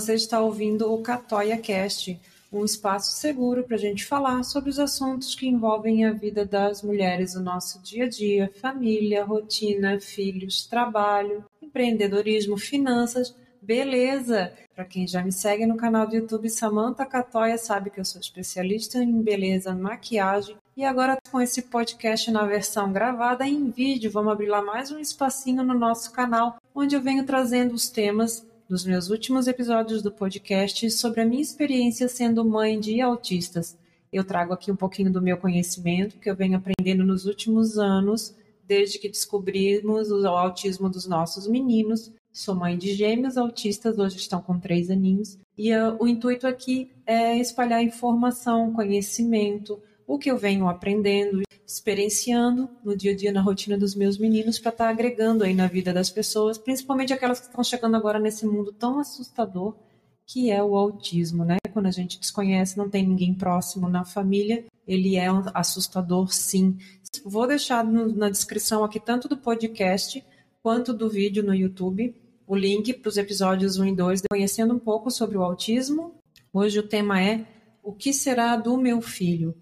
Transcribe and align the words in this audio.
Você 0.00 0.14
está 0.14 0.40
ouvindo 0.40 0.90
o 0.90 1.02
Catoia 1.02 1.58
Cast, 1.58 2.18
um 2.50 2.64
espaço 2.64 3.12
seguro 3.12 3.64
para 3.64 3.76
a 3.76 3.78
gente 3.78 4.06
falar 4.06 4.42
sobre 4.44 4.70
os 4.70 4.78
assuntos 4.78 5.34
que 5.34 5.46
envolvem 5.46 6.06
a 6.06 6.10
vida 6.10 6.42
das 6.42 6.82
mulheres, 6.82 7.34
o 7.34 7.42
nosso 7.42 7.78
dia 7.82 8.06
a 8.06 8.08
dia, 8.08 8.50
família, 8.62 9.22
rotina, 9.22 10.00
filhos, 10.00 10.66
trabalho, 10.66 11.44
empreendedorismo, 11.60 12.56
finanças, 12.56 13.36
beleza. 13.60 14.50
Para 14.74 14.86
quem 14.86 15.06
já 15.06 15.22
me 15.22 15.30
segue 15.30 15.66
no 15.66 15.76
canal 15.76 16.06
do 16.06 16.16
YouTube 16.16 16.48
Samantha 16.48 17.04
Catoia 17.04 17.58
sabe 17.58 17.90
que 17.90 18.00
eu 18.00 18.04
sou 18.04 18.22
especialista 18.22 19.02
em 19.02 19.20
beleza, 19.20 19.74
maquiagem 19.74 20.56
e 20.74 20.82
agora 20.82 21.18
com 21.30 21.38
esse 21.42 21.60
podcast 21.60 22.30
na 22.30 22.46
versão 22.46 22.90
gravada 22.90 23.46
em 23.46 23.68
vídeo, 23.68 24.10
vamos 24.10 24.32
abrir 24.32 24.46
lá 24.46 24.62
mais 24.62 24.90
um 24.90 24.98
espacinho 24.98 25.62
no 25.62 25.74
nosso 25.74 26.10
canal, 26.10 26.56
onde 26.74 26.96
eu 26.96 27.02
venho 27.02 27.26
trazendo 27.26 27.74
os 27.74 27.90
temas 27.90 28.48
dos 28.70 28.84
meus 28.84 29.10
últimos 29.10 29.48
episódios 29.48 30.00
do 30.00 30.12
podcast 30.12 30.88
sobre 30.92 31.22
a 31.22 31.26
minha 31.26 31.42
experiência 31.42 32.08
sendo 32.08 32.44
mãe 32.44 32.78
de 32.78 33.00
autistas. 33.00 33.76
Eu 34.12 34.22
trago 34.22 34.52
aqui 34.52 34.70
um 34.70 34.76
pouquinho 34.76 35.12
do 35.12 35.20
meu 35.20 35.36
conhecimento 35.36 36.20
que 36.20 36.30
eu 36.30 36.36
venho 36.36 36.56
aprendendo 36.56 37.04
nos 37.04 37.26
últimos 37.26 37.78
anos, 37.78 38.32
desde 38.64 39.00
que 39.00 39.08
descobrimos 39.08 40.12
o 40.12 40.24
autismo 40.24 40.88
dos 40.88 41.04
nossos 41.04 41.48
meninos. 41.48 42.12
Sou 42.32 42.54
mãe 42.54 42.78
de 42.78 42.94
gêmeos 42.94 43.36
autistas, 43.36 43.98
hoje 43.98 44.18
estão 44.18 44.40
com 44.40 44.56
três 44.56 44.88
aninhos, 44.88 45.36
e 45.58 45.74
uh, 45.74 45.96
o 45.98 46.06
intuito 46.06 46.46
aqui 46.46 46.92
é 47.04 47.36
espalhar 47.38 47.82
informação, 47.82 48.72
conhecimento, 48.72 49.82
o 50.10 50.18
que 50.18 50.28
eu 50.28 50.36
venho 50.36 50.68
aprendendo, 50.68 51.40
experienciando 51.64 52.68
no 52.84 52.96
dia 52.96 53.12
a 53.12 53.16
dia, 53.16 53.30
na 53.30 53.40
rotina 53.40 53.78
dos 53.78 53.94
meus 53.94 54.18
meninos, 54.18 54.58
para 54.58 54.70
estar 54.70 54.86
tá 54.86 54.90
agregando 54.90 55.44
aí 55.44 55.54
na 55.54 55.68
vida 55.68 55.92
das 55.92 56.10
pessoas, 56.10 56.58
principalmente 56.58 57.12
aquelas 57.12 57.38
que 57.38 57.46
estão 57.46 57.62
chegando 57.62 57.94
agora 57.96 58.18
nesse 58.18 58.44
mundo 58.44 58.72
tão 58.72 58.98
assustador 58.98 59.76
que 60.26 60.50
é 60.50 60.60
o 60.60 60.76
autismo, 60.76 61.44
né? 61.44 61.58
Quando 61.72 61.86
a 61.86 61.92
gente 61.92 62.18
desconhece, 62.18 62.76
não 62.76 62.90
tem 62.90 63.06
ninguém 63.06 63.32
próximo 63.32 63.88
na 63.88 64.04
família, 64.04 64.64
ele 64.84 65.14
é 65.14 65.32
um 65.32 65.44
assustador, 65.54 66.32
sim. 66.34 66.76
Vou 67.24 67.46
deixar 67.46 67.84
no, 67.84 68.12
na 68.12 68.28
descrição 68.28 68.82
aqui 68.82 68.98
tanto 68.98 69.28
do 69.28 69.36
podcast 69.36 70.24
quanto 70.60 70.92
do 70.92 71.08
vídeo 71.08 71.44
no 71.44 71.54
YouTube 71.54 72.16
o 72.48 72.56
link 72.56 72.94
para 72.94 73.08
os 73.08 73.16
episódios 73.16 73.78
1 73.78 73.86
e 73.86 73.94
2, 73.94 74.22
conhecendo 74.28 74.74
um 74.74 74.78
pouco 74.80 75.08
sobre 75.08 75.38
o 75.38 75.42
autismo. 75.44 76.16
Hoje 76.52 76.80
o 76.80 76.88
tema 76.88 77.22
é 77.22 77.46
O 77.80 77.92
que 77.92 78.12
será 78.12 78.56
do 78.56 78.76
meu 78.76 79.00
filho? 79.00 79.54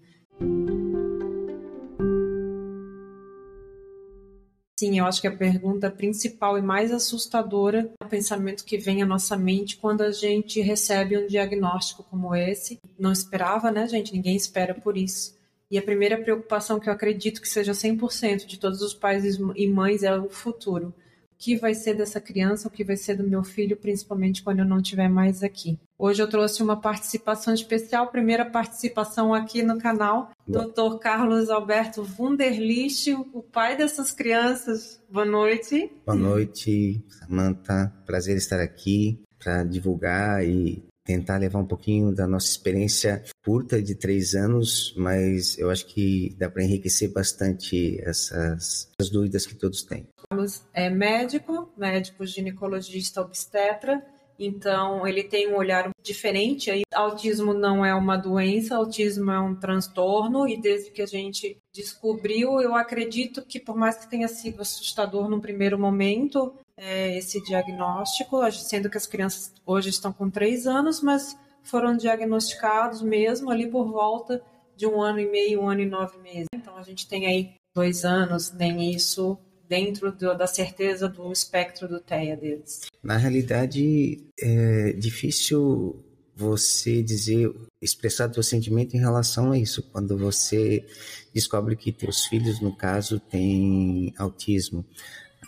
Sim, 4.79 4.97
eu 4.97 5.05
acho 5.05 5.19
que 5.19 5.27
a 5.27 5.35
pergunta 5.35 5.91
principal 5.91 6.57
e 6.57 6.61
mais 6.61 6.89
assustadora 6.89 7.91
é 7.99 8.05
o 8.05 8.07
pensamento 8.07 8.63
que 8.63 8.77
vem 8.77 9.01
à 9.01 9.05
nossa 9.05 9.35
mente 9.35 9.75
quando 9.75 10.01
a 10.01 10.11
gente 10.11 10.61
recebe 10.61 11.17
um 11.17 11.27
diagnóstico 11.27 12.01
como 12.09 12.33
esse. 12.33 12.79
Não 12.97 13.11
esperava, 13.11 13.71
né, 13.71 13.89
gente? 13.89 14.13
Ninguém 14.13 14.37
espera 14.37 14.73
por 14.73 14.95
isso. 14.95 15.35
E 15.69 15.77
a 15.77 15.81
primeira 15.81 16.17
preocupação 16.17 16.79
que 16.79 16.87
eu 16.87 16.93
acredito 16.93 17.41
que 17.41 17.49
seja 17.49 17.73
100% 17.73 18.45
de 18.45 18.57
todos 18.57 18.81
os 18.81 18.93
pais 18.93 19.37
e 19.55 19.67
mães 19.67 20.01
é 20.01 20.17
o 20.17 20.29
futuro. 20.29 20.93
O 21.39 21.41
que 21.41 21.55
vai 21.55 21.73
ser 21.73 21.93
dessa 21.93 22.19
criança, 22.19 22.67
o 22.67 22.71
que 22.71 22.83
vai 22.83 22.97
ser 22.97 23.15
do 23.15 23.23
meu 23.23 23.45
filho, 23.45 23.77
principalmente 23.77 24.43
quando 24.43 24.59
eu 24.59 24.65
não 24.65 24.79
estiver 24.79 25.07
mais 25.07 25.41
aqui. 25.41 25.79
Hoje 25.97 26.21
eu 26.21 26.27
trouxe 26.27 26.61
uma 26.61 26.75
participação 26.75 27.53
especial, 27.53 28.07
primeira 28.07 28.43
participação 28.43 29.33
aqui 29.33 29.63
no 29.63 29.77
canal, 29.77 30.31
Dr. 30.45 30.97
Carlos 30.99 31.49
Alberto 31.49 32.05
Wunderlich, 32.19 33.13
o 33.13 33.41
pai 33.41 33.77
dessas 33.77 34.11
crianças. 34.11 35.01
Boa 35.09 35.25
noite. 35.25 35.89
Boa 36.05 36.17
noite, 36.17 37.01
Samantha. 37.07 37.93
Prazer 38.05 38.35
estar 38.35 38.59
aqui 38.59 39.17
para 39.41 39.63
divulgar 39.63 40.45
e 40.45 40.83
tentar 41.09 41.37
levar 41.37 41.57
um 41.57 41.65
pouquinho 41.65 42.13
da 42.13 42.27
nossa 42.27 42.45
experiência 42.45 43.23
curta 43.43 43.81
de 43.81 43.95
três 43.95 44.35
anos, 44.35 44.93
mas 44.95 45.57
eu 45.57 45.71
acho 45.71 45.87
que 45.87 46.35
dá 46.37 46.47
para 46.47 46.63
enriquecer 46.63 47.11
bastante 47.11 47.99
essas, 48.01 48.91
essas 48.99 49.11
dúvidas 49.11 49.47
que 49.47 49.55
todos 49.55 49.81
têm. 49.81 50.07
Carlos 50.29 50.61
é 50.71 50.87
médico, 50.87 51.73
médico 51.75 52.27
ginecologista 52.27 53.21
obstetra 53.21 54.05
então, 54.39 55.05
ele 55.05 55.23
tem 55.23 55.51
um 55.51 55.57
olhar 55.57 55.89
diferente. 56.01 56.71
Aí, 56.71 56.83
autismo 56.93 57.53
não 57.53 57.85
é 57.85 57.93
uma 57.93 58.15
doença, 58.15 58.77
autismo 58.77 59.29
é 59.29 59.39
um 59.39 59.53
transtorno, 59.53 60.47
e 60.47 60.55
desde 60.55 60.91
que 60.91 61.01
a 61.01 61.05
gente 61.05 61.57
descobriu, 61.73 62.61
eu 62.61 62.73
acredito 62.73 63.45
que, 63.45 63.59
por 63.59 63.75
mais 63.75 63.97
que 63.97 64.09
tenha 64.09 64.29
sido 64.29 64.61
assustador 64.61 65.29
no 65.29 65.41
primeiro 65.41 65.77
momento, 65.77 66.53
é, 66.77 67.17
esse 67.17 67.43
diagnóstico, 67.43 68.49
sendo 68.51 68.89
que 68.89 68.97
as 68.97 69.05
crianças 69.05 69.53
hoje 69.65 69.89
estão 69.89 70.13
com 70.13 70.29
três 70.29 70.65
anos, 70.65 71.01
mas 71.01 71.37
foram 71.61 71.97
diagnosticados 71.97 73.01
mesmo 73.01 73.51
ali 73.51 73.67
por 73.67 73.91
volta 73.91 74.41
de 74.77 74.87
um 74.87 75.01
ano 75.01 75.19
e 75.19 75.29
meio, 75.29 75.61
um 75.61 75.69
ano 75.69 75.81
e 75.81 75.85
nove 75.85 76.17
meses. 76.19 76.47
Então, 76.55 76.77
a 76.77 76.83
gente 76.83 77.05
tem 77.05 77.27
aí 77.27 77.53
dois 77.75 78.05
anos, 78.05 78.51
nem 78.53 78.91
isso 78.91 79.37
dentro 79.69 80.11
do, 80.11 80.35
da 80.35 80.47
certeza 80.47 81.07
do 81.07 81.31
espectro 81.31 81.87
do 81.87 81.99
TEA 81.99 82.35
deles? 82.35 82.87
Na 83.03 83.15
realidade, 83.15 84.25
é 84.39 84.93
difícil 84.93 86.03
você 86.35 87.03
dizer, 87.03 87.53
expressar 87.81 88.33
seu 88.33 88.41
sentimento 88.41 88.95
em 88.95 88.99
relação 88.99 89.51
a 89.51 89.57
isso, 89.57 89.83
quando 89.91 90.17
você 90.17 90.85
descobre 91.33 91.75
que 91.75 91.91
teus 91.91 92.25
filhos, 92.25 92.61
no 92.61 92.75
caso, 92.75 93.19
têm 93.19 94.13
autismo. 94.17 94.85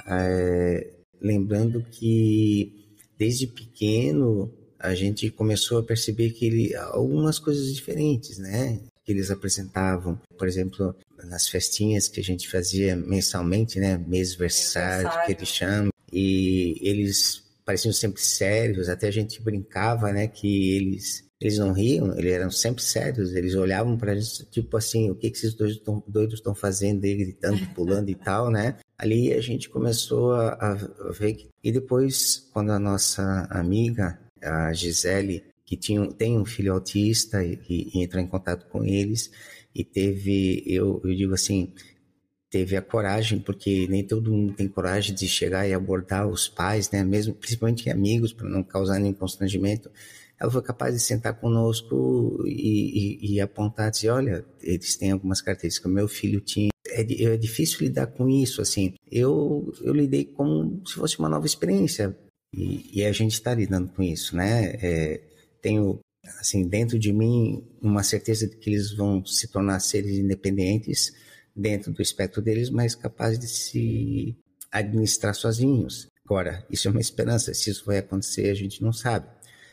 É, 0.05 0.91
lembrando 1.21 1.81
que 1.89 2.97
desde 3.17 3.47
pequeno 3.47 4.51
a 4.77 4.93
gente 4.93 5.29
começou 5.29 5.79
a 5.79 5.83
perceber 5.83 6.31
que 6.31 6.45
ele 6.45 6.75
algumas 6.75 7.39
coisas 7.39 7.73
diferentes, 7.73 8.38
né? 8.38 8.81
Que 9.05 9.13
eles 9.13 9.31
apresentavam, 9.31 10.19
por 10.38 10.47
exemplo, 10.47 10.93
nas 11.25 11.47
festinhas 11.49 12.07
que 12.07 12.19
a 12.19 12.23
gente 12.23 12.49
fazia 12.49 12.95
mensalmente, 12.95 13.79
né? 13.79 13.97
Mês 13.97 14.35
versário, 14.35 15.09
que 15.25 15.31
eles 15.31 15.49
chamam. 15.49 15.91
E 16.11 16.77
eles 16.81 17.43
pareciam 17.63 17.93
sempre 17.93 18.21
sérios, 18.21 18.89
até 18.89 19.07
a 19.07 19.11
gente 19.11 19.41
brincava, 19.41 20.11
né? 20.11 20.27
Que 20.27 20.75
eles 20.75 21.23
eles 21.41 21.57
não 21.57 21.71
riam, 21.71 22.15
eles 22.19 22.33
eram 22.33 22.51
sempre 22.51 22.83
sérios, 22.83 23.33
eles 23.33 23.55
olhavam 23.55 23.97
pra 23.97 24.13
gente, 24.13 24.45
tipo 24.45 24.77
assim, 24.77 25.09
o 25.09 25.15
que, 25.15 25.31
que 25.31 25.37
esses 25.37 25.55
dois 25.55 25.75
tão, 25.77 26.03
doidos 26.07 26.35
estão 26.35 26.53
fazendo, 26.53 27.03
ele 27.03 27.23
gritando, 27.23 27.65
pulando 27.73 28.09
e 28.09 28.15
tal, 28.15 28.51
né? 28.51 28.77
Ali 28.95 29.33
a 29.33 29.41
gente 29.41 29.67
começou 29.67 30.33
a, 30.33 30.53
a 30.53 31.11
ver. 31.11 31.33
Que... 31.33 31.49
E 31.63 31.71
depois, 31.71 32.47
quando 32.53 32.71
a 32.71 32.77
nossa 32.77 33.47
amiga, 33.49 34.19
a 34.39 34.71
Gisele, 34.71 35.43
que 35.65 35.75
tinha, 35.75 36.05
tem 36.11 36.38
um 36.38 36.45
filho 36.45 36.73
autista 36.73 37.43
e, 37.43 37.57
e 37.67 38.03
entrou 38.03 38.21
em 38.21 38.27
contato 38.27 38.67
com 38.67 38.85
eles, 38.85 39.31
e 39.73 39.83
teve, 39.83 40.63
eu, 40.65 41.01
eu 41.03 41.15
digo 41.15 41.33
assim, 41.33 41.73
teve 42.49 42.75
a 42.75 42.81
coragem, 42.81 43.39
porque 43.39 43.87
nem 43.89 44.03
todo 44.03 44.31
mundo 44.31 44.53
tem 44.53 44.67
coragem 44.67 45.15
de 45.15 45.27
chegar 45.27 45.67
e 45.67 45.73
abordar 45.73 46.27
os 46.27 46.49
pais, 46.49 46.91
né, 46.91 47.03
mesmo, 47.03 47.33
principalmente 47.33 47.89
amigos, 47.89 48.33
para 48.33 48.49
não 48.49 48.61
causar 48.61 48.99
nenhum 48.99 49.13
constrangimento. 49.13 49.89
Ela 50.37 50.51
foi 50.51 50.61
capaz 50.61 50.93
de 50.93 50.99
sentar 50.99 51.39
conosco 51.39 52.43
e, 52.45 53.19
e, 53.21 53.35
e 53.35 53.41
apontar, 53.41 53.91
dizer, 53.91 54.09
olha, 54.09 54.43
eles 54.59 54.95
têm 54.95 55.11
algumas 55.11 55.39
características 55.39 55.91
meu 55.91 56.07
filho 56.07 56.41
tinha. 56.41 56.71
É, 56.89 57.01
é 57.01 57.38
difícil 57.38 57.79
lidar 57.81 58.07
com 58.07 58.27
isso, 58.27 58.59
assim. 58.59 58.95
Eu, 59.09 59.71
eu 59.81 59.93
lidei 59.93 60.25
como 60.25 60.81
se 60.85 60.95
fosse 60.95 61.19
uma 61.19 61.29
nova 61.29 61.45
experiência. 61.45 62.17
E, 62.53 62.89
e 62.91 63.05
a 63.05 63.11
gente 63.11 63.33
está 63.33 63.53
lidando 63.53 63.89
com 63.89 64.01
isso, 64.01 64.35
né? 64.35 64.73
É, 64.81 65.21
tenho 65.62 66.00
assim, 66.39 66.68
dentro 66.68 66.97
de 67.00 67.12
mim, 67.12 67.63
uma 67.81 68.03
certeza 68.03 68.47
de 68.47 68.56
que 68.56 68.69
eles 68.69 68.91
vão 68.94 69.25
se 69.25 69.47
tornar 69.47 69.79
seres 69.79 70.18
independentes 70.18 71.13
dentro 71.56 71.91
do 71.91 72.01
espectro 72.01 72.41
deles, 72.41 72.69
mas 72.69 72.95
capazes 72.95 73.39
de 73.39 73.47
se 73.47 74.35
administrar 74.71 75.35
sozinhos. 75.35 76.07
Agora, 76.25 76.65
isso 76.69 76.88
é 76.88 76.91
uma 76.91 77.01
esperança. 77.01 77.53
Se 77.53 77.69
isso 77.69 77.85
vai 77.85 77.97
acontecer, 77.97 78.50
a 78.50 78.53
gente 78.53 78.81
não 78.81 78.94
sabe. 78.94 79.27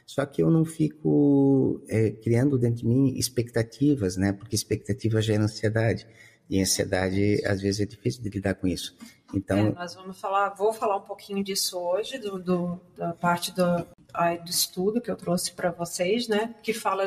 Só 0.04 0.24
que 0.24 0.42
eu 0.42 0.50
não 0.50 0.64
fico 0.64 1.82
é, 1.88 2.10
criando 2.10 2.58
dentro 2.58 2.78
de 2.78 2.86
mim 2.86 3.14
expectativas, 3.16 4.16
né? 4.16 4.32
Porque 4.32 4.56
expectativa 4.56 5.20
gera 5.20 5.44
ansiedade. 5.44 6.06
E 6.48 6.60
ansiedade, 6.60 7.44
às 7.44 7.60
vezes, 7.60 7.82
é 7.82 7.86
difícil 7.86 8.22
de 8.22 8.30
lidar 8.30 8.54
com 8.54 8.66
isso. 8.66 8.96
Então, 9.34 9.58
é, 9.58 9.70
nós 9.70 9.94
vamos 9.94 10.18
falar, 10.18 10.50
vou 10.50 10.72
falar 10.72 10.96
um 10.96 11.02
pouquinho 11.02 11.44
disso 11.44 11.78
hoje, 11.78 12.18
do, 12.18 12.38
do 12.38 12.80
da 12.96 13.12
parte 13.12 13.52
do, 13.52 13.78
do 13.78 14.50
estudo 14.50 15.00
que 15.00 15.10
eu 15.10 15.16
trouxe 15.16 15.52
para 15.52 15.70
vocês, 15.70 16.28
né, 16.28 16.54
que 16.62 16.72
fala 16.72 17.06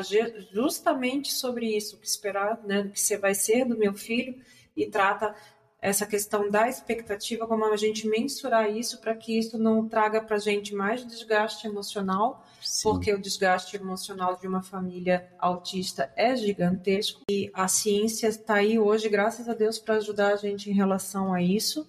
justamente 0.52 1.32
sobre 1.32 1.76
isso, 1.76 1.96
o 1.96 1.98
que 1.98 2.06
esperar, 2.06 2.60
né, 2.64 2.84
do 2.84 2.90
que 2.90 3.00
você 3.00 3.18
vai 3.18 3.34
ser 3.34 3.64
do 3.64 3.76
meu 3.76 3.92
filho 3.92 4.40
e 4.76 4.86
trata 4.86 5.34
essa 5.82 6.06
questão 6.06 6.48
da 6.48 6.68
expectativa, 6.68 7.44
como 7.44 7.64
a 7.64 7.76
gente 7.76 8.06
mensurar 8.06 8.70
isso 8.70 9.00
para 9.00 9.16
que 9.16 9.36
isso 9.36 9.58
não 9.58 9.88
traga 9.88 10.22
para 10.22 10.36
a 10.36 10.38
gente 10.38 10.72
mais 10.72 11.04
desgaste 11.04 11.66
emocional, 11.66 12.46
Sim. 12.60 12.82
porque 12.84 13.12
o 13.12 13.20
desgaste 13.20 13.74
emocional 13.74 14.36
de 14.36 14.46
uma 14.46 14.62
família 14.62 15.28
autista 15.40 16.12
é 16.14 16.36
gigantesco 16.36 17.22
e 17.28 17.50
a 17.52 17.66
ciência 17.66 18.28
está 18.28 18.54
aí 18.54 18.78
hoje, 18.78 19.08
graças 19.08 19.48
a 19.48 19.54
Deus, 19.54 19.76
para 19.76 19.96
ajudar 19.96 20.34
a 20.34 20.36
gente 20.36 20.70
em 20.70 20.72
relação 20.72 21.34
a 21.34 21.42
isso. 21.42 21.84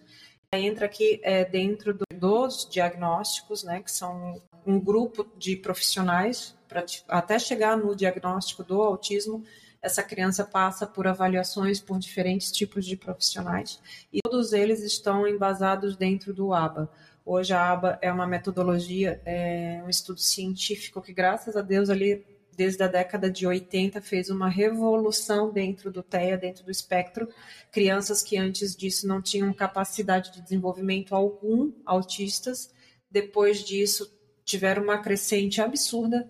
Entra 0.54 0.86
aqui 0.86 1.20
é, 1.24 1.44
dentro 1.44 1.94
do, 1.94 2.06
dos 2.14 2.68
diagnósticos, 2.70 3.64
né, 3.64 3.82
que 3.82 3.92
são 3.92 4.42
um 4.66 4.80
grupo 4.80 5.28
de 5.38 5.56
profissionais 5.56 6.56
para 6.68 6.86
até 7.08 7.38
chegar 7.40 7.76
no 7.76 7.96
diagnóstico 7.96 8.64
do 8.64 8.82
autismo. 8.82 9.44
Essa 9.82 10.02
criança 10.02 10.46
passa 10.46 10.88
por 10.88 11.08
avaliações 11.08 11.80
por 11.80 12.00
diferentes 12.00 12.52
tipos 12.52 12.86
de 12.86 12.96
profissionais 12.96 13.82
e 14.12 14.22
todos 14.22 14.54
eles 14.54 14.82
estão 14.82 15.28
embasados 15.28 15.98
dentro 15.98 16.34
do 16.34 16.54
ABA. 16.54 16.90
Hoje 17.26 17.54
a 17.54 17.72
ABA 17.72 18.00
é 18.02 18.12
uma 18.12 18.28
metodologia, 18.28 19.22
é 19.26 19.82
um 19.86 19.90
estudo 19.90 20.20
científico 20.20 21.02
que, 21.02 21.14
graças 21.14 21.56
a 21.56 21.62
Deus, 21.62 21.90
ali 21.90 22.26
desde 22.56 22.84
a 22.84 22.88
década 22.88 23.30
de 23.30 23.46
80 23.46 24.02
fez 24.02 24.30
uma 24.30 24.50
revolução 24.50 25.52
dentro 25.52 25.92
do 25.92 26.04
TEA, 26.04 26.38
dentro 26.38 26.64
do 26.64 26.72
espectro. 26.72 27.28
Crianças 27.72 28.22
que 28.22 28.38
antes 28.38 28.76
disso 28.76 29.08
não 29.08 29.22
tinham 29.22 29.54
capacidade 29.54 30.32
de 30.32 30.42
desenvolvimento 30.42 31.16
algum, 31.16 31.72
autistas, 31.86 32.72
depois 33.10 33.64
disso 33.64 34.12
tiveram 34.44 34.84
uma 34.84 34.98
crescente 34.98 35.62
absurda 35.62 36.30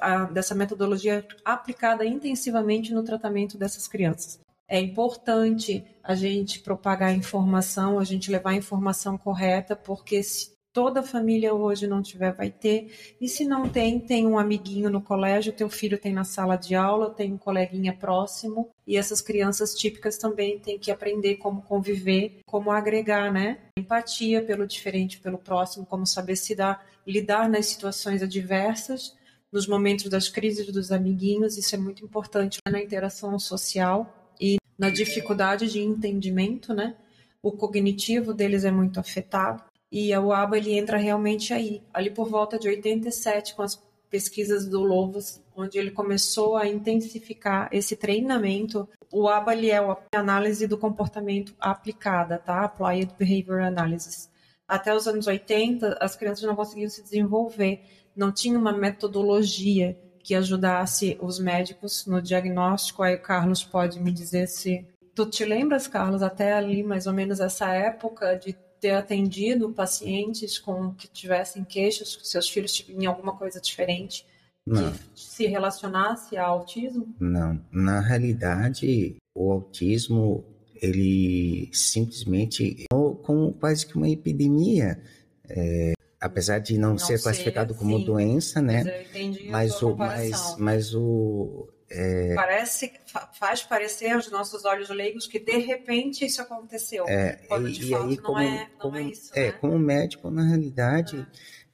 a, 0.00 0.24
dessa 0.24 0.54
metodologia 0.54 1.26
aplicada 1.44 2.04
intensivamente 2.04 2.92
no 2.92 3.02
tratamento 3.02 3.56
dessas 3.56 3.86
crianças. 3.86 4.40
É 4.66 4.80
importante 4.80 5.84
a 6.02 6.14
gente 6.14 6.60
propagar 6.60 7.14
informação, 7.14 7.98
a 7.98 8.04
gente 8.04 8.30
levar 8.30 8.50
a 8.50 8.56
informação 8.56 9.16
correta, 9.18 9.76
porque 9.76 10.22
se 10.22 10.53
toda 10.74 11.00
a 11.00 11.02
família 11.04 11.54
hoje 11.54 11.86
não 11.86 12.02
tiver, 12.02 12.32
vai 12.32 12.50
ter. 12.50 13.14
E 13.20 13.28
se 13.28 13.44
não 13.44 13.68
tem, 13.68 14.00
tem 14.00 14.26
um 14.26 14.36
amiguinho 14.36 14.90
no 14.90 15.00
colégio, 15.00 15.52
teu 15.52 15.70
filho 15.70 15.96
tem 15.96 16.12
na 16.12 16.24
sala 16.24 16.56
de 16.56 16.74
aula, 16.74 17.14
tem 17.14 17.32
um 17.32 17.38
coleguinha 17.38 17.92
próximo. 17.92 18.68
E 18.84 18.96
essas 18.96 19.20
crianças 19.22 19.72
típicas 19.72 20.18
também 20.18 20.58
têm 20.58 20.76
que 20.76 20.90
aprender 20.90 21.36
como 21.36 21.62
conviver, 21.62 22.40
como 22.44 22.72
agregar, 22.72 23.32
né? 23.32 23.58
Empatia 23.78 24.42
pelo 24.42 24.66
diferente, 24.66 25.20
pelo 25.20 25.38
próximo, 25.38 25.86
como 25.86 26.04
saber 26.04 26.34
se 26.34 26.56
dar, 26.56 26.84
lidar 27.06 27.48
nas 27.48 27.66
situações 27.66 28.20
adversas, 28.20 29.16
nos 29.52 29.68
momentos 29.68 30.10
das 30.10 30.28
crises 30.28 30.66
dos 30.66 30.90
amiguinhos. 30.90 31.56
Isso 31.56 31.76
é 31.76 31.78
muito 31.78 32.04
importante 32.04 32.58
na 32.68 32.82
interação 32.82 33.38
social 33.38 34.12
e 34.40 34.56
na 34.76 34.90
dificuldade 34.90 35.70
de 35.70 35.80
entendimento, 35.80 36.74
né? 36.74 36.96
O 37.40 37.52
cognitivo 37.52 38.34
deles 38.34 38.64
é 38.64 38.72
muito 38.72 38.98
afetado 38.98 39.62
e 39.96 40.12
o 40.18 40.32
ABA 40.32 40.58
ele 40.58 40.76
entra 40.76 40.96
realmente 40.96 41.54
aí, 41.54 41.80
ali 41.94 42.10
por 42.10 42.28
volta 42.28 42.58
de 42.58 42.66
87, 42.66 43.54
com 43.54 43.62
as 43.62 43.80
pesquisas 44.10 44.66
do 44.66 44.80
Lovas, 44.80 45.40
onde 45.54 45.78
ele 45.78 45.92
começou 45.92 46.56
a 46.56 46.66
intensificar 46.66 47.68
esse 47.70 47.94
treinamento. 47.94 48.88
O 49.12 49.28
ABA 49.28 49.54
ele 49.54 49.70
é 49.70 49.78
a 49.78 49.96
análise 50.12 50.66
do 50.66 50.76
comportamento 50.76 51.54
aplicada, 51.60 52.38
tá? 52.38 52.64
Applied 52.64 53.14
Behavior 53.16 53.60
Analysis. 53.60 54.28
Até 54.66 54.92
os 54.92 55.06
anos 55.06 55.28
80, 55.28 55.96
as 56.00 56.16
crianças 56.16 56.42
não 56.42 56.56
conseguiam 56.56 56.90
se 56.90 57.00
desenvolver, 57.00 57.84
não 58.16 58.32
tinha 58.32 58.58
uma 58.58 58.72
metodologia 58.72 59.96
que 60.24 60.34
ajudasse 60.34 61.16
os 61.20 61.38
médicos 61.38 62.04
no 62.04 62.20
diagnóstico. 62.20 63.04
Aí 63.04 63.14
o 63.14 63.22
Carlos 63.22 63.62
pode 63.62 64.02
me 64.02 64.10
dizer 64.10 64.48
se 64.48 64.84
Tu 65.14 65.26
te 65.26 65.44
lembras, 65.44 65.86
Carlos, 65.86 66.22
até 66.22 66.54
ali 66.54 66.82
mais 66.82 67.06
ou 67.06 67.12
menos 67.12 67.38
essa 67.38 67.72
época 67.72 68.34
de 68.34 68.56
ter 68.84 68.90
atendido 68.90 69.70
pacientes 69.70 70.58
com 70.58 70.92
que 70.92 71.08
tivessem 71.08 71.64
queixas, 71.64 72.14
que 72.14 72.28
seus 72.28 72.50
filhos 72.50 72.70
tinham 72.70 73.14
alguma 73.14 73.34
coisa 73.34 73.58
diferente 73.58 74.26
Não. 74.66 74.92
que 74.92 75.00
se 75.14 75.46
relacionasse 75.46 76.36
ao 76.36 76.58
autismo? 76.58 77.08
Não, 77.18 77.58
na 77.72 78.00
realidade, 78.00 79.16
o 79.34 79.50
autismo 79.50 80.44
ele 80.82 81.70
simplesmente 81.72 82.84
como 83.22 83.54
quase 83.54 83.86
que 83.86 83.96
uma 83.96 84.10
epidemia, 84.10 85.00
é, 85.48 85.94
apesar 86.20 86.58
de 86.58 86.76
não, 86.76 86.90
não 86.90 86.98
ser 86.98 87.22
classificado 87.22 87.74
como 87.74 87.98
sim, 87.98 88.04
doença, 88.04 88.60
né? 88.60 88.84
Mas, 89.14 89.46
mas 89.48 89.82
o, 89.82 89.96
mas, 89.96 90.56
mas 90.58 90.94
o 90.94 91.73
é... 91.94 92.34
Parece, 92.34 92.92
faz 93.34 93.62
parecer 93.62 94.10
aos 94.10 94.28
nossos 94.30 94.64
olhos 94.64 94.88
leigos 94.90 95.28
que 95.28 95.38
de 95.38 95.58
repente 95.58 96.24
isso 96.24 96.42
aconteceu. 96.42 97.04
É, 97.06 97.34
quando 97.46 97.70
de 97.70 97.86
e, 97.86 97.90
fato 97.90 98.08
aí, 98.08 98.16
como, 98.16 98.38
não, 98.38 98.44
é, 98.44 98.68
não 98.72 98.78
como, 98.78 98.96
é 98.96 99.02
isso. 99.02 99.30
É, 99.34 99.46
né? 99.46 99.52
como 99.52 99.78
médico, 99.78 100.30
na 100.30 100.42
realidade, 100.42 101.16
ah. 101.16 101.26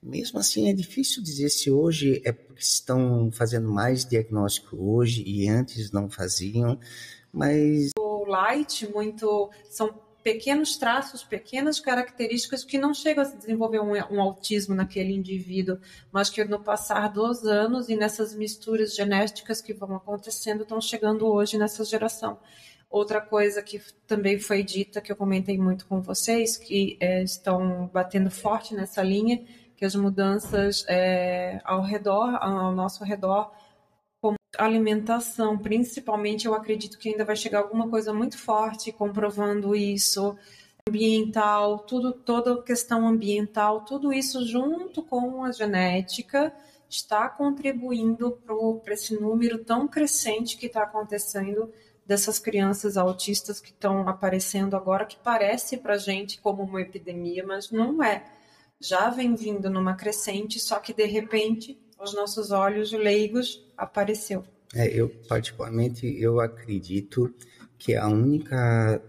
mesmo 0.03 0.39
assim 0.39 0.69
é 0.69 0.75
difícil 0.75 1.23
dizer 1.23 1.49
se 1.49 1.71
hoje 1.71 2.21
é 2.25 2.33
porque 2.33 2.63
estão 2.63 3.31
fazendo 3.33 3.71
mais 3.71 4.05
diagnóstico 4.05 4.77
hoje 4.79 5.23
e 5.27 5.49
antes 5.49 5.91
não 5.91 6.11
faziam, 6.11 6.79
mas. 7.33 7.91
O 7.99 8.27
light, 8.27 8.87
muito. 8.93 9.51
São 9.71 10.10
pequenos 10.23 10.77
traços, 10.77 11.23
pequenas 11.23 11.81
características 11.81 12.65
que 12.65 12.79
não 12.79 12.93
chegam 12.93 13.25
a 13.25 13.29
desenvolver 13.29 13.81
um, 13.81 13.93
um, 13.93 14.21
autismo 14.21 14.75
naquele 14.75 15.13
indivíduo, 15.13 15.79
mas 16.13 16.29
que 16.29 16.45
no 16.45 16.61
passar 16.61 17.09
dos 17.09 17.45
anos 17.45 17.89
e 17.89 17.97
nessas 17.97 18.35
misturas 18.35 18.95
genéticas 18.95 19.61
que 19.61 19.73
vão 19.73 19.95
acontecendo 19.97 20.63
estão 20.63 20.81
chegando 20.81 21.27
hoje 21.27 21.57
nessa 21.57 21.85
geração. 21.85 22.39
Outra 22.91 23.21
coisa 23.21 23.63
que 23.63 23.81
também 24.07 24.39
foi 24.39 24.63
dita, 24.63 25.01
que 25.01 25.13
eu 25.13 25.17
comentei 25.17 25.57
muito 25.57 25.87
com 25.87 26.03
vocês, 26.03 26.57
que 26.57 26.97
é, 27.01 27.23
estão 27.23 27.89
batendo 27.93 28.31
forte 28.31 28.75
nessa 28.75 29.03
linha, 29.03 29.45
que 29.77 29.85
as 29.85 29.95
mudanças 29.95 30.85
é, 30.89 31.61
ao 31.65 31.83
redor, 31.83 32.37
ao 32.41 32.73
nosso 32.73 33.05
redor, 33.05 33.53
alimentação, 34.65 35.57
principalmente, 35.59 36.47
eu 36.47 36.55
acredito 36.55 36.99
que 36.99 37.09
ainda 37.09 37.25
vai 37.25 37.37
chegar 37.37 37.61
alguma 37.61 37.89
coisa 37.89 38.13
muito 38.13 38.39
forte 38.39 38.93
comprovando 38.93 39.75
isso, 39.75 40.37
ambiental, 40.89 41.79
tudo, 41.81 42.13
toda 42.13 42.63
questão 42.63 43.07
ambiental, 43.07 43.85
tudo 43.85 44.13
isso 44.13 44.47
junto 44.47 45.03
com 45.03 45.45
a 45.45 45.53
genética 45.53 46.53
está 46.89 47.29
contribuindo 47.29 48.33
para 48.85 48.95
esse 48.95 49.15
número 49.15 49.65
tão 49.65 49.87
crescente 49.87 50.57
que 50.57 50.67
está 50.67 50.83
acontecendo 50.83 51.73
dessas 52.05 52.41
crianças 52.41 52.97
autistas 52.97 53.61
que 53.61 53.71
estão 53.71 54.09
aparecendo 54.09 54.75
agora, 54.75 55.07
que 55.07 55.17
parece 55.17 55.77
para 55.77 55.97
gente 55.97 56.41
como 56.41 56.65
uma 56.65 56.81
epidemia, 56.81 57.47
mas 57.47 57.71
não 57.71 58.03
é. 58.03 58.25
Já 58.81 59.11
vem 59.11 59.37
vindo 59.37 59.71
numa 59.71 59.95
crescente, 59.95 60.59
só 60.59 60.81
que 60.81 60.93
de 60.93 61.05
repente 61.05 61.79
aos 62.01 62.15
nossos 62.15 62.51
olhos 62.51 62.93
leigos 62.93 63.63
apareceu. 63.77 64.43
É, 64.75 64.89
eu 64.89 65.11
particularmente 65.29 66.07
eu 66.19 66.41
acredito 66.41 67.33
que 67.79 67.95
a 67.95 68.09
única 68.09 69.03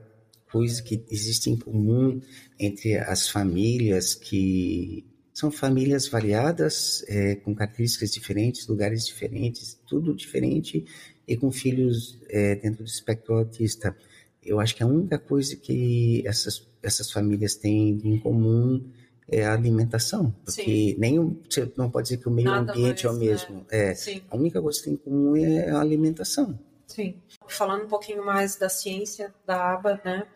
coisa 0.51 0.83
que 0.83 1.03
existe 1.09 1.49
em 1.49 1.57
comum 1.57 2.19
entre 2.59 2.97
as 2.97 3.29
famílias 3.29 4.13
que 4.13 5.05
são 5.33 5.49
famílias 5.49 6.07
variadas, 6.09 7.05
é, 7.07 7.35
com 7.35 7.55
características 7.55 8.11
diferentes, 8.11 8.67
lugares 8.67 9.05
diferentes, 9.05 9.79
tudo 9.87 10.13
diferente 10.13 10.85
e 11.25 11.37
com 11.37 11.49
filhos 11.51 12.19
é, 12.27 12.55
dentro 12.55 12.83
do 12.83 12.89
espectro 12.89 13.35
autista. 13.35 13.95
Eu 14.43 14.59
acho 14.59 14.75
que 14.75 14.83
a 14.83 14.87
única 14.87 15.17
coisa 15.17 15.55
que 15.55 16.27
essas, 16.27 16.67
essas 16.83 17.09
famílias 17.09 17.55
têm 17.55 18.01
em 18.03 18.19
comum 18.19 18.83
é 19.31 19.45
a 19.45 19.53
alimentação, 19.53 20.35
porque 20.43 20.63
Sim. 20.63 20.95
nem 20.97 21.41
você 21.49 21.71
não 21.77 21.89
pode 21.89 22.09
dizer 22.09 22.21
que 22.21 22.27
o 22.27 22.31
meio 22.31 22.49
Nada 22.49 22.73
ambiente 22.73 23.05
mais, 23.05 23.15
é 23.15 23.17
o 23.17 23.19
mesmo. 23.19 23.55
Né? 23.55 23.63
É, 23.71 23.95
a 24.29 24.35
única 24.35 24.61
coisa 24.61 24.77
que 24.77 24.85
tem 24.85 24.93
em 24.93 24.97
comum 24.97 25.35
é 25.37 25.69
a 25.69 25.79
alimentação. 25.79 26.59
Sim. 26.85 27.15
Falando 27.47 27.85
um 27.85 27.87
pouquinho 27.87 28.25
mais 28.25 28.57
da 28.57 28.67
ciência 28.67 29.33
da 29.45 29.73
aba, 29.73 30.01
né? 30.03 30.27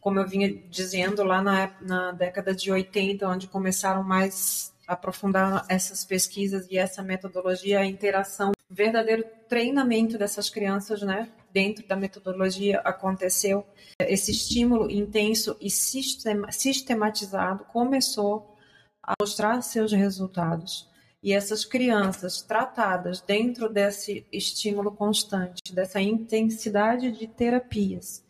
Como 0.00 0.18
eu 0.18 0.26
vinha 0.26 0.50
dizendo 0.70 1.22
lá 1.22 1.42
na, 1.42 1.70
na 1.82 2.12
década 2.12 2.54
de 2.54 2.72
80, 2.72 3.28
onde 3.28 3.46
começaram 3.46 4.02
mais 4.02 4.72
a 4.86 4.94
aprofundar 4.94 5.66
essas 5.68 6.02
pesquisas 6.04 6.66
e 6.70 6.78
essa 6.78 7.02
metodologia, 7.02 7.80
a 7.80 7.84
interação, 7.84 8.52
verdadeiro 8.70 9.24
treinamento 9.48 10.16
dessas 10.16 10.48
crianças, 10.48 11.02
né? 11.02 11.28
Dentro 11.52 11.86
da 11.86 11.96
metodologia 11.96 12.80
aconteceu 12.80 13.66
esse 14.00 14.30
estímulo 14.30 14.90
intenso 14.90 15.56
e 15.60 15.70
sistematizado 15.70 17.64
começou 17.64 18.54
a 19.02 19.14
mostrar 19.20 19.62
seus 19.62 19.92
resultados. 19.92 20.88
E 21.22 21.32
essas 21.32 21.64
crianças 21.64 22.42
tratadas 22.42 23.20
dentro 23.20 23.68
desse 23.68 24.24
estímulo 24.30 24.92
constante, 24.92 25.74
dessa 25.74 26.00
intensidade 26.00 27.10
de 27.10 27.26
terapias, 27.26 28.24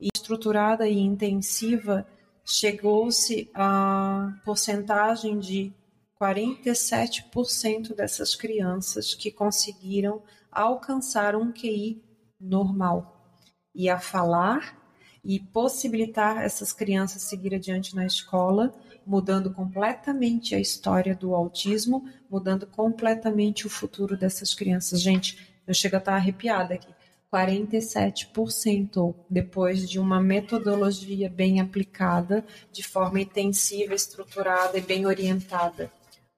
estruturada 0.00 0.88
e 0.88 0.98
intensiva, 0.98 2.06
chegou-se 2.44 3.50
a 3.54 4.32
porcentagem 4.44 5.38
de 5.38 5.72
47% 6.20 7.94
dessas 7.94 8.34
crianças 8.34 9.14
que 9.14 9.30
conseguiram 9.30 10.22
alcançar 10.50 11.36
um 11.36 11.52
QI 11.52 12.02
normal 12.40 13.36
e 13.74 13.88
a 13.88 13.98
falar 13.98 14.78
e 15.22 15.38
possibilitar 15.38 16.38
essas 16.38 16.72
crianças 16.72 17.22
seguir 17.22 17.54
adiante 17.54 17.94
na 17.94 18.06
escola, 18.06 18.72
mudando 19.06 19.52
completamente 19.52 20.54
a 20.54 20.58
história 20.58 21.14
do 21.14 21.34
autismo, 21.34 22.08
mudando 22.30 22.66
completamente 22.66 23.66
o 23.66 23.70
futuro 23.70 24.16
dessas 24.16 24.54
crianças. 24.54 25.00
Gente, 25.00 25.38
eu 25.66 25.74
chego 25.74 25.96
a 25.96 25.98
estar 25.98 26.14
arrepiada 26.14 26.74
aqui. 26.74 26.88
47% 27.32 29.14
depois 29.28 29.88
de 29.88 30.00
uma 30.00 30.20
metodologia 30.20 31.30
bem 31.30 31.60
aplicada, 31.60 32.44
de 32.72 32.82
forma 32.82 33.20
intensiva, 33.20 33.94
estruturada 33.94 34.78
e 34.78 34.80
bem 34.80 35.06
orientada. 35.06 35.92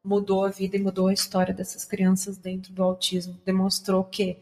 Mudou 0.05 0.45
a 0.45 0.49
vida 0.49 0.77
e 0.77 0.83
mudou 0.83 1.09
a 1.09 1.13
história 1.13 1.55
dessas 1.55 1.85
crianças 1.85 2.37
dentro 2.37 2.73
do 2.73 2.83
autismo. 2.83 3.39
Demonstrou 3.45 4.05
que 4.05 4.37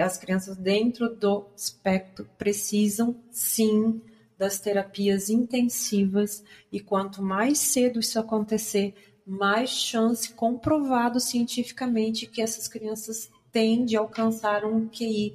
as 0.00 0.18
crianças 0.18 0.56
dentro 0.56 1.14
do 1.14 1.46
espectro 1.56 2.28
precisam 2.36 3.14
sim 3.30 4.00
das 4.36 4.58
terapias 4.58 5.30
intensivas 5.30 6.42
e 6.72 6.80
quanto 6.80 7.22
mais 7.22 7.58
cedo 7.58 8.00
isso 8.00 8.18
acontecer, 8.18 8.94
mais 9.24 9.70
chance 9.70 10.30
comprovado 10.30 11.20
cientificamente 11.20 12.26
que 12.26 12.42
essas 12.42 12.66
crianças 12.66 13.30
têm 13.52 13.84
de 13.84 13.96
alcançar 13.96 14.64
um 14.64 14.88
QI 14.88 15.34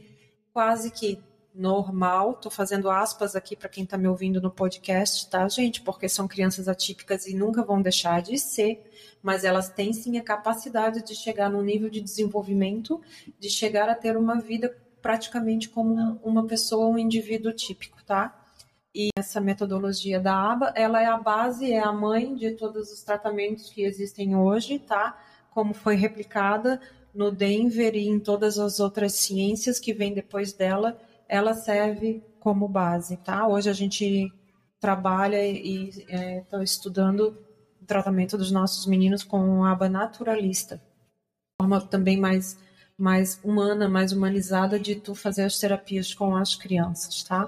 quase 0.52 0.92
que 0.92 1.18
normal. 1.60 2.32
Estou 2.32 2.50
fazendo 2.50 2.90
aspas 2.90 3.36
aqui 3.36 3.56
para 3.56 3.68
quem 3.68 3.84
está 3.84 3.98
me 3.98 4.08
ouvindo 4.08 4.42
no 4.42 4.50
podcast, 4.50 5.30
tá, 5.30 5.48
gente? 5.50 5.82
Porque 5.82 6.08
são 6.08 6.28
crianças 6.28 6.70
atípicas 6.70 7.28
e 7.28 7.36
nunca 7.36 7.62
vão 7.64 7.82
deixar 7.82 8.22
de 8.22 8.38
ser, 8.40 8.82
mas 9.22 9.44
elas 9.44 9.70
têm 9.70 9.92
sim 9.92 10.18
a 10.18 10.24
capacidade 10.24 11.04
de 11.04 11.14
chegar 11.14 11.50
num 11.50 11.62
nível 11.62 11.90
de 11.90 12.00
desenvolvimento, 12.00 13.02
de 13.38 13.50
chegar 13.50 13.90
a 13.90 13.96
ter 13.96 14.16
uma 14.16 14.40
vida 14.40 14.74
praticamente 15.02 15.70
como 15.70 16.20
uma 16.24 16.46
pessoa, 16.48 16.88
um 16.88 16.98
indivíduo 16.98 17.52
típico, 17.52 18.04
tá? 18.06 18.36
E 18.96 19.10
essa 19.18 19.40
metodologia 19.42 20.20
da 20.20 20.34
ABA, 20.34 20.74
ela 20.76 21.02
é 21.02 21.06
a 21.06 21.18
base, 21.18 21.72
é 21.72 21.80
a 21.80 21.92
mãe 21.92 22.36
de 22.36 22.52
todos 22.52 22.92
os 22.92 23.04
tratamentos 23.04 23.70
que 23.70 23.84
existem 23.84 24.36
hoje, 24.36 24.80
tá? 24.80 25.22
Como 25.52 25.74
foi 25.74 25.96
replicada 25.96 26.82
no 27.14 27.32
Denver 27.32 27.96
e 27.96 28.08
em 28.08 28.20
todas 28.20 28.58
as 28.58 28.80
outras 28.80 29.14
ciências 29.14 29.80
que 29.80 29.94
vêm 29.94 30.14
depois 30.14 30.54
dela, 30.54 31.00
ela 31.30 31.54
serve 31.54 32.24
como 32.40 32.68
base, 32.68 33.16
tá? 33.18 33.48
Hoje 33.48 33.70
a 33.70 33.74
gente 33.74 34.34
trabalha 34.80 35.46
e 35.46 35.90
está 35.90 36.60
é, 36.60 36.64
estudando 36.64 37.38
o 37.80 37.86
tratamento 37.86 38.38
dos 38.38 38.52
nossos 38.52 38.88
meninos 38.88 39.24
com 39.24 39.64
aba 39.64 39.88
naturalista, 39.88 40.82
forma 41.62 41.80
também 41.80 42.18
mais 42.18 42.58
mais 42.98 43.40
humana, 43.46 43.88
mais 43.88 44.12
humanizada 44.12 44.78
de 44.78 44.94
tu 44.94 45.16
fazer 45.16 45.44
as 45.44 45.58
terapias 45.58 46.14
com 46.14 46.36
as 46.36 46.54
crianças, 46.54 47.24
tá? 47.24 47.48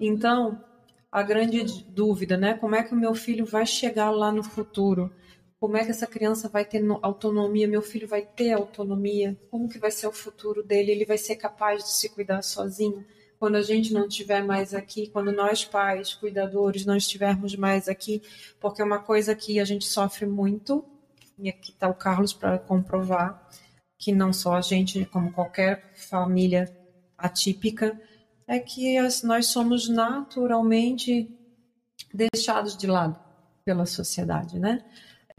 Então, 0.00 0.64
a 1.12 1.22
grande 1.22 1.62
dúvida, 1.90 2.38
né? 2.38 2.54
Como 2.54 2.74
é 2.74 2.82
que 2.82 2.94
o 2.94 2.96
meu 2.96 3.14
filho 3.14 3.44
vai 3.44 3.66
chegar 3.66 4.10
lá 4.10 4.32
no 4.32 4.42
futuro? 4.42 5.12
Como 5.60 5.76
é 5.76 5.84
que 5.84 5.90
essa 5.90 6.06
criança 6.06 6.48
vai 6.48 6.64
ter 6.64 6.82
autonomia? 7.02 7.66
Meu 7.66 7.82
filho 7.82 8.06
vai 8.06 8.22
ter 8.22 8.52
autonomia? 8.52 9.36
Como 9.50 9.68
que 9.68 9.78
vai 9.78 9.90
ser 9.90 10.06
o 10.06 10.12
futuro 10.12 10.62
dele? 10.62 10.92
Ele 10.92 11.04
vai 11.04 11.18
ser 11.18 11.34
capaz 11.36 11.82
de 11.82 11.90
se 11.90 12.08
cuidar 12.08 12.42
sozinho? 12.42 13.04
Quando 13.40 13.56
a 13.56 13.62
gente 13.62 13.92
não 13.92 14.06
estiver 14.06 14.42
mais 14.42 14.72
aqui, 14.72 15.08
quando 15.08 15.32
nós 15.32 15.64
pais, 15.64 16.14
cuidadores, 16.14 16.86
não 16.86 16.96
estivermos 16.96 17.56
mais 17.56 17.88
aqui, 17.88 18.22
porque 18.60 18.82
é 18.82 18.84
uma 18.84 19.00
coisa 19.00 19.34
que 19.34 19.58
a 19.58 19.64
gente 19.64 19.84
sofre 19.84 20.26
muito, 20.26 20.84
e 21.38 21.48
aqui 21.48 21.70
está 21.70 21.88
o 21.88 21.94
Carlos 21.94 22.32
para 22.32 22.58
comprovar, 22.58 23.48
que 23.96 24.12
não 24.12 24.32
só 24.32 24.54
a 24.54 24.60
gente, 24.60 25.04
como 25.06 25.32
qualquer 25.32 25.92
família 25.94 26.72
atípica, 27.16 28.00
é 28.46 28.58
que 28.58 28.96
nós 29.24 29.46
somos 29.46 29.88
naturalmente 29.88 31.28
deixados 32.12 32.76
de 32.76 32.86
lado 32.86 33.18
pela 33.64 33.86
sociedade, 33.86 34.58
né? 34.58 34.84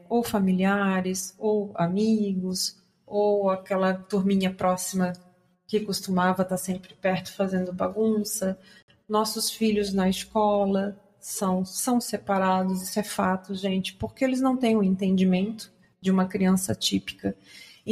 Ou 0.10 0.24
familiares, 0.24 1.34
ou 1.38 1.72
amigos, 1.76 2.78
ou 3.06 3.50
aquela 3.50 3.94
turminha 3.94 4.54
próxima 4.54 5.14
que 5.68 5.80
costumava 5.80 6.42
estar 6.42 6.58
sempre 6.58 6.94
perto 6.96 7.32
fazendo 7.32 7.72
bagunça. 7.72 8.60
Nossos 9.08 9.52
filhos 9.52 9.94
na 9.94 10.10
escola 10.10 11.00
são, 11.20 11.64
são 11.64 12.02
separados, 12.02 12.82
isso 12.82 13.00
é 13.00 13.04
fato, 13.04 13.56
gente, 13.56 13.94
porque 13.94 14.26
eles 14.26 14.42
não 14.42 14.58
têm 14.58 14.76
o 14.76 14.84
entendimento 14.84 15.72
de 16.02 16.12
uma 16.12 16.26
criança 16.26 16.74
típica 16.74 17.36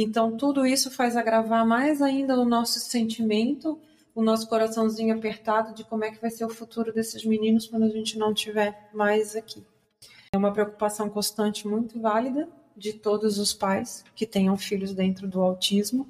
então, 0.00 0.36
tudo 0.36 0.64
isso 0.64 0.92
faz 0.92 1.16
agravar 1.16 1.66
mais 1.66 2.00
ainda 2.00 2.38
o 2.38 2.44
nosso 2.44 2.78
sentimento, 2.78 3.80
o 4.14 4.22
nosso 4.22 4.48
coraçãozinho 4.48 5.12
apertado 5.12 5.74
de 5.74 5.82
como 5.82 6.04
é 6.04 6.10
que 6.12 6.20
vai 6.20 6.30
ser 6.30 6.44
o 6.44 6.48
futuro 6.48 6.92
desses 6.92 7.24
meninos 7.24 7.66
quando 7.66 7.82
a 7.82 7.88
gente 7.88 8.16
não 8.16 8.32
estiver 8.32 8.90
mais 8.94 9.34
aqui. 9.34 9.64
É 10.32 10.36
uma 10.36 10.52
preocupação 10.52 11.08
constante 11.08 11.66
muito 11.66 12.00
válida 12.00 12.48
de 12.76 12.92
todos 12.92 13.38
os 13.38 13.52
pais 13.52 14.04
que 14.14 14.26
tenham 14.26 14.56
filhos 14.56 14.94
dentro 14.94 15.26
do 15.26 15.40
autismo. 15.40 16.08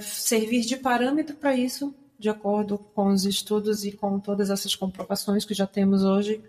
Servir 0.00 0.60
de 0.60 0.76
parâmetro 0.76 1.36
para 1.36 1.56
isso, 1.56 1.94
de 2.18 2.28
acordo 2.28 2.78
com 2.78 3.08
os 3.08 3.24
estudos 3.24 3.84
e 3.84 3.92
com 3.92 4.20
todas 4.20 4.50
essas 4.50 4.76
comprovações 4.76 5.44
que 5.44 5.54
já 5.54 5.66
temos 5.66 6.04
hoje, 6.04 6.42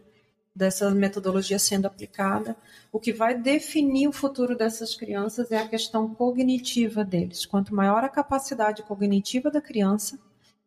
dessa 0.54 0.92
metodologia 0.92 1.58
sendo 1.58 1.86
aplicada, 1.86 2.56
o 2.92 3.00
que 3.00 3.14
vai 3.14 3.38
definir 3.40 4.08
o 4.08 4.12
futuro 4.12 4.58
dessas 4.58 4.94
crianças 4.94 5.52
é 5.52 5.58
a 5.58 5.68
questão 5.68 6.14
cognitiva 6.14 7.04
deles. 7.04 7.46
Quanto 7.46 7.74
maior 7.74 8.04
a 8.04 8.10
capacidade 8.10 8.84
cognitiva 8.84 9.50
da 9.50 9.62
criança, 9.62 10.20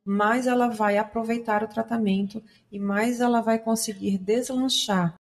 mais 0.05 0.47
ela 0.47 0.69
vai 0.69 0.99
aproveitar 0.99 1.63
o 1.63 1.69
tratamento 1.69 2.43
e 2.71 2.79
mais 2.79 3.21
ela 3.21 3.41
vai 3.41 3.59
conseguir 3.59 4.19
deslanchar. 4.19 5.17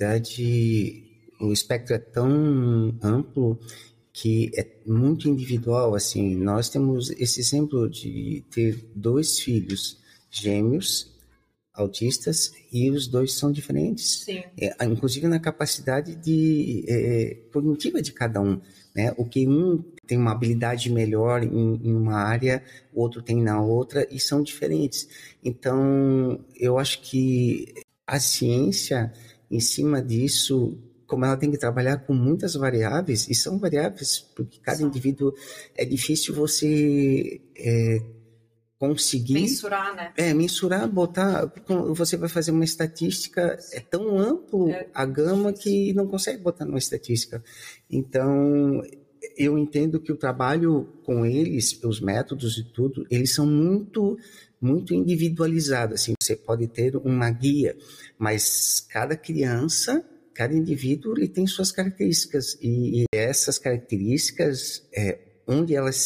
O 1.40 1.52
espectro 1.52 1.94
é 1.94 1.98
tão 1.98 2.94
amplo 3.02 3.58
que 4.12 4.50
é 4.54 4.66
muito 4.86 5.28
individual. 5.28 5.94
Assim, 5.94 6.36
nós 6.36 6.68
temos 6.68 7.10
esse 7.10 7.40
exemplo 7.40 7.88
de 7.88 8.44
ter 8.50 8.90
dois 8.94 9.38
filhos 9.38 9.98
gêmeos 10.30 11.10
autistas 11.72 12.52
e 12.72 12.90
os 12.90 13.06
dois 13.06 13.32
são 13.32 13.50
diferentes. 13.50 14.22
Sim. 14.24 14.42
É, 14.60 14.84
inclusive 14.84 15.26
na 15.26 15.38
capacidade 15.38 16.14
de 16.16 16.84
é, 16.88 17.34
cognitiva 17.52 18.02
de 18.02 18.12
cada 18.12 18.40
um. 18.40 18.60
Né? 18.94 19.14
O 19.16 19.24
que 19.24 19.46
um 19.46 19.82
tem 20.10 20.18
uma 20.18 20.32
habilidade 20.32 20.90
melhor 20.90 21.44
em, 21.44 21.80
em, 21.84 21.94
uma 21.94 22.16
área, 22.16 22.64
o 22.92 23.00
outro 23.00 23.22
tem 23.22 23.40
na 23.40 23.62
outra 23.62 24.04
e 24.10 24.18
são 24.18 24.42
diferentes. 24.42 25.08
Então, 25.44 26.44
eu 26.56 26.80
acho 26.80 27.00
que 27.02 27.72
a 28.04 28.18
ciência, 28.18 29.12
em 29.48 29.60
cima 29.60 30.02
disso, 30.02 30.76
como 31.06 31.24
ela 31.24 31.36
tem 31.36 31.48
que 31.48 31.56
trabalhar 31.56 31.98
com 31.98 32.12
muitas 32.12 32.54
variáveis, 32.54 33.28
e 33.28 33.36
são 33.36 33.56
variáveis, 33.56 34.18
porque 34.34 34.58
cada 34.60 34.82
indivíduo 34.82 35.32
é 35.76 35.84
difícil 35.84 36.34
você 36.34 37.40
é, 37.56 38.02
conseguir 38.76 39.34
mensurar, 39.34 39.94
né? 39.94 40.12
É, 40.16 40.34
mensurar, 40.34 40.88
botar, 40.88 41.52
você 41.94 42.16
vai 42.16 42.28
fazer 42.28 42.50
uma 42.50 42.64
estatística, 42.64 43.56
é 43.72 43.78
tão 43.78 44.18
amplo 44.18 44.70
é. 44.70 44.88
a 44.92 45.06
gama 45.06 45.52
que 45.52 45.92
não 45.94 46.08
consegue 46.08 46.42
botar 46.42 46.64
numa 46.64 46.78
estatística. 46.78 47.44
Então, 47.88 48.82
eu 49.42 49.58
entendo 49.58 50.00
que 50.00 50.12
o 50.12 50.16
trabalho 50.16 50.88
com 51.04 51.24
eles, 51.24 51.82
os 51.82 52.00
métodos 52.00 52.58
e 52.58 52.64
tudo, 52.64 53.06
eles 53.10 53.34
são 53.34 53.46
muito 53.46 54.18
muito 54.60 54.92
individualizados, 54.92 56.02
assim, 56.02 56.12
você 56.22 56.36
pode 56.36 56.68
ter 56.68 56.94
uma 56.94 57.30
guia, 57.30 57.74
mas 58.18 58.86
cada 58.90 59.16
criança 59.16 60.04
cada 60.40 60.54
indivíduo 60.54 61.14
ele 61.16 61.28
tem 61.28 61.46
suas 61.46 61.70
características 61.70 62.56
e, 62.62 63.02
e 63.02 63.04
essas 63.12 63.58
características 63.58 64.88
é, 64.90 65.18
onde 65.46 65.74
elas 65.74 65.96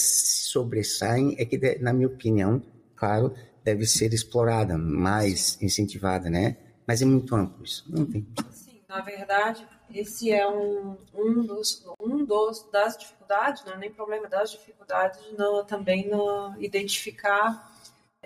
sobressaem 0.51 1.37
é 1.39 1.45
que, 1.45 1.57
na 1.79 1.93
minha 1.93 2.09
opinião, 2.09 2.61
claro, 2.97 3.35
deve 3.63 3.87
ser 3.87 4.13
explorada, 4.13 4.77
mais 4.77 5.57
incentivada, 5.63 6.29
né? 6.29 6.57
Mas 6.87 7.01
é 7.01 7.05
muito 7.05 7.35
amplo 7.37 7.65
isso, 7.65 7.85
não 7.89 8.05
tem. 8.07 8.27
Sim, 8.51 8.81
na 8.89 9.01
verdade, 9.03 9.67
esse 9.93 10.31
é 10.31 10.49
um, 10.49 10.97
um 11.15 11.43
dos 11.45 11.85
um 12.01 12.25
dos 12.25 12.69
das 12.71 12.97
dificuldades, 12.97 13.65
não 13.65 13.75
é 13.75 13.79
nem 13.79 13.93
problema 13.93 14.29
das 14.29 14.51
dificuldades, 14.51 15.21
não 15.37 15.65
também 15.65 16.09
no 16.09 16.55
identificar 16.59 17.73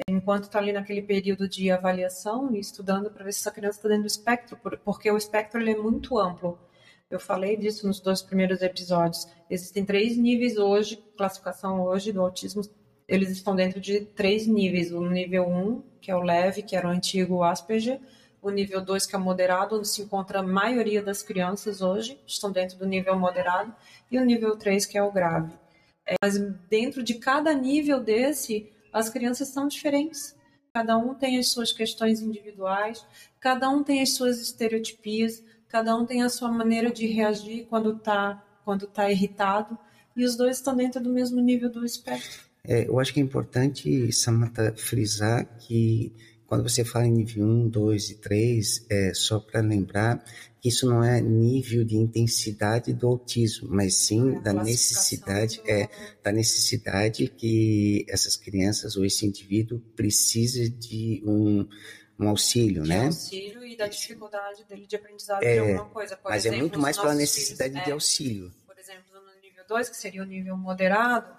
enquanto 0.07 0.45
está 0.45 0.59
ali 0.59 0.73
naquele 0.73 1.03
período 1.03 1.49
de 1.49 1.71
avaliação 1.71 2.55
e 2.55 2.61
estudando 2.61 3.11
para 3.11 3.25
ver 3.25 3.33
se 3.33 3.41
essa 3.41 3.51
criança 3.51 3.79
está 3.79 3.89
dentro 3.89 4.05
do 4.05 4.09
espectro, 4.09 4.59
porque 4.85 5.11
o 5.11 5.17
espectro 5.17 5.61
ele 5.61 5.73
é 5.73 5.77
muito 5.77 6.19
amplo. 6.19 6.59
Eu 7.11 7.19
falei 7.19 7.57
disso 7.57 7.87
nos 7.87 8.01
dois 8.01 8.21
primeiros 8.21 8.61
episódios. 8.61 9.27
Existem 9.49 9.85
três 9.85 10.17
níveis 10.17 10.59
hoje, 10.59 11.03
classificação 11.17 11.83
hoje 11.83 12.13
do 12.13 12.21
autismo. 12.21 12.63
Eles 13.09 13.31
estão 13.31 13.57
dentro 13.57 13.81
de 13.81 14.01
três 14.03 14.47
níveis. 14.47 14.93
O 14.93 15.01
nível 15.01 15.49
1, 15.49 15.83
que 16.03 16.11
é 16.11 16.17
o 16.17 16.21
leve, 16.21 16.63
que 16.63 16.77
era 16.77 16.87
o 16.87 16.91
antigo 16.91 17.43
Asperger. 17.43 17.99
O 18.41 18.51
nível 18.51 18.81
2, 18.81 19.07
que 19.07 19.17
é 19.17 19.19
moderado, 19.19 19.77
onde 19.77 19.89
se 19.89 20.03
encontra 20.03 20.41
a 20.41 20.43
maioria 20.43 21.03
das 21.03 21.23
crianças 21.23 21.81
hoje, 21.81 22.21
estão 22.27 22.53
dentro 22.53 22.79
do 22.79 22.87
nível 22.87 23.19
moderado. 23.19 23.75
E 24.11 24.19
o 24.19 24.25
nível 24.25 24.57
3, 24.57 24.87
que 24.87 24.97
é 24.97 25.03
o 25.03 25.13
grave. 25.13 25.53
É, 26.07 26.15
mas 26.23 26.39
dentro 26.69 27.03
de 27.03 27.15
cada 27.15 27.53
nível 27.53 28.01
desse, 28.01 28.71
as 28.93 29.09
crianças 29.09 29.49
são 29.49 29.69
diferentes. 29.69 30.37
Cada 30.73 30.97
um 30.97 31.15
tem 31.15 31.39
as 31.39 31.49
suas 31.49 31.73
questões 31.73 32.21
individuais, 32.21 33.05
cada 33.41 33.69
um 33.69 33.83
tem 33.83 34.01
as 34.01 34.11
suas 34.11 34.41
estereotipias, 34.41 35.43
Cada 35.69 35.95
um 35.95 36.07
tem 36.07 36.23
a 36.23 36.29
sua 36.31 36.51
maneira 36.51 36.91
de 36.91 37.07
reagir 37.07 37.67
quando 37.69 37.93
está 37.93 38.43
quando 38.65 38.87
tá 38.87 39.11
irritado 39.11 39.79
e 40.15 40.25
os 40.25 40.37
dois 40.37 40.57
estão 40.57 40.77
dentro 40.77 41.03
do 41.03 41.09
mesmo 41.09 41.41
nível 41.41 41.71
do 41.71 41.87
espectro. 41.87 42.43
É, 42.63 42.87
eu 42.87 42.99
acho 43.01 43.15
que 43.15 43.21
é 43.21 43.23
importante, 43.23 44.13
Samantha, 44.13 44.75
frisar 44.77 45.47
que 45.59 46.13
quando 46.49 46.63
você 46.63 46.83
fala 46.83 47.07
em 47.07 47.13
nível 47.13 47.45
1, 47.45 47.69
2 47.69 48.11
e 48.11 48.15
3, 48.15 48.87
é 48.89 49.13
só 49.13 49.39
para 49.39 49.61
lembrar 49.61 50.25
que 50.59 50.71
isso 50.71 50.89
não 50.89 51.05
é 51.05 51.21
nível 51.21 51.85
de 51.85 51.95
intensidade 51.95 52.95
do 52.95 53.07
autismo, 53.07 53.69
mas 53.71 53.95
sim 53.97 54.37
é 54.37 54.41
da 54.41 54.55
necessidade, 54.55 55.61
é, 55.67 55.91
da 56.23 56.33
necessidade 56.33 57.29
que 57.29 58.07
essas 58.09 58.35
crianças 58.35 58.97
ou 58.97 59.05
esse 59.05 59.27
indivíduo 59.27 59.79
precise 59.95 60.71
de 60.71 61.23
um, 61.27 61.69
um 62.19 62.29
auxílio, 62.31 62.83
de 62.83 62.89
né? 62.89 63.05
auxílio 63.05 63.63
e 63.63 63.77
da 63.77 63.87
dificuldade 63.87 64.65
dele 64.65 64.87
de 64.87 64.97
aprendizado 64.97 65.43
é, 65.43 65.53
de 65.53 65.59
alguma 65.59 65.91
coisa. 65.91 66.17
Por 66.17 66.31
mas 66.31 66.47
exemplo, 66.47 66.57
é 66.57 66.61
muito 66.63 66.81
mais 66.81 66.97
pela 66.97 67.15
necessidade 67.15 67.73
filhos, 67.73 67.85
de 67.85 67.91
é, 67.91 67.93
auxílio. 67.93 68.53
Por 68.67 68.79
exemplo, 68.79 69.21
no 69.21 69.41
nível 69.43 69.65
2, 69.69 69.91
que 69.91 69.97
seria 69.99 70.23
o 70.23 70.27
nível 70.27 70.57
moderado, 70.57 71.31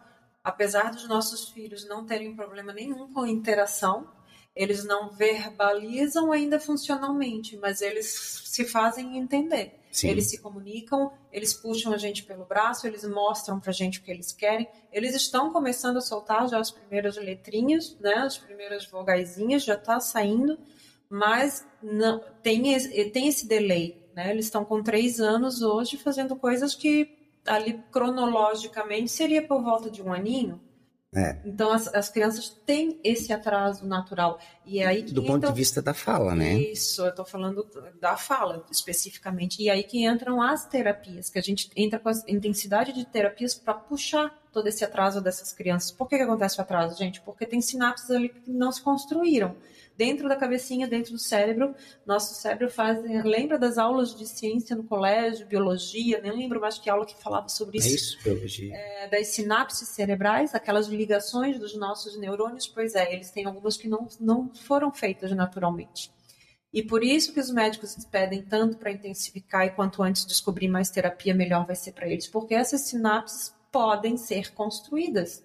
apesar 0.44 0.92
dos 0.92 1.08
nossos 1.08 1.50
filhos 1.50 1.84
não 1.88 2.06
terem 2.06 2.36
problema 2.36 2.72
nenhum 2.72 3.12
com 3.12 3.26
interação, 3.26 4.19
eles 4.56 4.84
não 4.84 5.10
verbalizam 5.10 6.32
ainda 6.32 6.60
funcionalmente, 6.60 7.58
mas 7.58 7.82
eles 7.82 8.42
se 8.46 8.66
fazem 8.66 9.18
entender. 9.18 9.80
Sim. 9.92 10.10
Eles 10.10 10.30
se 10.30 10.38
comunicam, 10.40 11.12
eles 11.32 11.54
puxam 11.54 11.94
a 11.94 11.98
gente 11.98 12.24
pelo 12.24 12.46
braço, 12.46 12.86
eles 12.86 13.04
mostram 13.04 13.60
pra 13.60 13.72
gente 13.72 14.00
o 14.00 14.04
que 14.04 14.12
eles 14.12 14.32
querem. 14.32 14.68
Eles 14.92 15.16
estão 15.16 15.52
começando 15.52 15.98
a 15.98 16.02
soltar 16.02 16.48
já 16.48 16.60
as 16.60 16.72
primeiras 16.72 17.16
letrinhas, 17.18 17.98
né? 18.00 18.16
As 18.16 18.38
primeiras 18.38 18.86
vogaisinhas 18.86 19.64
já 19.64 19.76
tá 19.76 20.00
saindo, 20.00 20.60
mas 21.10 21.66
não, 21.82 22.22
tem, 22.44 22.74
esse, 22.74 23.06
tem 23.06 23.28
esse 23.28 23.48
delay, 23.48 23.98
né? 24.16 24.30
Eles 24.30 24.46
estão 24.46 24.64
com 24.64 24.84
três 24.84 25.20
anos 25.20 25.62
hoje 25.62 25.98
fazendo 25.98 26.36
coisas 26.36 26.76
que 26.76 27.18
ali 27.48 27.82
cronologicamente 27.92 29.10
seria 29.10 29.42
por 29.46 29.64
volta 29.64 29.90
de 29.90 30.04
um 30.04 30.14
aninho. 30.14 30.62
É. 31.14 31.38
Então 31.44 31.72
as, 31.72 31.88
as, 31.88 32.08
crianças 32.08 32.50
têm 32.68 33.00
esse 33.04 33.34
atraso 33.34 33.84
natural 33.84 34.40
e 34.64 34.84
aí 34.84 35.02
do 35.02 35.24
ponto 35.24 35.48
de 35.48 35.54
vista 35.54 35.82
da 35.82 35.92
fala, 35.92 36.36
né? 36.36 36.54
Isso, 36.54 37.02
eu 37.02 37.10
estou 37.10 37.26
falando 37.26 37.68
da 38.00 38.16
fala 38.16 38.64
especificamente 38.70 39.60
e 39.60 39.72
aí 39.72 39.82
que 39.82 40.06
entram 40.06 40.40
as 40.40 40.68
terapias, 40.68 41.28
que 41.28 41.40
a 41.40 41.42
gente 41.42 41.72
entra 41.76 41.98
com 41.98 42.10
a 42.10 42.14
intensidade 42.28 42.94
de 42.94 43.06
terapias 43.06 43.56
para 43.56 43.74
puxar 43.74 44.40
todo 44.52 44.68
esse 44.68 44.84
atraso 44.84 45.22
dessas 45.22 45.54
crianças. 45.54 45.92
Por 45.92 46.08
que, 46.08 46.18
que 46.18 46.24
acontece 46.24 46.58
o 46.58 46.62
atraso, 46.62 46.98
gente? 46.98 47.22
Porque 47.22 47.46
tem 47.46 47.62
sinapses 47.62 48.10
ali 48.12 48.30
que 48.30 48.52
não 48.52 48.72
se 48.72 48.82
construíram 48.82 49.56
dentro 49.96 50.30
da 50.30 50.36
cabecinha, 50.36 50.88
dentro 50.88 51.12
do 51.12 51.20
cérebro. 51.20 51.76
Nosso 52.06 52.34
cérebro 52.34 52.70
faz. 52.70 53.04
Lembra 53.26 53.60
das 53.60 53.78
aulas 53.78 54.16
de 54.16 54.26
ciência 54.26 54.76
no 54.76 54.84
colégio, 54.84 55.46
biologia? 55.46 56.22
Nem 56.22 56.32
lembro 56.32 56.62
mais 56.62 56.80
que 56.80 56.90
aula 56.90 57.06
que 57.06 57.22
falava 57.22 57.50
sobre 57.50 57.80
isso. 57.80 57.90
É 57.90 57.92
isso, 57.92 58.24
biologia. 58.24 58.76
É, 58.76 59.08
das 59.10 59.28
sinapses 59.28 59.90
cerebrais, 59.90 60.56
aquelas 60.56 60.88
ligações 60.88 61.60
dos 61.60 61.76
nossos 61.78 62.18
neurônios. 62.18 62.68
Pois 62.68 62.96
é, 62.96 63.14
eles 63.14 63.30
têm 63.30 63.46
algumas 63.46 63.76
que 63.76 63.90
não, 63.90 64.08
não 64.20 64.50
foram 64.54 64.92
feitas 64.92 65.32
naturalmente. 65.32 66.12
E 66.72 66.84
por 66.84 67.04
isso 67.04 67.34
que 67.34 67.40
os 67.40 67.52
médicos 67.52 67.96
pedem 68.06 68.44
tanto 68.44 68.78
para 68.78 68.92
intensificar 68.92 69.66
e 69.66 69.72
quanto 69.72 70.04
antes 70.04 70.26
descobrir 70.26 70.68
mais 70.68 70.90
terapia, 70.90 71.34
melhor 71.34 71.66
vai 71.66 71.76
ser 71.76 71.94
para 71.94 72.08
eles, 72.08 72.28
porque 72.28 72.54
essas 72.54 72.82
sinapses 72.82 73.52
podem 73.72 74.18
ser 74.18 74.54
construídas, 74.54 75.44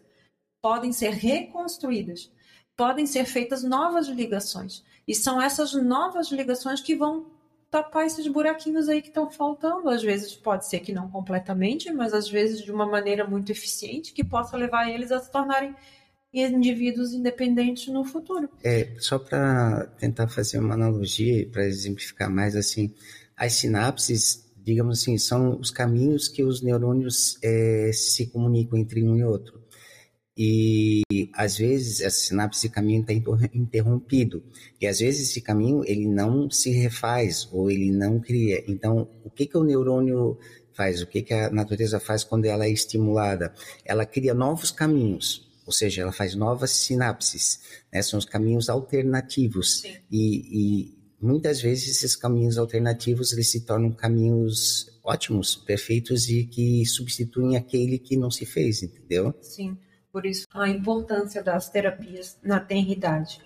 podem 0.60 0.92
ser 0.92 1.10
reconstruídas 1.10 2.30
podem 2.76 3.06
ser 3.06 3.24
feitas 3.24 3.62
novas 3.62 4.08
ligações. 4.08 4.82
E 5.06 5.14
são 5.14 5.40
essas 5.40 5.74
novas 5.74 6.30
ligações 6.30 6.80
que 6.80 6.94
vão 6.94 7.26
tapar 7.70 8.06
esses 8.06 8.26
buraquinhos 8.28 8.88
aí 8.88 9.02
que 9.02 9.08
estão 9.08 9.30
faltando. 9.30 9.88
Às 9.88 10.02
vezes 10.02 10.34
pode 10.34 10.66
ser 10.66 10.80
que 10.80 10.92
não 10.92 11.10
completamente, 11.10 11.92
mas 11.92 12.12
às 12.12 12.28
vezes 12.28 12.62
de 12.62 12.72
uma 12.72 12.86
maneira 12.86 13.26
muito 13.26 13.50
eficiente 13.50 14.12
que 14.12 14.24
possa 14.24 14.56
levar 14.56 14.88
eles 14.88 15.12
a 15.12 15.20
se 15.20 15.30
tornarem 15.30 15.74
indivíduos 16.32 17.12
independentes 17.12 17.86
no 17.92 18.04
futuro. 18.04 18.48
É, 18.64 18.92
só 18.98 19.18
para 19.18 19.86
tentar 19.98 20.26
fazer 20.26 20.58
uma 20.58 20.74
analogia 20.74 21.48
para 21.48 21.64
exemplificar 21.64 22.28
mais 22.28 22.56
assim, 22.56 22.92
as 23.36 23.52
sinapses, 23.52 24.43
digamos 24.64 25.00
assim, 25.00 25.18
são 25.18 25.60
os 25.60 25.70
caminhos 25.70 26.26
que 26.26 26.42
os 26.42 26.62
neurônios 26.62 27.38
é, 27.42 27.90
se 27.92 28.26
comunicam 28.28 28.78
entre 28.78 29.04
um 29.04 29.16
e 29.16 29.22
outro. 29.22 29.62
E 30.36 31.02
às 31.32 31.56
vezes 31.56 32.00
essa 32.00 32.18
sinapse 32.18 32.62
de 32.62 32.74
caminho 32.74 33.02
está 33.02 33.12
interrompido 33.54 34.42
e 34.80 34.86
às 34.86 34.98
vezes 34.98 35.30
esse 35.30 35.40
caminho 35.40 35.84
ele 35.86 36.08
não 36.08 36.50
se 36.50 36.70
refaz 36.70 37.48
ou 37.52 37.70
ele 37.70 37.92
não 37.92 38.18
cria. 38.18 38.64
Então, 38.66 39.08
o 39.22 39.30
que 39.30 39.46
que 39.46 39.56
o 39.56 39.62
neurônio 39.62 40.36
faz? 40.72 41.00
O 41.02 41.06
que 41.06 41.22
que 41.22 41.32
a 41.32 41.50
natureza 41.50 42.00
faz 42.00 42.24
quando 42.24 42.46
ela 42.46 42.64
é 42.64 42.70
estimulada? 42.70 43.54
Ela 43.84 44.04
cria 44.04 44.34
novos 44.34 44.72
caminhos, 44.72 45.48
ou 45.64 45.72
seja, 45.72 46.02
ela 46.02 46.12
faz 46.12 46.34
novas 46.34 46.72
sinapses. 46.72 47.60
Né? 47.92 48.02
São 48.02 48.18
os 48.18 48.24
caminhos 48.24 48.68
alternativos 48.68 49.84
e, 50.10 50.88
e 50.90 51.03
muitas 51.24 51.60
vezes 51.60 51.88
esses 51.88 52.14
caminhos 52.14 52.58
alternativos 52.58 53.32
eles 53.32 53.50
se 53.50 53.64
tornam 53.64 53.90
caminhos 53.90 54.90
ótimos, 55.02 55.56
perfeitos 55.56 56.28
e 56.28 56.44
que 56.44 56.84
substituem 56.86 57.56
aquele 57.56 57.98
que 57.98 58.16
não 58.16 58.30
se 58.30 58.44
fez, 58.44 58.82
entendeu? 58.82 59.34
Sim. 59.40 59.76
Por 60.12 60.26
isso, 60.26 60.46
a 60.52 60.68
importância 60.68 61.42
das 61.42 61.68
terapias 61.70 62.38
na 62.42 62.60
tenridade. 62.60 63.40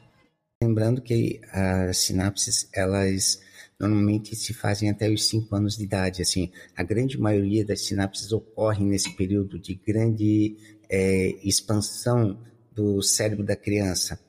Lembrando 0.62 1.01
que 1.01 1.41
as 1.51 1.99
sinapses, 1.99 2.69
elas 2.75 3.41
normalmente 3.81 4.35
se 4.35 4.53
fazem 4.53 4.91
até 4.91 5.09
os 5.09 5.29
5 5.29 5.55
anos 5.55 5.77
de 5.77 5.85
idade. 5.85 6.21
Assim, 6.21 6.51
a 6.77 6.83
grande 6.83 7.19
maioria 7.19 7.64
das 7.64 7.87
sinapses 7.87 8.33
ocorrem 8.33 8.87
nesse 8.87 9.14
período 9.14 9.59
de 9.59 9.75
grande 9.75 10.57
é, 10.91 11.37
expansão 11.45 12.38
do 12.79 13.03
cérebro 13.03 13.45
da 13.45 13.57
criança. 13.57 14.21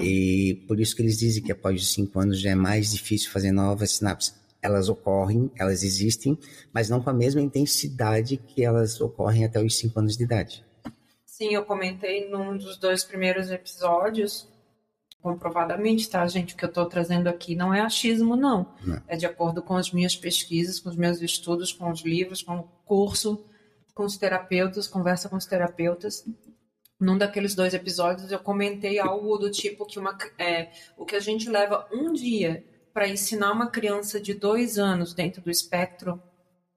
E 0.00 0.64
por 0.68 0.78
isso 0.78 0.94
que 0.94 1.02
eles 1.02 1.18
dizem 1.18 1.42
que 1.42 1.50
após 1.50 1.80
os 1.82 1.92
5 1.92 2.20
anos 2.20 2.40
já 2.40 2.50
é 2.50 2.54
mais 2.54 2.92
difícil 2.92 3.30
fazer 3.32 3.50
novas 3.50 3.92
sinapses. 3.92 4.34
Elas 4.62 4.88
ocorrem, 4.88 5.50
elas 5.58 5.82
existem, 5.82 6.38
mas 6.72 6.88
não 6.88 7.02
com 7.02 7.10
a 7.10 7.12
mesma 7.12 7.40
intensidade 7.40 8.36
que 8.36 8.64
elas 8.64 9.00
ocorrem 9.00 9.44
até 9.44 9.60
os 9.60 9.76
5 9.76 9.98
anos 9.98 10.16
de 10.16 10.22
idade. 10.22 10.64
Sim, 11.24 11.52
eu 11.52 11.64
comentei 11.64 12.30
num 12.30 12.56
dos 12.56 12.76
dois 12.78 13.04
primeiros 13.04 13.50
episódios, 13.50 14.48
comprovadamente, 15.20 16.08
tá, 16.08 16.24
gente? 16.28 16.54
O 16.54 16.56
que 16.56 16.64
eu 16.64 16.68
estou 16.68 16.86
trazendo 16.86 17.28
aqui 17.28 17.56
não 17.56 17.74
é 17.74 17.80
achismo, 17.80 18.36
não. 18.36 18.72
não. 18.84 19.02
É 19.08 19.16
de 19.16 19.26
acordo 19.26 19.60
com 19.60 19.74
as 19.74 19.90
minhas 19.90 20.16
pesquisas, 20.16 20.78
com 20.78 20.88
os 20.88 20.96
meus 20.96 21.20
estudos, 21.20 21.72
com 21.72 21.90
os 21.90 22.02
livros, 22.02 22.42
com 22.42 22.58
o 22.58 22.68
curso, 22.84 23.44
com 23.92 24.04
os 24.04 24.16
terapeutas, 24.16 24.86
conversa 24.86 25.28
com 25.28 25.36
os 25.36 25.46
terapeutas. 25.46 26.24
Num 26.98 27.18
daqueles 27.18 27.54
dois 27.54 27.74
episódios, 27.74 28.32
eu 28.32 28.38
comentei 28.38 28.98
algo 28.98 29.36
do 29.36 29.50
tipo 29.50 29.84
que 29.84 29.98
uma, 29.98 30.16
é, 30.38 30.70
o 30.96 31.04
que 31.04 31.14
a 31.14 31.20
gente 31.20 31.48
leva 31.48 31.86
um 31.92 32.12
dia 32.12 32.64
para 32.92 33.06
ensinar 33.06 33.52
uma 33.52 33.70
criança 33.70 34.18
de 34.18 34.32
dois 34.32 34.78
anos 34.78 35.12
dentro 35.12 35.42
do 35.42 35.50
espectro 35.50 36.22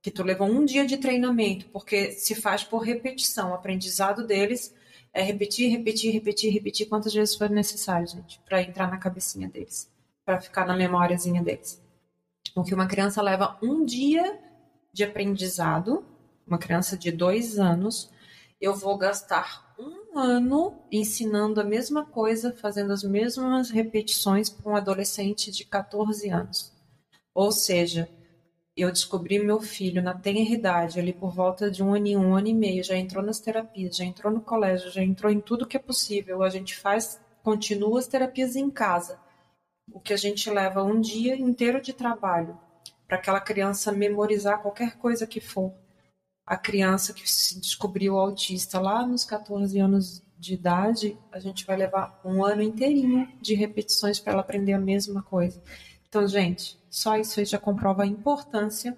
que 0.02 0.12
tu 0.12 0.24
levou 0.24 0.48
um 0.48 0.66
dia 0.66 0.86
de 0.86 0.98
treinamento, 0.98 1.68
porque 1.70 2.12
se 2.12 2.36
faz 2.36 2.64
por 2.64 2.80
repetição. 2.80 3.52
O 3.52 3.54
aprendizado 3.54 4.26
deles 4.26 4.74
é 5.14 5.22
repetir, 5.22 5.70
repetir, 5.72 6.12
repetir, 6.12 6.52
repetir 6.52 6.88
quantas 6.88 7.14
vezes 7.14 7.36
for 7.36 7.50
necessário, 7.50 8.08
gente, 8.08 8.40
para 8.42 8.62
entrar 8.62 8.90
na 8.90 8.98
cabecinha 8.98 9.48
deles, 9.48 9.90
para 10.26 10.40
ficar 10.40 10.66
na 10.66 10.76
memóriazinha 10.76 11.42
deles. 11.42 11.82
O 12.56 12.64
que 12.64 12.74
uma 12.74 12.88
criança 12.88 13.22
leva 13.22 13.58
um 13.62 13.86
dia 13.86 14.38
de 14.92 15.04
aprendizado, 15.04 16.06
uma 16.46 16.58
criança 16.58 16.98
de 16.98 17.12
dois 17.12 17.58
anos, 17.60 18.12
eu 18.60 18.76
vou 18.76 18.98
gastar 18.98 19.69
um 20.12 20.20
ano 20.20 20.82
ensinando 20.92 21.62
a 21.62 21.64
mesma 21.64 22.06
coisa, 22.06 22.54
fazendo 22.54 22.92
as 22.92 23.04
mesmas 23.04 23.70
repetições 23.70 24.50
para 24.50 24.72
um 24.72 24.76
adolescente 24.76 25.52
de 25.52 25.66
14 25.66 26.30
anos. 26.30 26.74
Ou 27.34 27.52
seja, 27.52 28.10
eu 28.76 28.92
descobri 28.92 29.40
meu 29.40 29.60
filho 29.60 30.02
na 30.02 30.14
tenra 30.14 30.54
idade, 30.54 31.00
ali 31.00 31.14
por 31.14 31.34
volta 31.34 31.70
de 31.70 31.84
um 31.84 31.94
ano 31.94 32.08
e 32.08 32.18
um 32.18 32.36
ano 32.36 32.48
e 32.48 32.54
meio, 32.54 32.84
já 32.84 32.96
entrou 32.96 33.24
nas 33.24 33.40
terapias, 33.40 33.98
já 33.98 34.06
entrou 34.06 34.32
no 34.32 34.42
colégio, 34.42 34.92
já 34.92 35.04
entrou 35.04 35.32
em 35.32 35.40
tudo 35.40 35.68
que 35.68 35.78
é 35.78 35.80
possível. 35.80 36.42
A 36.42 36.50
gente 36.50 36.76
faz, 36.76 37.20
continua 37.44 38.00
as 38.00 38.08
terapias 38.08 38.56
em 38.56 38.70
casa. 38.70 39.20
O 39.92 40.00
que 40.00 40.14
a 40.14 40.18
gente 40.18 40.50
leva 40.50 40.84
um 40.84 41.00
dia 41.00 41.36
inteiro 41.36 41.82
de 41.82 41.94
trabalho 41.94 42.58
para 43.08 43.18
aquela 43.18 43.42
criança 43.42 43.92
memorizar 43.92 44.62
qualquer 44.62 44.98
coisa 44.98 45.28
que 45.28 45.42
for. 45.42 45.74
A 46.50 46.58
criança 46.58 47.14
que 47.14 47.30
se 47.30 47.60
descobriu 47.60 48.18
autista 48.18 48.80
lá 48.80 49.06
nos 49.06 49.24
14 49.24 49.78
anos 49.78 50.24
de 50.36 50.56
idade, 50.56 51.16
a 51.32 51.40
gente 51.40 51.64
vai 51.64 51.78
levar 51.78 52.20
um 52.26 52.44
ano 52.44 52.64
inteirinho 52.64 53.30
de 53.40 53.54
repetições 53.54 54.20
para 54.20 54.34
ela 54.34 54.42
aprender 54.42 54.74
a 54.74 54.80
mesma 54.80 55.22
coisa. 55.22 55.62
Então, 56.08 56.28
gente, 56.28 56.76
só 56.90 57.16
isso 57.18 57.40
aí 57.40 57.46
já 57.46 57.60
comprova 57.60 58.02
a 58.02 58.08
importância 58.08 58.98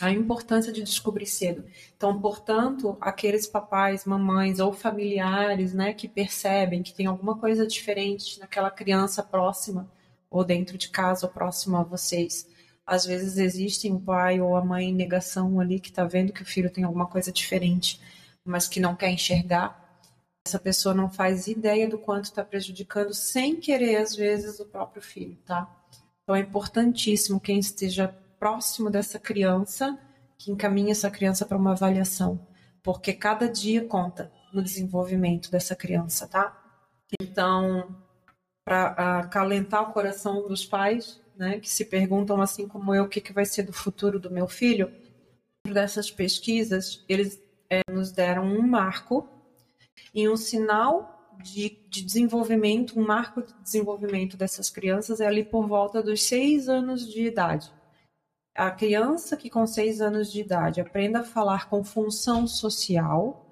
a 0.00 0.12
importância 0.12 0.72
de 0.72 0.82
descobrir 0.82 1.26
cedo. 1.26 1.64
Então, 1.96 2.18
portanto, 2.20 2.96
aqueles 3.00 3.48
papais, 3.48 4.06
mamães 4.06 4.60
ou 4.60 4.72
familiares, 4.72 5.74
né, 5.74 5.92
que 5.92 6.08
percebem 6.08 6.84
que 6.84 6.94
tem 6.94 7.06
alguma 7.06 7.36
coisa 7.36 7.66
diferente 7.66 8.38
naquela 8.38 8.70
criança 8.70 9.22
próxima 9.22 9.90
ou 10.30 10.44
dentro 10.44 10.78
de 10.78 10.88
casa 10.88 11.26
ou 11.26 11.32
próximo 11.32 11.76
a 11.76 11.82
vocês, 11.82 12.48
às 12.86 13.04
vezes 13.04 13.38
existe 13.38 13.90
um 13.90 14.00
pai 14.00 14.40
ou 14.40 14.56
a 14.56 14.64
mãe 14.64 14.88
em 14.88 14.94
negação 14.94 15.60
ali 15.60 15.78
que 15.80 15.90
está 15.90 16.04
vendo 16.04 16.32
que 16.32 16.42
o 16.42 16.46
filho 16.46 16.70
tem 16.70 16.84
alguma 16.84 17.06
coisa 17.06 17.32
diferente, 17.32 18.00
mas 18.44 18.68
que 18.68 18.80
não 18.80 18.96
quer 18.96 19.10
enxergar. 19.10 19.78
essa 20.46 20.58
pessoa 20.58 20.94
não 20.94 21.10
faz 21.10 21.46
ideia 21.46 21.88
do 21.88 21.98
quanto 21.98 22.24
está 22.24 22.42
prejudicando 22.44 23.12
sem 23.14 23.56
querer, 23.56 23.96
às 23.96 24.16
vezes, 24.16 24.58
o 24.58 24.66
próprio 24.66 25.02
filho, 25.02 25.36
tá? 25.44 25.68
Então 26.22 26.34
é 26.34 26.40
importantíssimo 26.40 27.40
quem 27.40 27.58
esteja 27.58 28.08
próximo 28.38 28.90
dessa 28.90 29.18
criança 29.18 29.98
que 30.38 30.50
encaminhe 30.50 30.90
essa 30.90 31.10
criança 31.10 31.44
para 31.44 31.58
uma 31.58 31.72
avaliação, 31.72 32.40
porque 32.82 33.12
cada 33.12 33.48
dia 33.48 33.84
conta 33.84 34.32
no 34.52 34.62
desenvolvimento 34.62 35.50
dessa 35.50 35.76
criança, 35.76 36.26
tá? 36.26 36.56
Então, 37.20 37.94
para 38.64 39.18
acalentar 39.20 39.82
o 39.82 39.92
coração 39.92 40.48
dos 40.48 40.64
pais, 40.64 41.20
né, 41.40 41.58
que 41.58 41.70
se 41.70 41.86
perguntam 41.86 42.38
assim 42.42 42.68
como 42.68 42.94
eu, 42.94 43.04
o 43.04 43.08
que, 43.08 43.18
que 43.18 43.32
vai 43.32 43.46
ser 43.46 43.62
do 43.62 43.72
futuro 43.72 44.20
do 44.20 44.30
meu 44.30 44.46
filho, 44.46 44.92
dessas 45.66 46.10
pesquisas, 46.10 47.02
eles 47.08 47.42
é, 47.70 47.80
nos 47.90 48.12
deram 48.12 48.44
um 48.44 48.60
marco 48.60 49.26
e 50.12 50.28
um 50.28 50.36
sinal 50.36 51.32
de, 51.42 51.78
de, 51.88 52.02
desenvolvimento, 52.04 53.00
um 53.00 53.06
marco 53.06 53.40
de 53.42 53.54
desenvolvimento 53.62 54.36
dessas 54.36 54.68
crianças 54.68 55.18
é 55.18 55.26
ali 55.26 55.42
por 55.42 55.66
volta 55.66 56.02
dos 56.02 56.22
seis 56.22 56.68
anos 56.68 57.10
de 57.10 57.24
idade. 57.24 57.72
A 58.54 58.70
criança 58.70 59.34
que 59.34 59.48
com 59.48 59.66
seis 59.66 60.02
anos 60.02 60.30
de 60.30 60.40
idade 60.40 60.78
aprenda 60.78 61.20
a 61.20 61.24
falar 61.24 61.70
com 61.70 61.82
função 61.82 62.46
social, 62.46 63.46